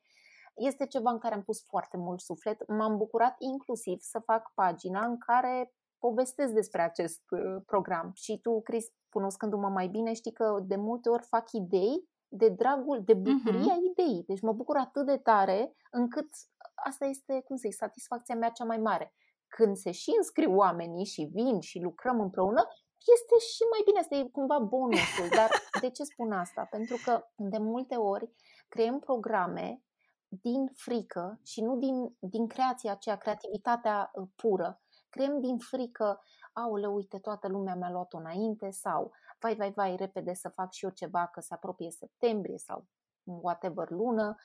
este 0.60 0.86
ceva 0.86 1.12
în 1.12 1.18
care 1.18 1.34
am 1.34 1.44
pus 1.44 1.64
foarte 1.64 1.98
mult 1.98 2.20
suflet. 2.20 2.68
M-am 2.68 2.98
bucurat 2.98 3.36
inclusiv 3.38 4.00
să 4.00 4.20
fac 4.20 4.52
pagina 4.54 5.06
în 5.06 5.18
care 5.18 5.74
povestesc 6.00 6.54
despre 6.54 6.82
acest 6.82 7.22
uh, 7.30 7.62
program. 7.66 8.12
Și 8.16 8.40
tu, 8.42 8.62
Cris, 8.62 8.86
cunoscându-mă 9.10 9.68
mai 9.68 9.88
bine, 9.88 10.14
știi 10.14 10.32
că 10.32 10.60
de 10.64 10.76
multe 10.76 11.10
ori 11.10 11.24
fac 11.24 11.52
idei 11.52 12.10
de 12.28 12.50
dragul, 12.50 13.04
de 13.04 13.14
bucuria 13.14 13.76
uh-huh. 13.76 13.92
ideii. 13.92 14.24
Deci 14.28 14.42
mă 14.42 14.54
bucur 14.54 14.78
atât 14.78 15.06
de 15.06 15.18
tare 15.18 15.76
încât 15.92 16.30
asta 16.76 17.06
este, 17.06 17.42
cum 17.46 17.56
să 17.56 17.62
zic, 17.66 17.78
satisfacția 17.78 18.36
mea 18.36 18.50
cea 18.50 18.66
mai 18.66 18.78
mare. 18.78 19.14
Când 19.48 19.76
se 19.76 19.92
și 19.92 20.14
înscriu 20.18 20.56
oamenii 20.56 21.06
și 21.06 21.30
vin 21.34 21.60
și 21.60 21.80
lucrăm 21.80 22.20
împreună, 22.20 22.68
este 23.16 23.36
și 23.54 23.64
mai 23.72 23.82
bine, 23.86 24.00
este 24.00 24.30
cumva 24.32 24.60
bonusul. 24.60 25.28
Dar 25.36 25.50
de 25.82 25.90
ce 25.90 26.04
spun 26.04 26.32
asta? 26.32 26.68
Pentru 26.70 26.98
că 27.04 27.24
de 27.36 27.58
multe 27.58 27.96
ori 27.96 28.32
creăm 28.68 29.00
programe 29.00 29.84
din 30.28 30.72
frică 30.76 31.40
și 31.44 31.62
nu 31.62 31.78
din, 31.78 32.16
din 32.20 32.48
creația 32.48 32.92
aceea, 32.92 33.16
creativitatea 33.16 34.12
uh, 34.14 34.28
pură 34.36 34.82
creăm 35.10 35.40
din 35.40 35.58
frică, 35.58 36.22
aule, 36.54 36.88
uite, 36.88 37.20
toată 37.20 37.48
lumea 37.48 37.76
mi-a 37.76 37.92
luat-o 37.92 38.18
înainte 38.18 38.70
sau 38.70 39.12
vai, 39.40 39.56
vai, 39.56 39.72
vai, 39.72 39.96
repede 39.96 40.34
să 40.34 40.50
fac 40.50 40.72
și 40.72 40.86
eu 40.86 40.92
ceva 40.92 41.28
că 41.28 41.40
se 41.42 41.54
apropie 41.54 41.92
septembrie 41.92 42.58
sau 42.58 42.88
whatever 43.24 43.90
lună. 43.90 44.36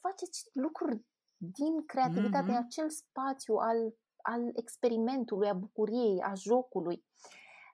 Faceți 0.00 0.50
lucruri 0.52 1.04
din 1.36 1.84
creativitate, 1.86 2.52
mm-hmm. 2.52 2.64
acel 2.64 2.90
spațiu 2.90 3.54
al, 3.54 3.94
al 4.16 4.50
experimentului, 4.54 5.48
a 5.48 5.54
bucuriei, 5.54 6.20
a 6.20 6.34
jocului. 6.34 7.04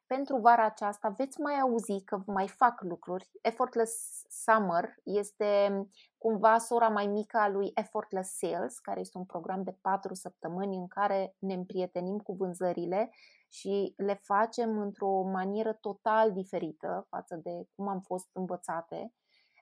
Pentru 0.08 0.36
vara 0.36 0.64
aceasta 0.64 1.08
veți 1.08 1.40
mai 1.40 1.54
auzi 1.60 2.04
că 2.04 2.22
mai 2.26 2.48
fac 2.48 2.80
lucruri. 2.82 3.30
Effortless 3.42 4.22
Summer 4.28 4.94
este 5.04 5.82
cumva 6.18 6.58
sora 6.58 6.88
mai 6.88 7.06
mică 7.06 7.38
a 7.38 7.48
lui 7.48 7.70
Effortless 7.74 8.36
Sales, 8.36 8.78
care 8.78 9.00
este 9.00 9.18
un 9.18 9.24
program 9.24 9.62
de 9.62 9.76
patru 9.80 10.14
săptămâni 10.14 10.76
în 10.76 10.86
care 10.86 11.34
ne 11.38 11.54
împrietenim 11.54 12.18
cu 12.18 12.32
vânzările 12.32 13.10
și 13.48 13.94
le 13.96 14.20
facem 14.22 14.78
într-o 14.78 15.22
manieră 15.22 15.72
total 15.72 16.32
diferită 16.32 17.06
față 17.08 17.36
de 17.36 17.68
cum 17.74 17.88
am 17.88 18.00
fost 18.00 18.28
învățate. 18.32 19.12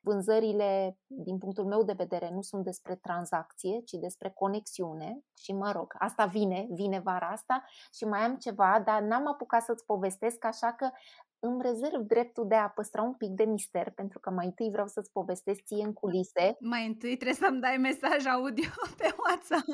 Vânzările, 0.03 0.99
din 1.07 1.39
punctul 1.39 1.65
meu 1.65 1.83
de 1.83 1.93
vedere, 1.97 2.31
nu 2.33 2.43
sunt 2.43 2.65
despre 2.65 2.95
tranzacție, 2.95 3.81
ci 3.85 3.93
despre 3.93 4.31
conexiune 4.31 5.21
și 5.39 5.53
mă 5.53 5.73
rog, 5.73 5.95
asta 5.99 6.25
vine, 6.25 6.67
vine 6.71 6.99
vara 6.99 7.29
asta 7.29 7.65
și 7.93 8.05
mai 8.05 8.21
am 8.21 8.37
ceva, 8.37 8.83
dar 8.85 9.03
n-am 9.03 9.27
apucat 9.27 9.63
să-ți 9.63 9.85
povestesc, 9.85 10.45
așa 10.45 10.73
că 10.73 10.91
îmi 11.39 11.63
rezerv 11.63 12.01
dreptul 12.01 12.47
de 12.49 12.55
a 12.55 12.69
păstra 12.69 13.03
un 13.03 13.15
pic 13.15 13.31
de 13.31 13.45
mister, 13.45 13.91
pentru 13.91 14.21
că 14.21 14.31
mai 14.31 14.47
întâi 14.47 14.71
vreau 14.71 14.87
să-ți 14.87 15.13
povestesc 15.13 15.61
ție 15.63 15.85
în 15.85 15.93
culise. 15.93 16.57
Mai 16.61 16.87
întâi 16.87 17.15
trebuie 17.17 17.35
să-mi 17.35 17.61
dai 17.61 17.77
mesaj 17.77 18.27
audio 18.27 18.71
pe 18.99 19.15
WhatsApp. 19.27 19.67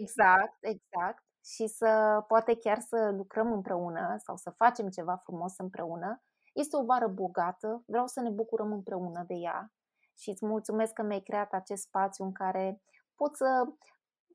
Exact, 0.00 0.56
exact. 0.60 1.22
Și 1.44 1.66
să 1.66 2.24
poate 2.28 2.56
chiar 2.56 2.78
să 2.78 3.12
lucrăm 3.16 3.52
împreună 3.52 4.16
sau 4.24 4.36
să 4.36 4.50
facem 4.50 4.88
ceva 4.88 5.16
frumos 5.24 5.58
împreună. 5.58 6.22
Este 6.60 6.76
o 6.76 6.84
vară 6.84 7.06
bogată, 7.06 7.82
vreau 7.86 8.06
să 8.06 8.20
ne 8.20 8.30
bucurăm 8.30 8.72
împreună 8.72 9.24
de 9.26 9.34
ea 9.34 9.72
și 10.18 10.30
îți 10.30 10.46
mulțumesc 10.46 10.92
că 10.92 11.02
mi-ai 11.02 11.20
creat 11.20 11.52
acest 11.52 11.82
spațiu 11.82 12.24
în 12.24 12.32
care 12.32 12.82
pot 13.16 13.36
să 13.36 13.68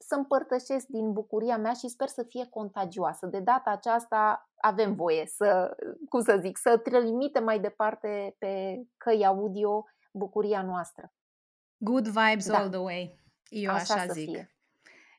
să 0.08 0.16
împărtășesc 0.16 0.86
din 0.86 1.12
bucuria 1.12 1.58
mea 1.58 1.74
și 1.74 1.88
sper 1.88 2.08
să 2.08 2.24
fie 2.24 2.46
contagioasă. 2.50 3.26
De 3.26 3.40
data 3.40 3.70
aceasta 3.70 4.50
avem 4.56 4.96
voie 4.96 5.26
să, 5.26 5.78
cum 6.10 6.22
să 6.22 6.38
zic, 6.42 6.58
să 6.58 6.78
trimite 6.78 7.40
mai 7.40 7.60
departe 7.60 8.36
pe 8.40 8.84
căi 8.98 9.26
audio 9.26 9.86
bucuria 10.12 10.62
noastră. 10.62 11.14
Good 11.78 12.08
vibes 12.08 12.48
da. 12.48 12.58
all 12.58 12.70
the 12.70 12.80
way. 12.80 13.20
Eu 13.48 13.72
așa, 13.72 13.94
așa 13.94 14.12
zic. 14.12 14.30
Fie. 14.30 14.53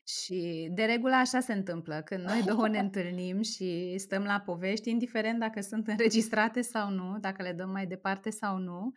Și 0.07 0.69
de 0.71 0.85
regulă 0.85 1.15
așa 1.15 1.39
se 1.39 1.53
întâmplă, 1.53 2.01
când 2.01 2.23
noi 2.23 2.43
două 2.43 2.67
ne 2.67 2.79
întâlnim 2.79 3.41
și 3.41 3.95
stăm 3.97 4.23
la 4.23 4.39
povești, 4.39 4.89
indiferent 4.89 5.39
dacă 5.39 5.61
sunt 5.61 5.87
înregistrate 5.87 6.61
sau 6.61 6.89
nu, 6.89 7.19
dacă 7.19 7.43
le 7.43 7.51
dăm 7.51 7.69
mai 7.69 7.85
departe 7.85 8.29
sau 8.29 8.57
nu, 8.57 8.91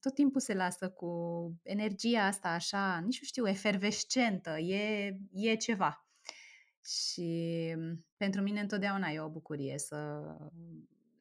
tot 0.00 0.14
timpul 0.14 0.40
se 0.40 0.54
lasă 0.54 0.88
cu 0.88 1.10
energia 1.62 2.26
asta 2.26 2.48
așa, 2.48 2.98
nici 3.04 3.20
nu 3.20 3.26
știu, 3.26 3.46
efervescentă, 3.48 4.58
e, 4.58 5.16
e 5.32 5.54
ceva. 5.54 6.06
Și 6.84 7.74
pentru 8.16 8.42
mine 8.42 8.60
întotdeauna 8.60 9.08
e 9.08 9.20
o 9.20 9.28
bucurie 9.28 9.78
să, 9.78 10.20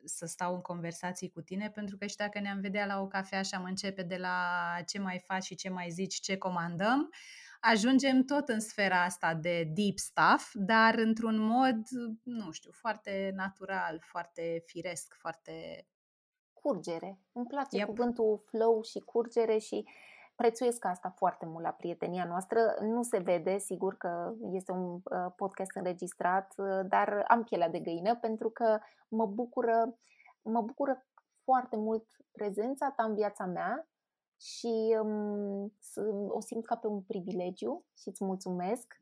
să 0.05 0.25
stau 0.25 0.53
în 0.53 0.61
conversații 0.61 1.29
cu 1.29 1.41
tine, 1.41 1.69
pentru 1.69 1.97
că 1.97 2.05
și 2.05 2.15
dacă 2.15 2.39
ne-am 2.39 2.59
vedea 2.59 2.85
la 2.85 3.01
o 3.01 3.07
cafea 3.07 3.41
și 3.41 3.55
am 3.55 3.63
începe 3.63 4.03
de 4.03 4.17
la 4.17 4.37
ce 4.85 4.99
mai 4.99 5.21
faci 5.25 5.43
și 5.43 5.55
ce 5.55 5.69
mai 5.69 5.89
zici, 5.89 6.19
ce 6.19 6.37
comandăm, 6.37 7.09
ajungem 7.61 8.23
tot 8.23 8.49
în 8.49 8.59
sfera 8.59 9.03
asta 9.03 9.33
de 9.33 9.71
deep 9.73 9.97
stuff, 9.97 10.51
dar 10.53 10.93
într-un 10.97 11.37
mod, 11.39 11.77
nu 12.23 12.51
știu, 12.51 12.71
foarte 12.71 13.31
natural, 13.35 13.99
foarte 14.01 14.63
firesc, 14.65 15.15
foarte... 15.19 15.87
Curgere. 16.53 17.19
Îmi 17.31 17.45
place 17.45 17.77
Yep. 17.77 17.87
cuvântul 17.87 18.43
flow 18.45 18.81
și 18.81 18.99
curgere 18.99 19.57
și 19.57 19.85
prețuiesc 20.35 20.85
asta 20.85 21.09
foarte 21.09 21.45
mult 21.45 21.63
la 21.63 21.71
prietenia 21.71 22.25
noastră. 22.25 22.59
Nu 22.81 23.03
se 23.03 23.17
vede, 23.17 23.57
sigur 23.57 23.97
că 23.97 24.33
este 24.51 24.71
un 24.71 24.93
uh, 24.93 25.01
podcast 25.35 25.75
înregistrat, 25.75 26.53
uh, 26.57 26.79
dar 26.87 27.23
am 27.27 27.43
pielea 27.43 27.69
de 27.69 27.79
găină 27.79 28.15
pentru 28.15 28.49
că 28.49 28.79
mă 29.07 29.25
bucură, 29.25 29.97
mă 30.41 30.61
bucură 30.61 31.05
foarte 31.43 31.77
mult 31.77 32.05
prezența 32.31 32.93
ta 32.95 33.03
în 33.03 33.13
viața 33.13 33.45
mea 33.45 33.87
și 34.39 34.97
um, 35.03 35.73
s- 35.79 36.27
o 36.27 36.41
simt 36.41 36.65
ca 36.65 36.75
pe 36.75 36.87
un 36.87 37.01
privilegiu 37.01 37.85
și 38.01 38.07
îți 38.07 38.23
mulțumesc. 38.23 38.93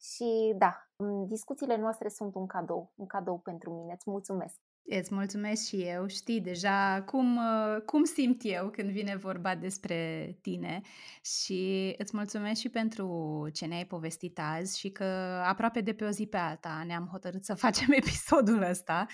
Și 0.00 0.54
da, 0.56 0.90
m, 0.96 1.26
discuțiile 1.26 1.76
noastre 1.76 2.08
sunt 2.08 2.34
un 2.34 2.46
cadou, 2.46 2.92
un 2.94 3.06
cadou 3.06 3.38
pentru 3.38 3.72
mine. 3.72 3.92
Îți 3.92 4.10
mulțumesc. 4.10 4.60
Îți 4.90 5.14
mulțumesc 5.14 5.66
și 5.66 5.82
eu, 5.82 6.06
știi 6.06 6.40
deja 6.40 7.02
cum, 7.06 7.36
uh, 7.36 7.82
cum 7.86 8.04
simt 8.04 8.40
eu 8.44 8.70
când 8.70 8.90
vine 8.90 9.16
vorba 9.16 9.54
despre 9.54 10.32
tine 10.42 10.80
și 11.22 11.94
îți 11.98 12.16
mulțumesc 12.16 12.60
și 12.60 12.68
pentru 12.68 13.48
ce 13.52 13.66
ne-ai 13.66 13.86
povestit 13.86 14.38
azi 14.42 14.78
și 14.78 14.90
că 14.90 15.04
aproape 15.44 15.80
de 15.80 15.92
pe 15.94 16.04
o 16.04 16.10
zi 16.10 16.26
pe 16.26 16.36
alta 16.36 16.82
ne-am 16.86 17.08
hotărât 17.12 17.44
să 17.44 17.54
facem 17.54 17.86
episodul 18.02 18.62
ăsta, 18.62 19.06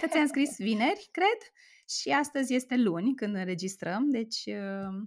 că 0.00 0.06
ți-am 0.06 0.26
scris 0.26 0.56
vineri, 0.58 1.08
cred, 1.12 1.38
și 1.88 2.10
astăzi 2.10 2.54
este 2.54 2.76
luni 2.76 3.14
când 3.14 3.34
înregistrăm, 3.34 4.10
deci 4.10 4.44
uh, 4.46 5.02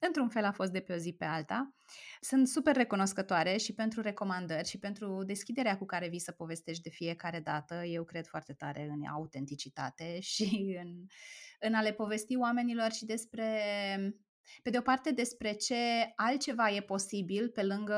într-un 0.00 0.28
fel 0.28 0.44
a 0.44 0.52
fost 0.52 0.72
de 0.72 0.80
pe 0.80 0.92
o 0.92 0.96
zi 0.96 1.12
pe 1.12 1.24
alta. 1.24 1.74
Sunt 2.20 2.48
super 2.48 2.76
recunoscătoare 2.76 3.56
și 3.56 3.74
pentru 3.74 4.00
recomandări 4.00 4.68
și 4.68 4.78
pentru 4.78 5.22
deschiderea 5.24 5.78
cu 5.78 5.84
care 5.84 6.08
vii 6.08 6.18
să 6.18 6.32
povestești 6.32 6.82
de 6.82 6.90
fiecare 6.90 7.40
dată. 7.40 7.74
Eu 7.74 8.04
cred 8.04 8.26
foarte 8.26 8.52
tare 8.52 8.88
în 8.90 9.06
autenticitate 9.06 10.20
și 10.32 10.78
în, 10.82 11.06
în 11.60 11.74
a 11.74 11.80
le 11.80 11.92
povesti 11.92 12.36
oamenilor 12.36 12.90
și 12.90 13.04
despre, 13.04 13.62
pe 14.62 14.70
de 14.70 14.78
o 14.78 14.82
parte, 14.82 15.10
despre 15.10 15.52
ce 15.52 16.12
altceva 16.16 16.70
e 16.70 16.80
posibil 16.80 17.48
pe 17.48 17.62
lângă 17.62 17.96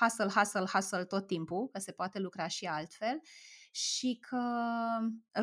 hustle, 0.00 0.28
hustle, 0.34 0.64
hustle 0.72 1.04
tot 1.04 1.26
timpul, 1.26 1.68
că 1.68 1.78
se 1.78 1.92
poate 1.92 2.18
lucra 2.18 2.46
și 2.46 2.64
altfel 2.64 3.20
și 3.74 4.18
că 4.28 4.42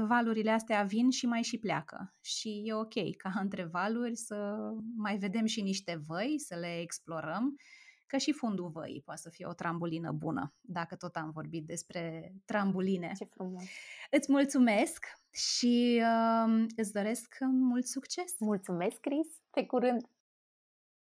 valurile 0.07 0.51
astea 0.51 0.83
vin 0.83 1.09
și 1.09 1.25
mai 1.25 1.41
și 1.41 1.57
pleacă. 1.57 2.15
Și 2.21 2.61
e 2.65 2.73
ok 2.73 3.15
ca 3.17 3.31
între 3.43 3.63
valuri 3.63 4.15
să 4.15 4.57
mai 4.95 5.17
vedem 5.17 5.45
și 5.45 5.61
niște 5.61 6.03
văi, 6.07 6.39
să 6.39 6.55
le 6.55 6.79
explorăm, 6.81 7.55
că 8.07 8.17
și 8.17 8.31
fundul 8.31 8.69
văii 8.69 9.01
poate 9.05 9.21
să 9.21 9.29
fie 9.29 9.45
o 9.45 9.53
trambulină 9.53 10.11
bună, 10.11 10.55
dacă 10.61 10.95
tot 10.95 11.15
am 11.15 11.31
vorbit 11.31 11.65
despre 11.65 12.33
trambuline. 12.45 13.11
Ce 13.17 13.25
frumos! 13.25 13.63
Îți 14.09 14.31
mulțumesc 14.31 15.05
și 15.31 16.01
uh, 16.01 16.65
îți 16.75 16.93
doresc 16.93 17.35
mult 17.41 17.85
succes! 17.85 18.35
Mulțumesc, 18.39 18.99
Cris! 18.99 19.27
Pe 19.49 19.65
curând! 19.65 20.01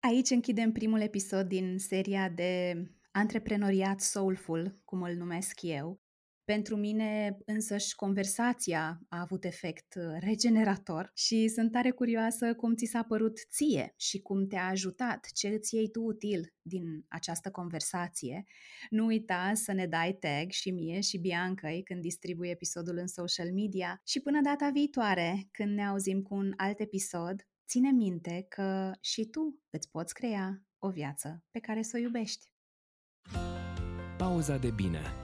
Aici 0.00 0.30
închidem 0.30 0.72
primul 0.72 1.00
episod 1.00 1.48
din 1.48 1.78
seria 1.78 2.28
de 2.28 2.82
antreprenoriat 3.10 4.00
soulful, 4.00 4.80
cum 4.84 5.02
îl 5.02 5.14
numesc 5.14 5.62
eu. 5.62 6.00
Pentru 6.44 6.76
mine 6.76 7.38
însăși 7.44 7.94
conversația 7.94 9.00
a 9.08 9.20
avut 9.20 9.44
efect 9.44 9.94
uh, 9.94 10.02
regenerator 10.20 11.10
și 11.14 11.48
sunt 11.48 11.72
tare 11.72 11.90
curioasă 11.90 12.54
cum 12.54 12.74
ți 12.74 12.84
s-a 12.84 13.02
părut 13.02 13.38
ție 13.50 13.94
și 13.96 14.20
cum 14.20 14.46
te-a 14.46 14.66
ajutat, 14.66 15.26
ce 15.34 15.48
îți 15.48 15.74
iei 15.74 15.90
tu 15.90 16.02
util 16.02 16.52
din 16.62 17.04
această 17.08 17.50
conversație. 17.50 18.44
Nu 18.90 19.04
uita 19.04 19.52
să 19.54 19.72
ne 19.72 19.86
dai 19.86 20.12
tag 20.12 20.50
și 20.50 20.70
mie 20.70 21.00
și 21.00 21.18
Biancăi 21.18 21.82
când 21.82 22.00
distribui 22.00 22.48
episodul 22.48 22.96
în 22.96 23.06
social 23.06 23.52
media 23.52 24.00
și 24.04 24.20
până 24.20 24.40
data 24.40 24.70
viitoare, 24.72 25.48
când 25.50 25.74
ne 25.74 25.86
auzim 25.86 26.22
cu 26.22 26.34
un 26.34 26.52
alt 26.56 26.80
episod, 26.80 27.46
ține 27.68 27.90
minte 27.90 28.46
că 28.48 28.90
și 29.00 29.24
tu 29.24 29.60
îți 29.70 29.90
poți 29.90 30.14
crea 30.14 30.62
o 30.78 30.88
viață 30.88 31.44
pe 31.50 31.58
care 31.58 31.82
să 31.82 31.96
o 31.96 32.00
iubești. 32.00 32.50
Pauza 34.16 34.58
de 34.58 34.70
bine 34.70 35.21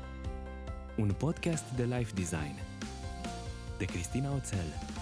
Un 0.99 1.15
podcast 1.15 1.65
de 1.77 1.85
life 1.85 2.13
design. 2.15 2.59
De 3.79 3.85
Cristina 3.85 4.35
Oțel 4.35 4.98